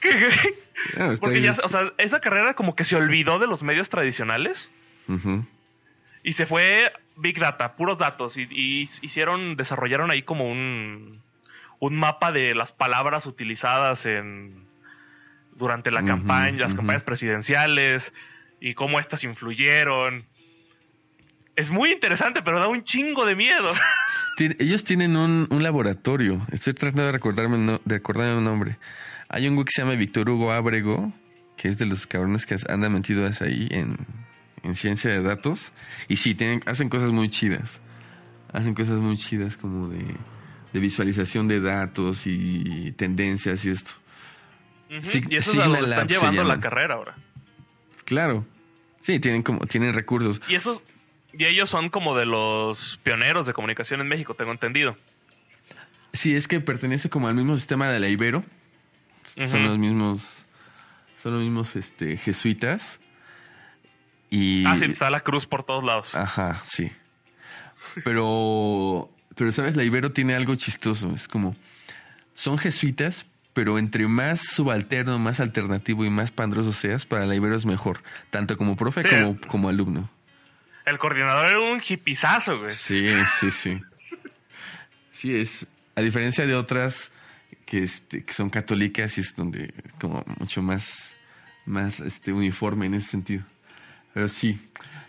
[1.20, 4.70] Porque ya, o sea, esa carrera como que se olvidó de los medios tradicionales
[6.22, 11.20] y se fue Big Data, puros datos y, hicieron, desarrollaron ahí como un,
[11.80, 14.66] un mapa de las palabras utilizadas en
[15.54, 18.14] durante la campaña, las campañas presidenciales
[18.60, 20.24] y cómo estas influyeron.
[21.56, 23.68] Es muy interesante, pero da un chingo de miedo.
[24.38, 26.44] ellos tienen un, laboratorio.
[26.50, 28.78] Estoy tratando de recordarme, de recordarme un nombre.
[29.28, 31.12] Hay un güey que se llama Víctor Hugo Abrego,
[31.56, 33.96] que es de los cabrones que andan metidos ahí en,
[34.74, 35.72] ciencia de datos.
[36.08, 37.80] Y sí, tienen, hacen cosas muy chidas.
[38.52, 40.14] Hacen cosas muy chidas como de
[40.72, 43.92] de visualización de datos y tendencias y esto.
[44.88, 47.14] Sig- y eso es lo están Lab llevando la carrera ahora.
[48.04, 48.46] Claro.
[49.00, 50.40] Sí, tienen como tienen recursos.
[50.48, 50.80] Y esos
[51.32, 54.96] y ellos son como de los pioneros de comunicación en México, tengo entendido.
[56.12, 58.44] Sí, es que pertenece como al mismo sistema de la Ibero.
[59.48, 60.28] Son los mismos
[61.22, 62.98] son los mismos este jesuitas.
[64.28, 66.14] Y Ah, sí, está la cruz por todos lados.
[66.14, 66.90] Ajá, sí.
[68.04, 71.12] Pero, pero sabes, la Ibero tiene algo chistoso.
[71.14, 71.54] Es como,
[72.34, 77.54] son jesuitas, pero entre más subalterno, más alternativo y más pandroso seas, para la Ibero
[77.56, 78.02] es mejor.
[78.30, 79.08] Tanto como profe Sí.
[79.08, 80.08] como, como alumno.
[80.84, 82.70] El coordinador era un hipizazo, güey.
[82.70, 83.80] Sí, sí, sí.
[85.12, 87.10] Sí, es, a diferencia de otras
[87.66, 91.14] que, este, que son católicas y es donde como mucho más,
[91.64, 93.44] más este, uniforme en ese sentido.
[94.12, 94.60] Pero sí,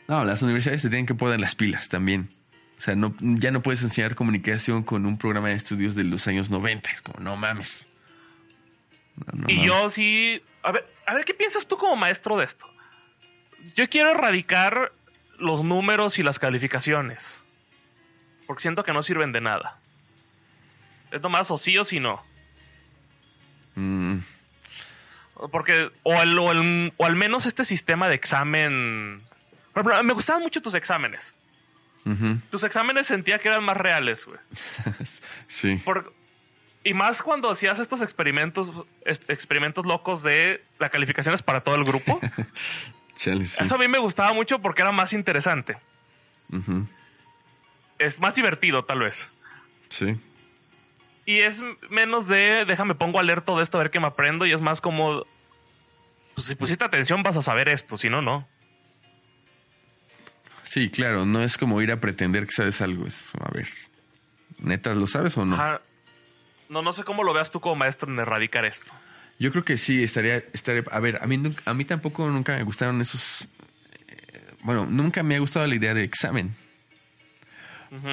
[0.08, 2.30] no, las universidades se tienen que poner las pilas también.
[2.78, 6.28] O sea, no, ya no puedes enseñar comunicación con un programa de estudios de los
[6.28, 6.90] años 90.
[6.92, 7.88] Es como, no mames.
[9.16, 9.68] No, no y mames.
[9.68, 10.42] yo sí.
[10.64, 12.66] A ver, a ver, ¿qué piensas tú como maestro de esto?
[13.76, 14.92] Yo quiero erradicar
[15.40, 17.40] los números y las calificaciones.
[18.48, 19.78] Porque siento que no sirven de nada.
[21.12, 22.22] Es nomás o sí o sí no.
[23.76, 24.18] Mm,
[25.52, 29.22] Porque, o, el- o el- o al menos este sistema de examen.
[29.74, 31.34] Por ejemplo, me gustaban mucho tus exámenes.
[32.52, 34.38] Tus exámenes sentía que eran más reales, güey.
[35.48, 35.78] sí.
[35.78, 36.14] Por-
[36.84, 38.70] y más cuando hacías estos experimentos,
[39.06, 42.20] experimentos locos de la calificación es para todo el grupo.
[43.24, 43.64] Chale, sí.
[43.64, 45.78] Eso a mí me gustaba mucho porque era más interesante.
[47.98, 49.30] Es más divertido, tal vez.
[49.88, 50.14] Sí.
[51.26, 54.46] Y es menos de, déjame pongo a leer todo esto, a ver qué me aprendo.
[54.46, 55.26] Y es más como,
[56.36, 58.46] pues si pusiste atención vas a saber esto, si no, no.
[60.64, 63.70] Sí, claro, no es como ir a pretender que sabes algo, es, a ver,
[64.60, 65.56] ¿neta lo sabes o no?
[65.56, 65.82] Ajá.
[66.68, 68.92] No, no sé cómo lo veas tú como maestro en erradicar esto.
[69.40, 72.64] Yo creo que sí, estaría, estaría, a ver, a mí, a mí tampoco nunca me
[72.64, 73.48] gustaron esos,
[74.08, 76.56] eh, bueno, nunca me ha gustado la idea de examen,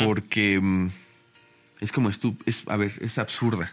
[0.02, 0.90] porque mm,
[1.80, 3.72] es como estu es, a ver, es absurda.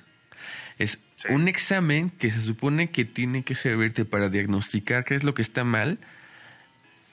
[0.77, 1.29] Es Sí.
[1.31, 5.41] un examen que se supone que tiene que servirte para diagnosticar qué es lo que
[5.41, 5.97] está mal,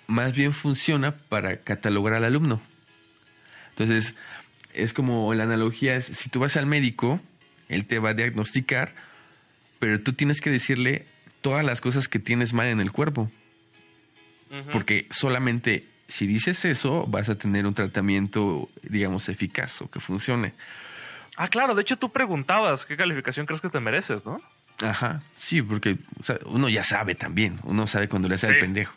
[0.06, 2.60] más bien funciona para catalogar al alumno.
[3.70, 4.14] Entonces,
[4.74, 7.18] es como la analogía es, si tú vas al médico,
[7.70, 8.94] él te va a diagnosticar,
[9.84, 11.04] pero tú tienes que decirle
[11.42, 13.30] todas las cosas que tienes mal en el cuerpo,
[14.72, 20.54] porque solamente si dices eso vas a tener un tratamiento, digamos, eficaz o que funcione.
[21.36, 24.40] Ah, claro, de hecho tú preguntabas qué calificación crees que te mereces, ¿no?
[24.80, 28.54] Ajá, sí, porque o sea, uno ya sabe también, uno sabe cuando le hace al
[28.54, 28.60] Sí.
[28.60, 28.94] pendejo.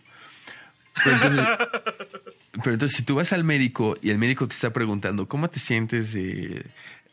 [1.03, 1.45] Pero entonces,
[2.63, 5.59] pero entonces, si tú vas al médico y el médico te está preguntando cómo te
[5.59, 6.15] sientes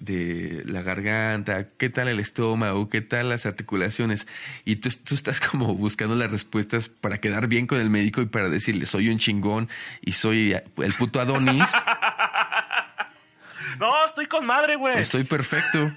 [0.00, 4.26] de la garganta, qué tal el estómago, qué tal las articulaciones,
[4.64, 8.26] y tú, tú estás como buscando las respuestas para quedar bien con el médico y
[8.26, 9.68] para decirle soy un chingón
[10.02, 11.70] y soy el puto Adonis,
[13.78, 14.98] No, estoy con madre, güey.
[15.00, 15.90] estoy perfecto.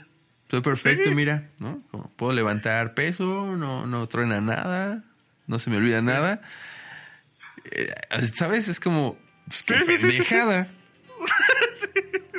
[0.43, 1.15] Estoy perfecto, Sí.
[1.15, 1.81] mira, ¿no?
[1.91, 5.03] Como puedo levantar peso, no, no truena nada,
[5.45, 6.41] no se me olvida nada.
[7.69, 7.93] Eh,
[8.33, 8.67] ¿Sabes?
[8.69, 9.17] Es como,
[9.47, 10.67] pues, qué pendejada.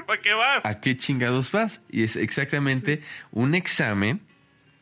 [0.08, 0.64] ¿Para qué vas?
[0.64, 1.80] ¿A qué chingados vas?
[1.90, 4.20] Y es exactamente un examen,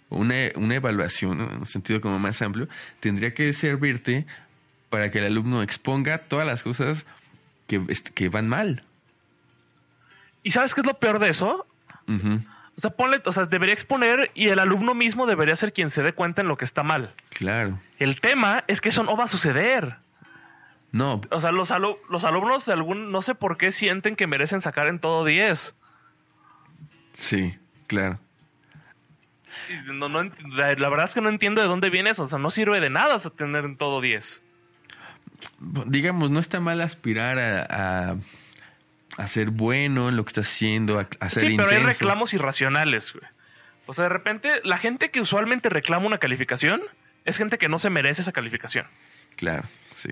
[0.09, 2.69] una, una evaluación, en un sentido como más amplio,
[3.01, 4.25] tendría que servirte
[4.89, 7.05] para que el alumno exponga todas las cosas
[7.67, 8.85] que, est- que van mal.
[10.45, 11.67] ¿Y sabes qué es lo peor de eso?
[12.09, 16.03] O sea, ponle, o sea, debería exponer y el alumno mismo debería ser quien se
[16.05, 17.13] dé cuenta en lo que está mal.
[17.31, 17.81] Claro.
[17.99, 19.97] El tema es que eso no va a suceder.
[20.97, 24.27] No, O sea, los, alu- los alumnos de algún, no sé por qué sienten que
[24.27, 25.75] merecen sacar en todo 10.
[27.13, 27.57] sí,
[27.87, 28.19] claro.
[29.87, 32.25] No, no la, la verdad es que no entiendo de dónde viene eso.
[32.25, 34.43] O sea, no sirve de nada tener en todo 10.
[35.87, 38.17] digamos, no está mal aspirar a, a,
[39.17, 42.35] a ser bueno en lo que está haciendo, a, a ser Sí, pero hay reclamos
[42.35, 43.25] irracionales, güey.
[43.87, 46.83] O sea, de repente, la gente que usualmente reclama una calificación
[47.25, 48.87] es gente que no se merece esa calificación.
[49.37, 49.65] Claro,
[49.95, 50.11] sí.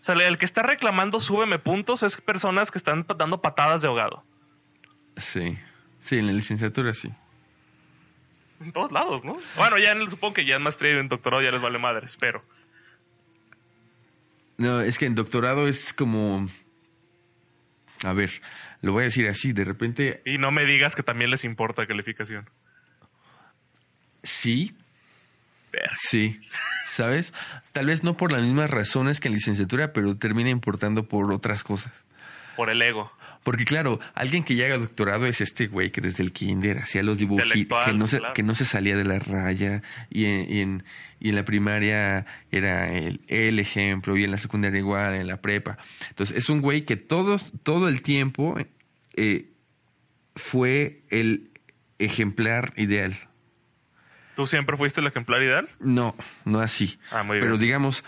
[0.00, 3.88] O sea, el que está reclamando súbeme puntos es personas que están dando patadas de
[3.88, 4.22] ahogado.
[5.16, 5.58] Sí.
[6.00, 7.10] Sí, en la licenciatura sí.
[8.60, 9.36] En todos lados, ¿no?
[9.56, 12.16] Bueno, ya en, supongo que ya en maestría y en doctorado ya les vale madres,
[12.18, 12.42] pero...
[14.56, 16.48] No, es que en doctorado es como...
[18.04, 18.30] A ver,
[18.80, 21.86] lo voy a decir así, de repente Y no me digas que también les importa
[21.86, 22.48] calificación.
[24.22, 24.76] sí,
[25.72, 25.94] Verga.
[25.98, 26.40] sí,
[26.86, 27.32] ¿sabes?
[27.72, 31.62] Tal vez no por las mismas razones que en licenciatura, pero termina importando por otras
[31.62, 31.92] cosas.
[32.56, 33.12] por el ego.
[33.44, 37.02] Porque claro, alguien que ya haga doctorado es este güey que desde el kinder hacía
[37.02, 38.34] los dibujitos, que no se, claro.
[38.34, 39.80] que no se salía de la raya
[40.10, 40.84] y en, y en,
[41.20, 45.40] y en la primaria era el, el ejemplo y en la secundaria igual, en la
[45.40, 45.78] prepa.
[46.10, 48.56] Entonces es un güey que todos, todo el tiempo
[49.16, 49.46] eh,
[50.34, 51.50] fue el
[51.98, 53.14] ejemplar ideal.
[54.38, 55.68] ¿Tú siempre fuiste el ejemplar ideal?
[55.80, 56.96] No, no así.
[57.10, 57.60] Ah, muy Pero bien.
[57.60, 58.04] digamos,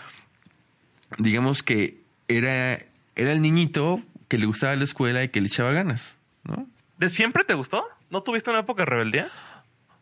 [1.17, 1.97] digamos que
[2.29, 2.79] era,
[3.17, 6.65] era el niñito que le gustaba la escuela y que le echaba ganas, ¿no?
[6.97, 7.83] ¿De siempre te gustó?
[8.09, 9.27] ¿No tuviste una época de rebeldía?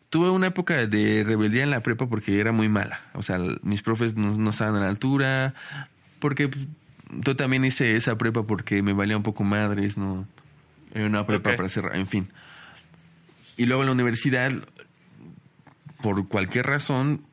[0.08, 3.00] Tuve una época de rebeldía en la prepa porque era muy mala.
[3.14, 5.54] O sea, mis profes no, no estaban a la altura.
[6.20, 6.48] Porque
[7.10, 10.28] yo también hice esa prepa porque me valía un poco madres, ¿no?
[10.94, 12.28] Era una prepa para cerrar, en fin.
[13.56, 14.52] Y luego en la universidad,
[16.02, 17.24] por cualquier razón,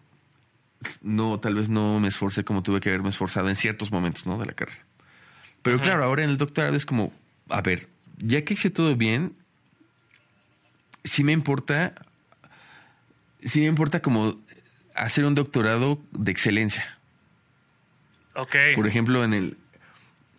[1.01, 4.37] no, tal vez no me esforcé como tuve que haberme esforzado en ciertos momentos, ¿no?
[4.37, 4.85] De la carrera.
[5.61, 7.11] Pero claro, ahora en el doctorado es como,
[7.49, 9.33] a ver, ya que hice todo bien,
[11.03, 11.93] sí me importa,
[13.43, 14.39] sí me importa como
[14.95, 16.97] hacer un doctorado de excelencia.
[18.35, 18.55] Ok.
[18.75, 19.57] Por ejemplo, en el,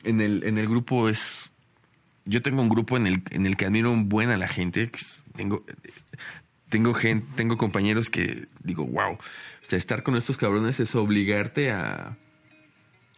[0.05, 1.50] en el, en el grupo es,
[2.24, 4.90] yo tengo un grupo en el, en el que admiro un buen a la gente.
[5.36, 5.64] Tengo,
[6.69, 9.19] tengo gente, tengo compañeros que digo, wow, o
[9.62, 12.16] sea, estar con estos cabrones es obligarte a,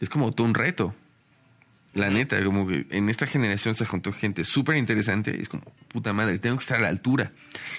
[0.00, 0.94] es como todo un reto.
[1.92, 6.12] La neta, como que en esta generación se juntó gente súper interesante es como, puta
[6.12, 7.32] madre, tengo que estar a la altura.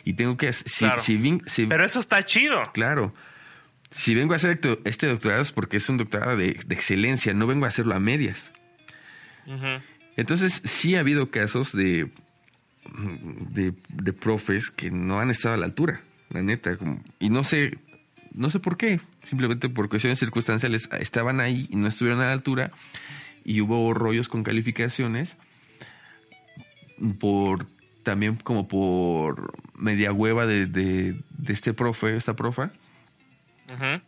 [0.03, 1.01] Y tengo que, si, Claro.
[1.01, 2.57] si, vin- si- Pero eso está chido.
[2.73, 3.13] Claro.
[3.89, 7.47] Si vengo a hacer este doctorado es porque es un doctorado de, de excelencia, no
[7.47, 8.51] vengo a hacerlo a medias.
[10.17, 12.11] Entonces, sí ha habido casos de,
[13.51, 16.77] de, de profes que no han estado a la altura, la neta.
[16.77, 17.77] como- y no sé,
[18.33, 18.99] no sé por qué.
[19.23, 22.71] Simplemente por cuestiones circunstanciales estaban ahí y no estuvieron a la altura.
[23.43, 25.35] Y hubo rollos con calificaciones.
[27.19, 27.65] Por
[28.03, 32.71] también como por media hueva de, de, de este profe, esta profa.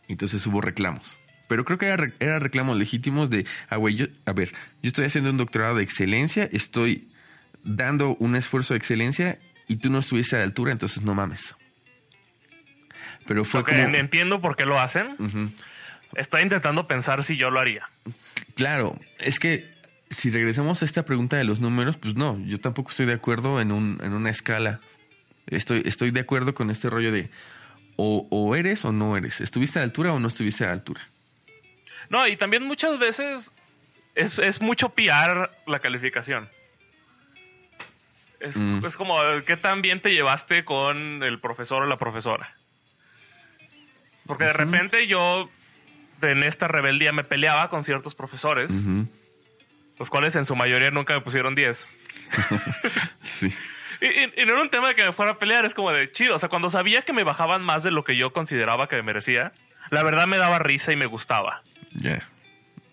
[0.08, 1.18] Entonces hubo reclamos.
[1.48, 4.52] Pero creo que era, era reclamos legítimos de, ah, güey, yo, a ver,
[4.82, 7.08] yo estoy haciendo un doctorado de excelencia, estoy
[7.64, 9.38] dando un esfuerzo de excelencia
[9.68, 11.56] y tú no estuviste a la altura, entonces no mames.
[13.28, 13.82] Pero fue Ok, como...
[13.84, 15.16] en- Entiendo por qué lo hacen.
[16.16, 17.88] Estoy intentando pensar si yo lo haría.
[18.56, 19.72] Claro, es que
[20.10, 23.60] si regresamos a esta pregunta de los números, pues no, yo tampoco estoy de acuerdo
[23.62, 24.80] en, un, en una escala.
[25.48, 27.30] Estoy, estoy de acuerdo con este rollo de
[27.96, 29.42] o, o eres o no eres.
[29.42, 31.02] ¿Estuviste a la altura o no estuviste a la altura?
[32.10, 33.52] No, y también muchas veces
[34.16, 36.48] es, es mucho piar la calificación.
[38.44, 38.86] Es, Mm.
[38.86, 39.18] es como
[39.48, 42.54] qué tan bien te llevaste con el profesor o la profesora.
[44.28, 45.50] Porque de repente yo
[46.22, 48.72] en esta rebeldía me peleaba con ciertos profesores,
[50.00, 51.86] los cuales en su mayoría nunca me pusieron 10.
[53.24, 53.48] Sí.
[54.02, 55.92] Y, y- y no era un tema de que me fuera a pelear, es como
[55.92, 56.36] de chido.
[56.36, 59.04] O sea, cuando sabía que me bajaban más de lo que yo consideraba que me
[59.04, 59.54] merecía,
[59.92, 61.62] la verdad me daba risa y me gustaba.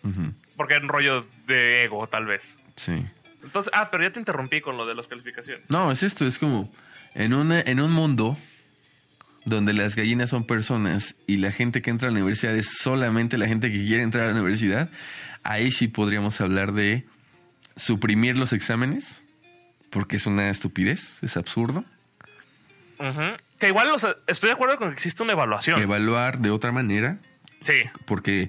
[0.05, 0.33] Ujú.
[0.57, 2.57] Porque era un rollo de ego, tal vez.
[2.77, 3.05] Sí.
[3.43, 5.69] Entonces, ah, pero ya te interrumpí con lo de las calificaciones.
[5.71, 6.71] No, es esto, es como
[7.15, 8.37] en, una, en un mundo
[9.45, 13.39] donde las gallinas son personas y la gente que entra a la universidad es solamente
[13.39, 14.91] la gente que quiere entrar a la universidad,
[15.43, 17.07] ahí sí podríamos hablar de
[17.77, 19.25] suprimir los exámenes,
[19.91, 21.85] porque es una estupidez, es absurdo.
[23.59, 23.89] Que igual,
[24.27, 25.81] estoy de acuerdo con que existe una evaluación.
[25.81, 27.19] Evaluar de otra manera,
[27.61, 27.83] sí.
[28.07, 28.49] porque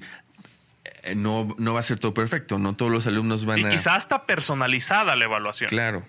[1.14, 3.68] no, no va a ser todo perfecto, no todos los alumnos van Y a...
[3.70, 5.68] quizás hasta personalizada la evaluación.
[5.68, 6.04] Claro,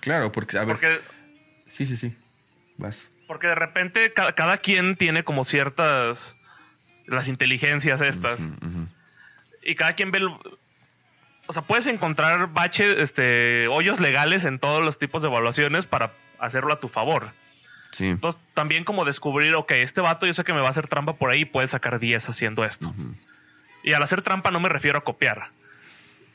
[0.00, 1.00] claro, porque, a ver, Porque,
[1.70, 2.14] sí, sí, sí,
[2.76, 3.08] vas.
[3.26, 6.34] porque de repente ca- cada quien tiene como ciertas...
[7.06, 8.40] Las inteligencias estas.
[9.64, 10.28] Y cada quien ve el-
[11.48, 16.12] o sea puedes encontrar baches este hoyos legales en todos los tipos de evaluaciones para
[16.38, 17.32] hacerlo a tu favor
[17.90, 18.06] Sí.
[18.06, 21.14] entonces también como descubrir ok este vato yo sé que me va a hacer trampa
[21.14, 22.94] por ahí puede sacar 10 haciendo esto.
[23.82, 25.50] Y al hacer trampa no me refiero a copiar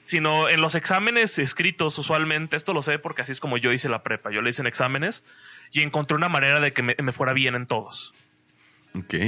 [0.01, 3.89] sino en los exámenes escritos usualmente esto lo sé porque así es como yo hice
[3.89, 5.23] la prepa yo le hice en exámenes
[5.71, 8.13] y encontré una manera de que me, me fuera bien en todos.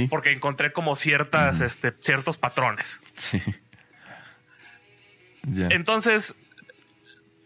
[0.08, 3.00] Porque encontré como ciertas este ciertos patrones.
[3.14, 3.42] Sí.
[5.70, 6.34] Entonces,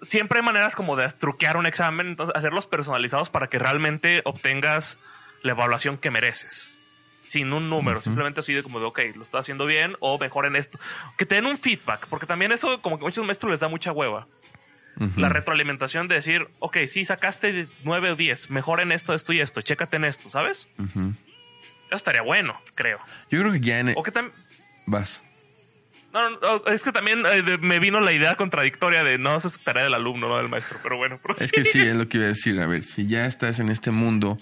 [0.03, 4.99] siempre hay maneras como de truquear un examen, entonces hacerlos personalizados para que realmente obtengas
[5.43, 6.73] la evaluación que mereces.
[7.33, 10.45] Sin un número, simplemente así de como de, ok, lo estás haciendo bien o mejor
[10.45, 10.79] en esto.
[11.17, 13.69] Que te den un feedback, porque también eso como que a muchos maestros les da
[13.69, 14.27] mucha hueva.
[15.17, 19.41] La retroalimentación de decir, ok, sí, sacaste 9 o 10, mejor en esto, esto y
[19.41, 20.69] esto, chécate en esto, ¿sabes?
[20.79, 21.15] Ujú.
[21.87, 22.99] Eso estaría bueno, creo.
[23.31, 23.95] Yo creo que ya en...
[23.97, 24.35] O que también...
[24.87, 25.23] Vas.
[26.13, 29.59] No, no, es que también eh, me vino la idea contradictoria de no, eso es
[29.61, 30.79] tarea del alumno, no del maestro.
[30.83, 32.61] Pero bueno, Es que sí, es lo que iba a decir.
[32.61, 34.37] A ver, si ya estás en este mundo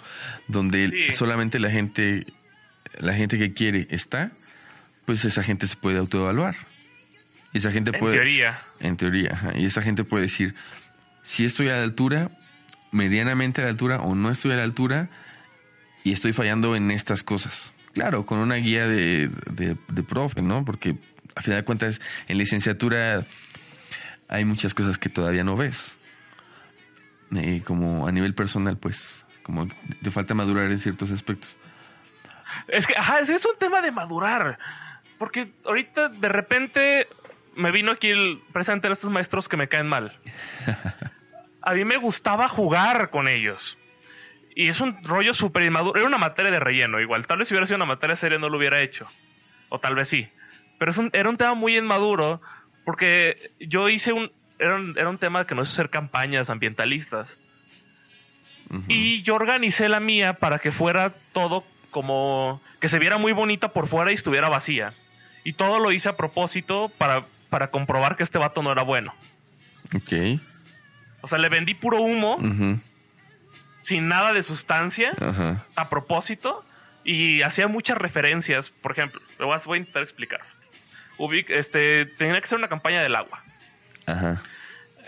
[0.48, 1.10] donde Sí.
[1.14, 2.26] solamente la gente,
[3.00, 4.30] la gente que quiere está,
[5.06, 6.54] pues esa gente se puede autoevaluar.
[7.52, 8.14] Y esa gente En puede.
[8.14, 8.62] teoría.
[8.78, 9.52] En teoría, ajá.
[9.56, 10.54] Y esa gente puede decir,
[11.22, 12.30] si estoy a la altura,
[12.92, 15.08] medianamente a la altura o no estoy a la altura
[16.04, 17.72] y estoy fallando en estas cosas.
[17.92, 20.64] Claro, con una guía de, de, de profe, ¿no?
[20.64, 20.94] Porque
[21.34, 23.26] a final de cuentas en licenciatura
[24.28, 25.98] hay muchas cosas que todavía no ves.
[27.34, 29.66] Eh, como a nivel personal, pues, como
[30.02, 31.56] te falta madurar en ciertos aspectos.
[32.68, 34.58] Es que, ajá, es, es un tema de madurar.
[35.18, 37.08] Porque ahorita de repente
[37.56, 40.12] me vino aquí el presente de estos maestros que me caen mal.
[41.62, 43.76] A mí me gustaba jugar con ellos.
[44.54, 45.98] Y es un rollo súper inmaduro.
[45.98, 47.26] Era una materia de relleno, igual.
[47.26, 49.06] Tal vez si hubiera sido una materia seria no lo hubiera hecho.
[49.68, 50.28] O tal vez sí.
[50.78, 52.40] Pero es un- era un tema muy inmaduro
[52.84, 54.32] porque yo hice un...
[54.58, 57.38] Era un, era un tema que nos hizo hacer campañas ambientalistas.
[58.88, 63.68] Y yo organicé la mía para que fuera todo como que se viera muy bonita
[63.68, 64.92] por fuera y estuviera vacía.
[65.44, 69.14] Y todo lo hice a propósito para, para comprobar que este vato no era bueno.
[69.94, 70.40] Ok.
[71.22, 72.36] O sea, le vendí puro humo,
[73.80, 75.12] sin nada de sustancia,
[75.74, 76.64] a propósito,
[77.04, 78.70] y hacía muchas referencias.
[78.70, 80.40] Por ejemplo, lo voy a, voy a intentar explicar.
[81.18, 83.40] Ubic- este, tenía que ser una campaña del agua.
[84.06, 84.42] Ajá.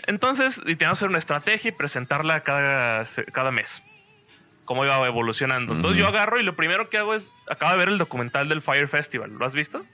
[0.05, 3.81] Entonces, y teníamos que hacer una estrategia y presentarla cada, cada mes.
[4.65, 5.73] Cómo iba evolucionando.
[5.73, 8.61] Entonces yo agarro y lo primero que hago es, acabo de ver el documental del
[8.61, 9.31] Fire Festival.
[9.37, 9.85] ¿Lo has visto?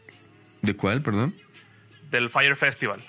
[0.62, 1.36] ¿De cuál, perdón?
[2.12, 3.02] Del Fire Festival.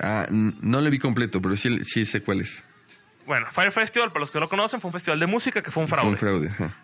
[0.00, 2.64] Ah, no lo vi completo, pero sí, sí sé cuál es.
[3.26, 5.70] Bueno, Fire Festival, para los que no lo conocen, fue un festival de música que
[5.70, 6.10] fue un Fue fraude.
[6.12, 6.48] Un fraude.
[6.48, 6.76] ajá.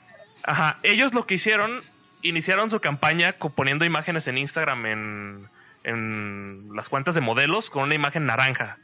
[0.47, 1.81] Ajá, ellos lo que hicieron,
[2.23, 5.49] iniciaron su campaña poniendo imágenes en Instagram en,
[5.85, 8.77] en las cuentas de modelos con una imagen naranja.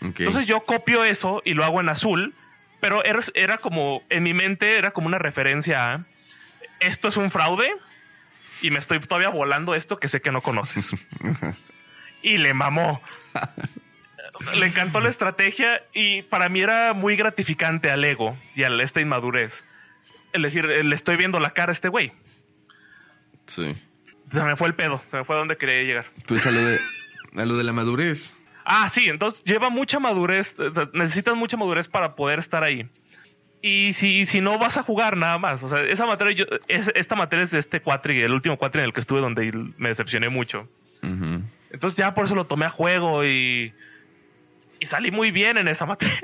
[0.00, 2.34] Entonces yo copio eso y lo hago en azul,
[2.80, 6.04] pero era, era como, en mi mente era como una referencia a,
[6.80, 7.70] esto es un fraude
[8.62, 10.90] y me estoy todavía volando esto que sé que no conoces.
[12.22, 13.00] y le mamó.
[14.58, 19.00] le encantó la estrategia y para mí era muy gratificante al ego y a esta
[19.00, 19.64] inmadurez.
[20.32, 22.12] Es decir, le estoy viendo la cara a este güey.
[23.46, 23.76] Sí.
[24.30, 26.06] Se me fue el pedo, se me fue a donde quería llegar.
[26.26, 26.80] Pues a lo de,
[27.36, 28.36] a lo de la madurez.
[28.72, 32.88] Ah, sí, entonces lleva mucha madurez, sea, necesitas mucha madurez para poder estar ahí.
[33.62, 36.90] Y si, si no vas a jugar nada más, o sea, esa materia, yo, es-
[36.94, 39.88] esta materia es de este cuatri, el último cuatri en el que estuve donde me
[39.88, 40.68] decepcioné mucho.
[41.72, 43.72] Entonces ya por eso lo tomé a juego y,
[44.78, 46.20] y salí muy bien en esa materia.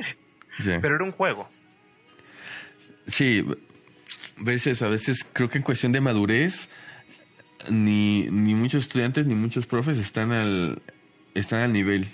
[0.61, 0.71] Sí.
[0.81, 1.49] Pero era un juego.
[3.07, 3.45] Sí,
[4.39, 6.69] ves eso, a veces creo que en cuestión de madurez,
[7.69, 10.81] ni, ni muchos estudiantes ni muchos profes están al,
[11.35, 12.07] están al nivel.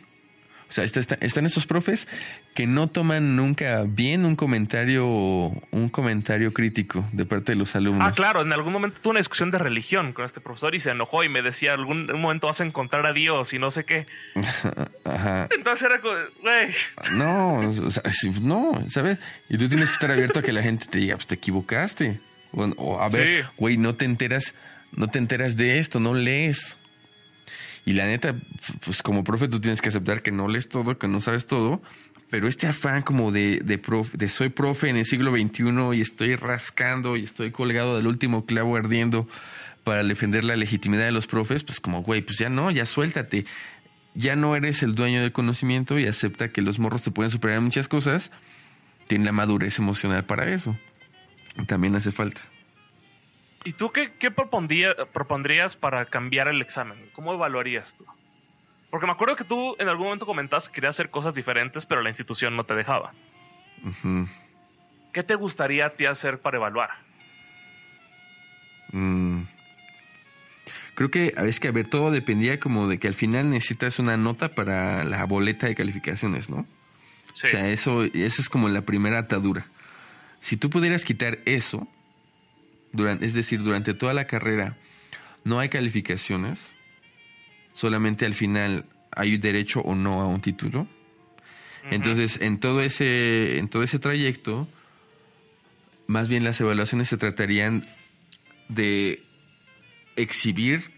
[0.72, 2.08] O sea, está- está- están estos profes
[2.54, 8.08] que no toman nunca bien un comentario, un comentario crítico de parte de los alumnos.
[8.08, 10.88] Ah, claro, en algún momento tuve una discusión de religión con este profesor y se
[10.90, 14.06] enojó y me decía, algún momento vas a encontrar a Dios y no sé qué.
[15.04, 15.46] Ajá.
[15.50, 16.70] Entonces era güey,
[17.12, 18.02] No, o sea,
[18.40, 19.18] no, ¿sabes?
[19.50, 22.18] Y tú tienes que estar abierto a que la gente te diga, pues te equivocaste.
[22.52, 23.48] O, o, a ver, Sí.
[23.58, 24.54] güey, no te enteras,
[24.92, 26.78] no te enteras de esto, no lees.
[27.84, 28.34] Y la neta,
[28.84, 31.82] pues como profe tú tienes que aceptar que no lees todo, que no sabes todo,
[32.30, 35.64] pero este afán como de, de, profe, de soy profe en el siglo XXI
[35.94, 39.28] y estoy rascando y estoy colgado del último clavo ardiendo
[39.84, 43.46] para defender la legitimidad de los profes, pues como, güey, pues ya no, ya suéltate.
[44.14, 47.58] Ya no eres el dueño del conocimiento y acepta que los morros te pueden superar
[47.58, 48.30] en muchas cosas.
[49.08, 50.76] Tiene la madurez emocional para eso.
[51.66, 52.42] También hace falta.
[53.64, 56.98] ¿Y tú qué, qué propondría- propondrías para cambiar el examen?
[57.14, 58.04] ¿Cómo evaluarías tú?
[58.90, 62.02] Porque me acuerdo que tú en algún momento comentaste que querías hacer cosas diferentes, pero
[62.02, 63.12] la institución no te dejaba.
[65.12, 66.90] ¿Qué te gustaría a ti hacer para evaluar?
[68.92, 69.42] Mm.
[70.94, 73.98] Creo que a veces que a ver todo dependía como de que al final necesitas
[73.98, 76.66] una nota para la boleta de calificaciones, ¿no?
[77.34, 77.46] Sí.
[77.46, 79.64] O sea, eso, eso es como la primera atadura.
[80.40, 81.88] Si tú pudieras quitar eso,
[82.92, 84.76] durante, es decir, durante toda la carrera
[85.44, 86.60] no hay calificaciones,
[87.72, 90.86] solamente al final hay derecho o no a un título.
[91.90, 94.68] Entonces, en todo ese, en todo ese trayecto,
[96.06, 97.84] más bien las evaluaciones se tratarían
[98.68, 99.22] de
[100.14, 100.92] exhibir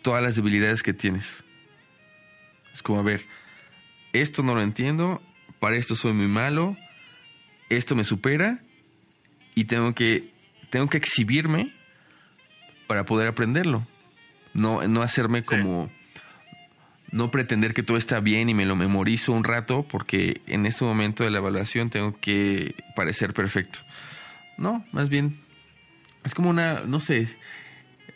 [0.00, 1.44] todas las debilidades que tienes.
[2.72, 3.20] Es como, a ver,
[4.14, 5.20] esto no lo entiendo,
[5.58, 6.76] para esto soy muy malo,
[7.68, 8.62] esto me supera
[9.58, 10.30] y tengo que,
[10.70, 11.72] tengo que exhibirme
[12.86, 13.84] para poder aprenderlo.
[14.54, 15.90] No, no hacerme como
[17.10, 20.84] no pretender que todo está bien y me lo memorizo un rato porque en este
[20.84, 23.80] momento de la evaluación tengo que parecer perfecto.
[24.58, 25.36] No, más bien
[26.22, 27.28] es como una, no sé,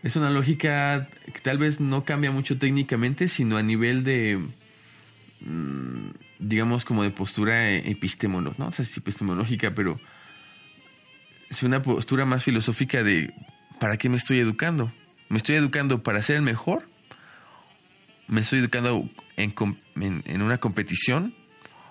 [0.04, 4.40] es una lógica que tal vez no cambia mucho técnicamente, sino a nivel de,
[5.40, 9.98] mm, digamos, como de postura epistemológica, no sé si epistemológica, pero
[11.52, 13.30] es una postura más filosófica de,
[13.78, 14.90] ¿para qué me estoy educando?
[15.28, 16.88] ¿Me estoy educando para ser el mejor?
[18.26, 19.06] ¿Me estoy educando
[19.36, 19.52] en,
[20.24, 21.34] en, una competición?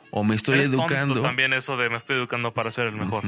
[0.09, 1.21] ¿O me estoy educando...
[1.21, 3.23] también eso de me estoy educando para ser el mejor.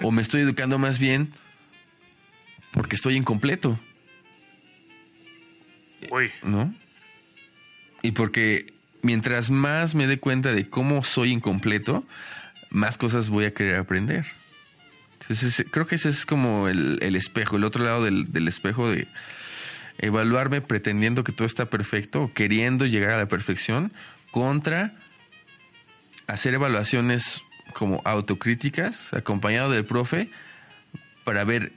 [0.00, 1.34] O me estoy educando más bien
[2.72, 3.78] porque estoy incompleto.
[6.10, 6.30] Uy.
[6.42, 6.74] ¿No?
[8.00, 8.72] Y porque
[9.02, 12.04] mientras más me dé cuenta de cómo soy incompleto,
[12.70, 14.24] más cosas voy a querer aprender.
[15.28, 19.08] Entonces, creo que ese es como el, espejo, el otro lado del, del, espejo de
[19.98, 23.92] evaluarme pretendiendo que todo está perfecto o queriendo llegar a la perfección
[24.30, 24.92] contra
[26.26, 27.42] hacer evaluaciones
[27.72, 30.28] como autocríticas acompañado del profe
[31.24, 31.72] para ver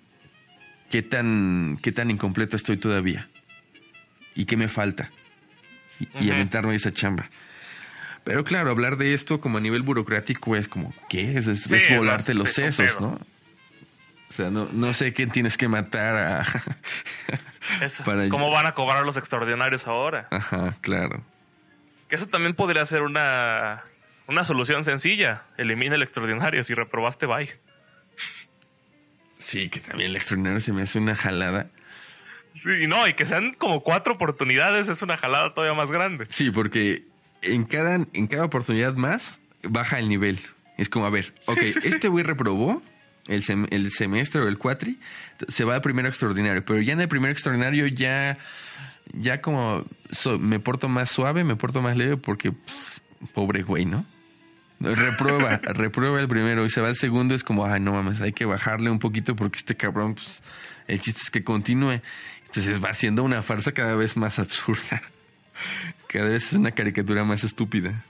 [0.89, 3.27] qué tan, qué tan incompleto estoy todavía
[4.35, 5.11] y qué me falta
[5.99, 7.29] y, aventarme esa chamba.
[8.23, 11.37] Pero claro, hablar de esto como a nivel burocrático es como, ¿qué?
[11.37, 13.19] Es, es, volarte los sesos, ¿no?
[14.29, 16.45] O sea, no, no sé quién tienes que matar a...
[18.29, 20.27] ¿Cómo van a cobrar los extraordinarios ahora?
[20.31, 21.23] Ajá, claro.
[22.09, 23.83] Que eso también podría ser una,
[24.27, 25.43] una solución sencilla.
[25.57, 26.63] Elimina el extraordinario.
[26.63, 27.49] Si reprobaste, bye.
[29.37, 31.67] Sí, que también el extraordinario se me hace una jalada.
[32.55, 36.25] Sí, no, y que sean como cuatro oportunidades es una jalada todavía más grande.
[36.29, 37.03] Sí, porque
[37.41, 40.39] en cada, en cada oportunidad más baja el nivel.
[40.77, 42.81] Es como, a ver, ok, este güey reprobó
[43.27, 44.99] el, el, semestre o el cuatri,
[45.47, 48.37] se va al primero extraordinario, pero ya en el primero extraordinario ya,
[49.13, 49.85] ya como
[50.39, 52.53] me porto más suave, me porto más leve porque,
[53.33, 54.05] pobre güey, ¿no?
[54.79, 57.35] Reprueba, reprueba el primero y se va al segundo.
[57.35, 60.41] Es como, ay, no mames, hay que bajarle un poquito porque este cabrón, pues,
[60.87, 62.01] el chiste es que continúe.
[62.45, 65.01] Entonces va siendo una farsa cada vez más absurda.
[66.07, 68.05] Cada vez es una caricatura más estúpida.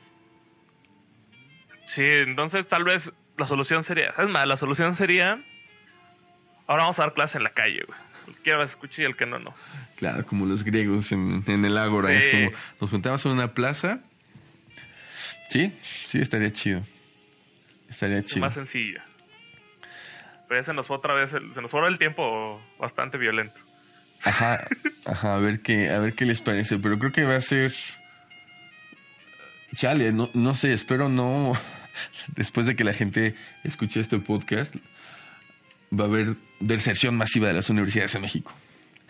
[1.87, 5.39] Sí, entonces tal vez la solución sería, es más, la solución sería,
[6.67, 7.99] ahora vamos a dar clase en la calle, güey.
[8.27, 9.53] El que quiera escuche y el que no, no.
[9.95, 12.11] Claro, como los griegos en, el ágora.
[12.13, 12.51] Es como,
[12.81, 14.01] nos juntamos en una plaza
[15.49, 16.83] Sí, sí, estaría chido.
[17.89, 18.41] Estaría chido.
[18.41, 19.03] Más sencilla.
[20.47, 23.59] Pero ya se nos fue otra vez, el, se nos fue el tiempo bastante violento.
[24.23, 24.67] Ajá,
[25.05, 26.77] ajá, a ver qué, a ver qué les parece.
[26.79, 27.71] Pero creo que va a ser.
[29.73, 31.53] Chale, no, no sé, espero no.
[32.35, 34.75] Después de que la gente escuche este podcast,
[35.97, 38.53] va a haber deserción masiva de las universidades en México.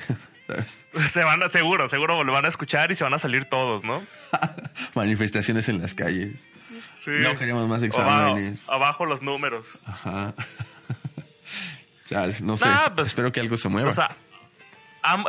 [1.13, 3.83] Se van a, seguro, seguro lo van a escuchar y se van a salir todos,
[3.83, 4.01] ¿no?
[4.95, 6.35] Manifestaciones en las calles.
[7.05, 8.63] No queremos más exámenes.
[8.69, 9.65] Abajo, los números.
[9.85, 10.33] Ajá.
[12.41, 12.69] no sé.
[12.95, 13.89] Pues, espero que algo se mueva.
[13.89, 14.15] O sea,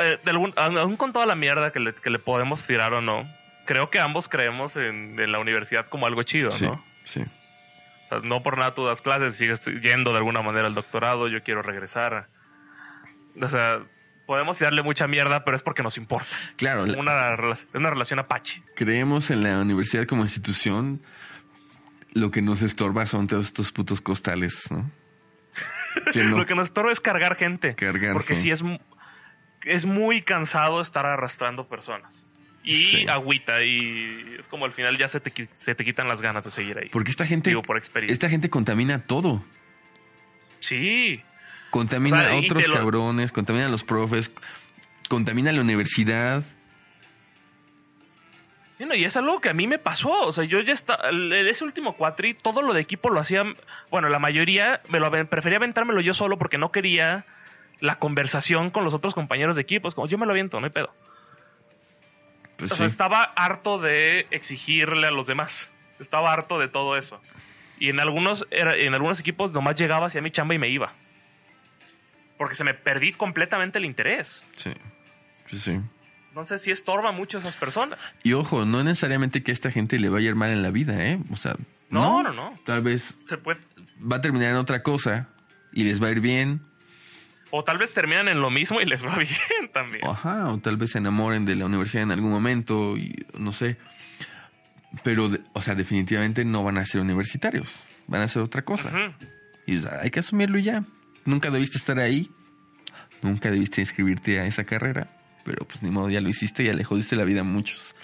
[0.03, 0.19] eh,
[0.57, 3.29] aún con toda la mierda que le, que le, podemos tirar o no,
[3.65, 6.85] creo que ambos creemos en, la universidad como algo chido, ¿no?
[7.05, 7.23] Sí.
[8.09, 11.43] Sea, no por nada tú das clases, sigues yendo de alguna manera al doctorado, yo
[11.43, 12.29] quiero regresar.
[13.41, 13.81] O sea,
[14.27, 16.29] podemos darle mucha mierda, pero es porque nos importa.
[16.57, 16.87] Claro.
[16.87, 17.35] Es una,
[17.75, 18.63] una relación apache.
[18.75, 21.01] Creemos en la universidad como institución.
[22.15, 24.91] Lo que nos estorba son todos estos putos costales, ¿no?
[26.37, 27.75] lo que nos estorba es cargar gente.
[27.75, 28.63] Cargar porque sí es,
[29.65, 32.28] es muy cansado estar arrastrando personas.
[32.65, 36.45] Y agüita, y es como al final ya se te, se te quitan las ganas
[36.45, 36.89] de seguir ahí.
[36.91, 38.13] Porque esta gente, por experiencia.
[38.13, 39.43] esta gente contamina todo.
[40.61, 41.23] Sí.
[41.71, 44.35] Contamina a otros cabrones, contamina a los profes,
[45.09, 46.43] contamina a la universidad.
[48.79, 50.11] Sí, y es algo que a mí me pasó.
[50.21, 51.11] O sea, yo ya estaba.
[51.11, 53.43] Ese último cuatri, todo lo de equipo lo hacía.
[53.91, 57.25] Bueno, la mayoría me lo prefería aventármelo yo solo porque no quería
[57.81, 59.89] la conversación con los otros compañeros de equipo.
[59.89, 60.95] Es como, yo me lo aviento, no hay pedo.
[62.59, 65.69] Pues o sea, estaba harto de exigirle a los demás.
[65.99, 67.21] Estaba harto de todo eso.
[67.79, 70.93] Y en algunos, en algunos equipos nomás llegaba hacia mi chamba y me iba
[72.39, 74.45] porque se me perdí completamente el interés.
[74.55, 74.71] Sí,
[75.49, 75.81] sí, sí.
[76.29, 77.99] Entonces sí estorba mucho a esas personas.
[78.23, 80.71] Y ojo, no necesariamente que a esta gente le vaya a ir mal en la
[80.71, 81.19] vida, ¿eh?
[81.33, 81.57] O sea,
[81.91, 82.59] no, no, no.
[82.65, 83.61] Tal vez se puede...
[84.01, 85.29] va a terminar en otra cosa
[85.73, 86.63] y les va a ir bien.
[87.51, 90.07] O tal vez terminan en lo mismo y les va bien también.
[90.07, 93.77] Ajá, o tal vez se enamoren de la universidad en algún momento y no sé.
[95.03, 97.81] Pero, o sea, definitivamente no van a ser universitarios.
[98.07, 98.91] Van a ser otra cosa.
[99.67, 100.85] Y o sea, hay que asumirlo ya
[101.25, 102.31] nunca debiste estar ahí,
[103.21, 105.09] nunca debiste inscribirte a esa carrera,
[105.45, 107.95] pero pues ni modo, ya lo hiciste, ya le jodiste la vida a muchos.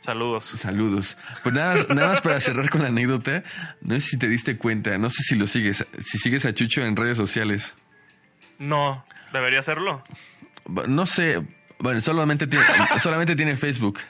[0.00, 0.44] Saludos.
[0.54, 1.18] Saludos.
[1.42, 3.42] Pues nada, más- nada más para cerrar con la anécdota,
[3.82, 6.80] no sé si te diste cuenta, no sé si lo sigues, si sigues a Chucho
[6.80, 7.74] en redes sociales.
[8.58, 10.02] No, debería hacerlo.
[10.88, 11.42] No sé,
[11.78, 12.64] bueno, solamente tiene,
[12.98, 14.00] solamente tiene Facebook.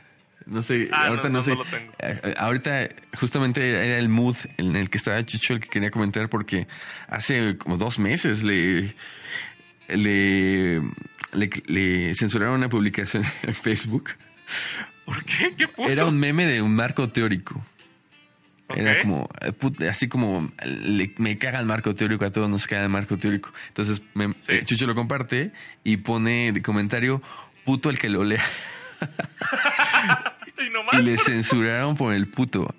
[0.46, 1.50] No sé, Ah, ahorita no, no, no, sé.
[1.52, 1.92] no lo tengo.
[1.98, 2.88] Eh, eh, Ahorita
[3.18, 6.66] justamente era el mood en el que estaba Chucho el que quería comentar porque
[7.08, 8.94] hace como dos meses le
[9.88, 10.80] le,
[11.32, 14.10] le, le censuraron una publicación en Facebook.
[15.06, 15.54] ¿Por qué?
[15.56, 15.88] ¿Qué puso?
[15.88, 17.64] Era un meme de un marco teórico.
[18.76, 22.82] Era como, eh, así como, le- me caga el marco teórico, a todos nos caga
[22.84, 23.52] el marco teórico.
[23.68, 24.52] Entonces, me- Sí.
[24.52, 25.52] eh, Chucho lo comparte
[25.84, 27.22] y pone de comentario,
[27.64, 28.42] puto el que lo lea.
[30.92, 32.74] Y le censuraron por el puto.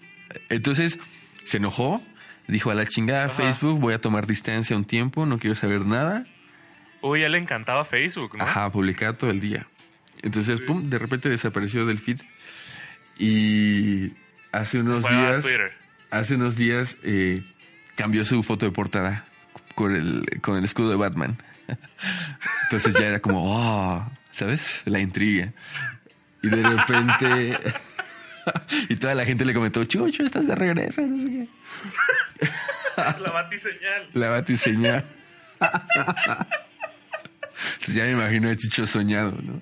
[0.50, 0.98] Entonces,
[1.44, 2.02] se enojó,
[2.48, 3.36] dijo a la chingada Ajá.
[3.36, 6.26] Facebook, voy a tomar distancia un tiempo, no quiero saber nada.
[7.02, 8.44] Uy, a él le encantaba Facebook, ¿no?
[8.44, 9.68] Ajá, publicar todo el día.
[10.24, 12.22] Entonces, pum, de repente desapareció del feed.
[13.18, 14.14] Y
[14.52, 15.74] hace unos Fue a días, Twitter.
[16.20, 17.44] Hace unos días eh,
[17.96, 19.26] cambió su foto de portada
[19.76, 21.38] con el, con el escudo de Batman.
[22.64, 24.82] Entonces ya era como, oh, ¿sabes?
[24.86, 25.54] La intriga.
[26.42, 27.58] Y de repente,
[28.90, 31.48] y toda la gente le comentó, Chucho, estás de regreso, no sé qué.
[33.22, 34.10] La batiseñal.
[34.14, 35.06] La batiseñal.
[37.74, 39.62] Entonces ya me imagino a Chicho soñado, ¿no?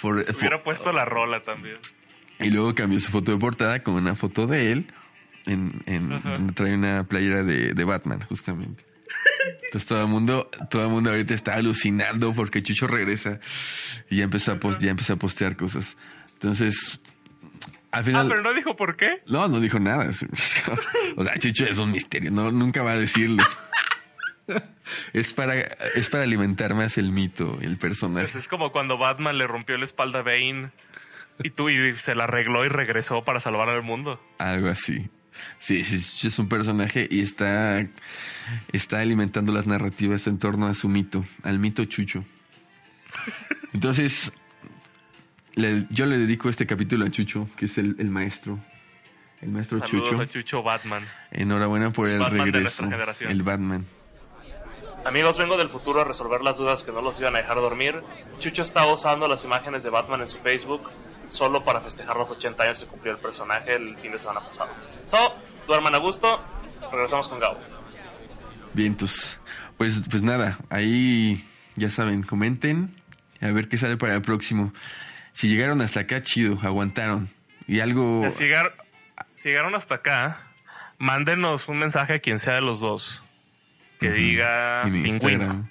[0.00, 1.76] Por, Hubiera puesto la rola también.
[2.40, 4.86] Y luego cambió su foto de portada con una foto de él
[5.46, 8.84] en, en trae una playera de, de Batman, justamente.
[9.66, 13.38] Entonces todo el mundo, todo el mundo ahorita está alucinando porque Chucho regresa
[14.10, 15.96] y ya empezó a post, ya empezó a postear cosas.
[16.34, 17.00] Entonces,
[17.90, 18.28] al Ah, final.
[18.28, 19.22] pero no dijo por qué.
[19.26, 20.10] No, no dijo nada.
[21.16, 23.42] O sea, Chucho es un misterio, no, nunca va a decirlo.
[25.14, 25.54] Es para,
[25.94, 28.26] es para alimentar más el mito, el personaje.
[28.26, 30.70] Pues es como cuando Batman le rompió la espalda a Bane
[31.42, 34.20] y tú y se la arregló y regresó para salvar al mundo.
[34.38, 35.08] Algo así.
[35.58, 37.86] Sí, sí, es un personaje y está,
[38.72, 42.24] está alimentando las narrativas en torno a su mito, al mito Chucho.
[43.72, 44.32] Entonces,
[45.54, 48.58] le- yo le dedico este capítulo a Chucho, que es el, el maestro.
[49.40, 50.20] El maestro Saludos Chucho.
[50.22, 51.04] a Chucho Batman.
[51.30, 52.84] Enhorabuena por el Batman de regreso.
[52.88, 53.30] generación.
[53.30, 53.84] El Batman.
[55.04, 58.02] Amigos, vengo del futuro a resolver las dudas que no los iban a dejar dormir.
[58.38, 60.90] Chucho estaba usando las imágenes de Batman en su Facebook
[61.28, 64.70] solo para festejar los 80 años que cumplió el personaje el fin de semana pasado.
[65.04, 65.34] So,
[65.66, 66.40] duerman a gusto.
[66.90, 67.58] Regresamos con Gabo.
[68.72, 69.38] Vientos.
[69.76, 72.94] Pues, pues nada, ahí ya saben, comenten
[73.40, 74.72] a ver qué sale para el próximo.
[75.32, 77.28] Si llegaron hasta acá, chido, aguantaron.
[77.66, 78.22] Y algo...
[78.32, 78.72] Si, llegar-
[79.32, 80.40] si llegaron hasta acá,
[80.98, 83.22] mándenos un mensaje a quien sea de los dos.
[84.04, 85.64] Que diga pingüino.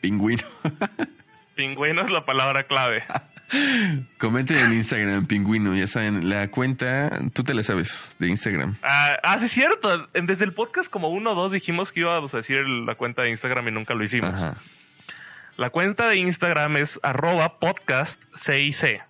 [0.00, 0.42] Pingüino.
[1.54, 3.04] Pingüino es la palabra clave.
[4.18, 5.76] Comenten en Instagram, pingüino.
[5.76, 8.76] Ya saben, la cuenta, tú te la sabes, de Instagram.
[8.82, 10.08] Ah, ah, sí, es cierto.
[10.14, 13.30] Desde el podcast como uno o dos dijimos que íbamos a decir la cuenta de
[13.30, 14.32] Instagram y nunca lo hicimos.
[14.34, 14.56] Ajá.
[15.58, 19.02] La cuenta de Instagram es arroba podcast CIC.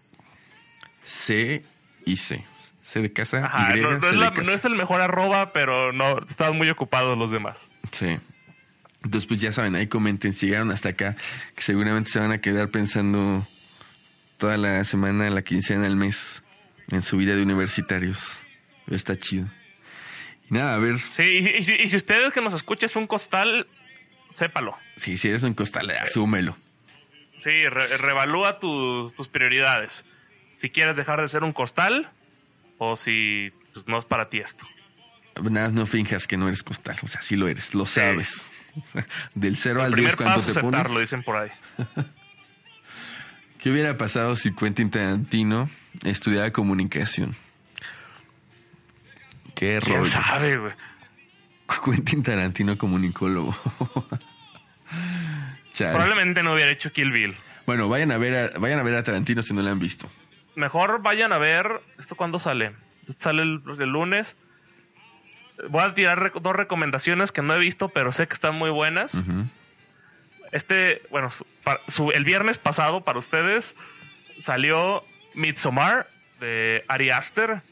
[1.04, 1.64] C
[2.04, 2.44] y C.
[2.82, 4.42] C de casa, Ajá, Y, no, no C es de la- casa.
[4.50, 7.68] no es el mejor arroba, pero no estaban muy ocupados los demás.
[7.92, 8.18] Sí.
[9.04, 11.16] Entonces, pues ya saben, ahí comenten si llegaron hasta acá,
[11.56, 13.46] que seguramente se van a quedar pensando
[14.38, 16.42] toda la semana, la quincena, el mes,
[16.90, 18.20] en su vida de universitarios.
[18.84, 19.46] Pero está chido.
[20.50, 22.96] Y nada, a ver, Sí, y, y si- y si ustedes que nos escuchan es
[22.96, 23.66] un costal,
[24.30, 24.76] sépalo.
[24.96, 26.56] si, si eres un costal, asúmelo.
[27.38, 30.04] Sí, re- revalúa tus, tus prioridades.
[30.56, 32.08] Si quieres dejar de ser un costal
[32.78, 34.64] o si pues, no es para ti esto.
[35.42, 38.52] Nada, no finjas que no eres costal, o sea, sí lo eres, lo sabes.
[39.34, 40.56] Del 0 El al primer 10, ¿cuánto te pones?
[40.80, 41.50] aceptarlo, dicen por ahí.
[43.58, 45.70] ¿Qué hubiera pasado si Quentin Tarantino
[46.04, 47.36] estudiaba comunicación?
[49.54, 50.10] Qué ¿Quién rollo.
[50.10, 50.72] sabe, güey?
[51.84, 53.54] Quentin Tarantino comunicólogo.
[55.78, 57.34] Probablemente no hubiera hecho Kill Bill.
[57.66, 60.10] Bueno, vayan a ver a, vayan a ver a Tarantino si no lo han visto.
[60.56, 61.80] Mejor vayan a ver.
[61.98, 62.72] ¿Esto cuándo sale?
[63.18, 64.36] Sale el, el lunes.
[65.68, 68.70] Voy a tirar rec- dos recomendaciones que no he visto, pero sé que están muy
[68.70, 69.14] buenas.
[70.52, 71.30] Este, bueno,
[71.88, 73.74] su- el viernes pasado para ustedes
[74.38, 75.02] salió
[75.34, 76.06] Midsommar
[76.40, 77.62] de Ari Aster.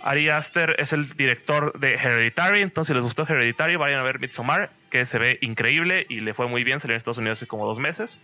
[0.00, 4.20] Ari Aster es el director de Hereditary, entonces si les gustó Hereditary, vayan a ver
[4.20, 7.48] Midsommar, que se ve increíble y le fue muy bien, salió en Estados Unidos hace
[7.48, 8.16] como dos meses.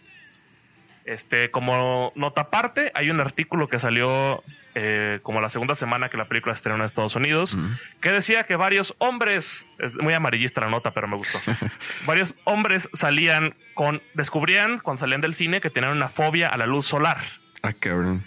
[1.04, 4.42] Este, como nota aparte, hay un artículo que salió
[4.74, 7.74] eh, como la segunda semana que la película estrenó en Estados Unidos, Mm.
[8.00, 11.38] que decía que varios hombres, es muy amarillista la nota, pero me gustó,
[12.06, 16.66] varios hombres salían con, descubrían cuando salían del cine que tenían una fobia a la
[16.66, 17.18] luz solar.
[17.62, 18.24] Ah, cabrón.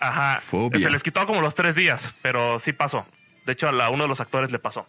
[0.00, 0.40] Ajá.
[0.42, 0.78] Fobia.
[0.80, 3.06] Se les quitó como los tres días, pero sí pasó.
[3.46, 4.86] De hecho, a uno de los actores le pasó.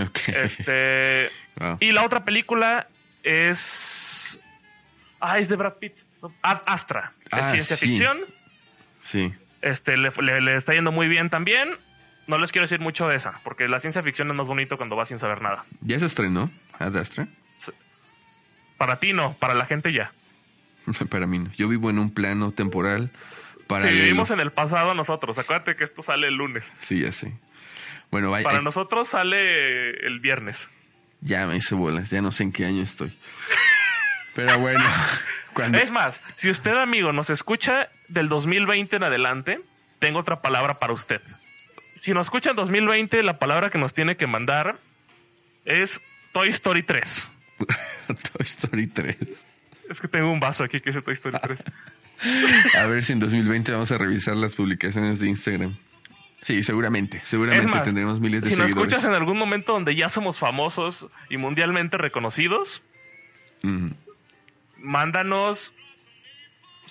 [0.00, 0.18] Ok.
[0.28, 1.76] Este, Wow.
[1.80, 2.86] y la otra película
[3.24, 4.14] es.
[5.20, 5.94] Ah, es de Brad Pitt.
[6.42, 7.12] Ad Astra.
[7.26, 7.86] Es Ah, ciencia sí.
[7.86, 8.18] ficción.
[9.00, 9.32] Sí.
[9.62, 11.68] Este, le, le- le está yendo muy bien también.
[12.26, 14.96] No les quiero decir mucho de esa, porque la ciencia ficción es más bonito cuando
[14.96, 15.64] vas sin saber nada.
[15.80, 16.50] ¿Ya se estrenó?
[16.78, 17.26] Ad Astra?
[18.76, 20.12] Para ti no, para la gente ya.
[21.10, 21.50] Para mí no.
[21.52, 23.10] Yo vivo en un plano temporal
[23.58, 26.72] Si para vivimos en el pasado nosotros, acuérdate que esto sale el lunes.
[26.80, 27.32] Sí, ya sé.
[28.10, 30.68] Bueno, vaya, Para ay, nosotros sale el viernes.
[31.20, 32.08] ya me hice bolas.
[32.10, 33.16] Ya no sé en qué año estoy.
[34.38, 34.84] Pero bueno,
[35.52, 35.78] cuando...
[35.78, 39.58] Es más, si usted, amigo, nos escucha del 2020 en adelante,
[39.98, 41.20] tengo otra palabra para usted.
[41.96, 44.76] Si nos escucha en 2020, la palabra que nos tiene que mandar
[45.64, 45.90] es
[46.32, 47.28] Toy Story 3.
[48.06, 49.16] Toy Story 3.
[49.90, 51.64] Es que tengo un vaso aquí que dice Toy Story 3.
[52.76, 55.76] A ver si en 2020 vamos a revisar las publicaciones de Instagram.
[56.42, 57.20] Sí, seguramente.
[57.24, 58.92] Seguramente más, tendremos miles de si nos seguidores.
[58.92, 62.82] escuchas en algún momento donde ya somos famosos y mundialmente reconocidos,
[63.62, 63.88] Mm.
[64.78, 65.72] Mándanos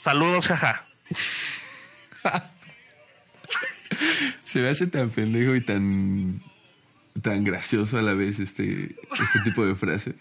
[0.04, 0.86] saludos, jaja.
[4.46, 6.42] Se me hace tan pendejo y tan
[7.22, 10.16] tan gracioso a la vez este este tipo de frases.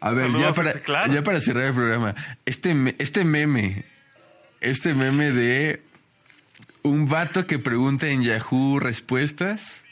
[0.00, 1.12] A ver, ya para, claro.
[1.12, 2.14] ya para cerrar el programa,
[2.44, 3.84] este este meme,
[4.60, 5.82] este meme de
[6.82, 9.84] un vato que pregunta en Yahoo respuestas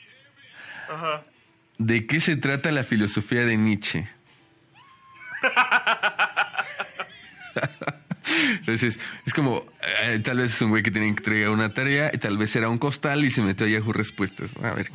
[0.88, 1.24] Ajá.
[1.78, 4.06] de qué se trata la filosofía de Nietzsche.
[8.50, 9.64] Entonces, es como,
[10.04, 12.68] eh, tal vez es un güey que tiene que entregar una tarea, tal vez era
[12.68, 14.54] un costal y se metió a Yahoo Respuestas.
[14.62, 14.90] A ver,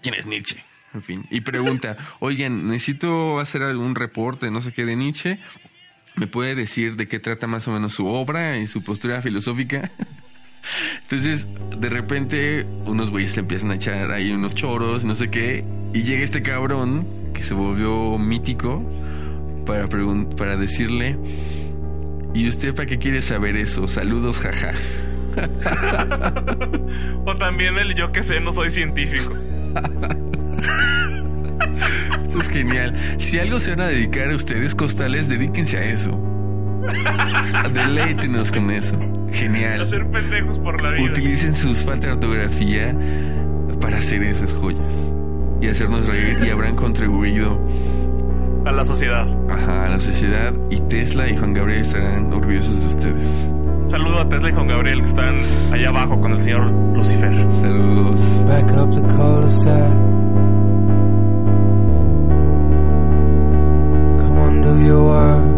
[0.00, 0.64] ¿quién es Nietzsche?
[0.94, 5.38] En fin, y pregunta, oigan, necesito hacer algún reporte, no sé qué, de Nietzsche.
[6.16, 9.90] ¿Me puede decir de qué trata más o menos su obra y su postura filosófica?
[11.02, 11.46] Entonces,
[11.78, 15.64] de repente, unos güeyes le empiezan a echar ahí unos choros, no sé qué,
[15.94, 18.82] y llega este cabrón que se volvió mítico
[19.64, 19.86] para,
[20.36, 21.16] para decirle,
[22.34, 23.86] ¿y usted para qué quiere saber eso?
[23.86, 24.72] Saludos, jaja.
[27.24, 29.32] O también el yo que sé, no soy científico.
[32.22, 32.94] Esto es genial.
[33.18, 36.20] Si algo se van a dedicar a ustedes, costales, dedíquense a eso.
[37.74, 38.98] Deleítenos con eso.
[39.32, 39.82] Genial.
[39.82, 41.04] Hacer pendejos por la vida.
[41.04, 42.94] Utilicen sus falta de ortografía
[43.80, 45.14] para hacer esas joyas
[45.60, 47.60] y hacernos reír y habrán contribuido
[48.64, 49.26] a la sociedad.
[49.48, 50.52] Ajá, a la sociedad.
[50.70, 53.50] Y Tesla y Juan Gabriel estarán orgullosos de ustedes.
[53.88, 55.36] Saludo a Tesla y Juan Gabriel que están
[55.72, 57.32] allá abajo con el señor Lucifer.
[57.52, 58.44] Saludos.
[58.46, 59.02] Back up the
[64.18, 65.51] Come on, do your work.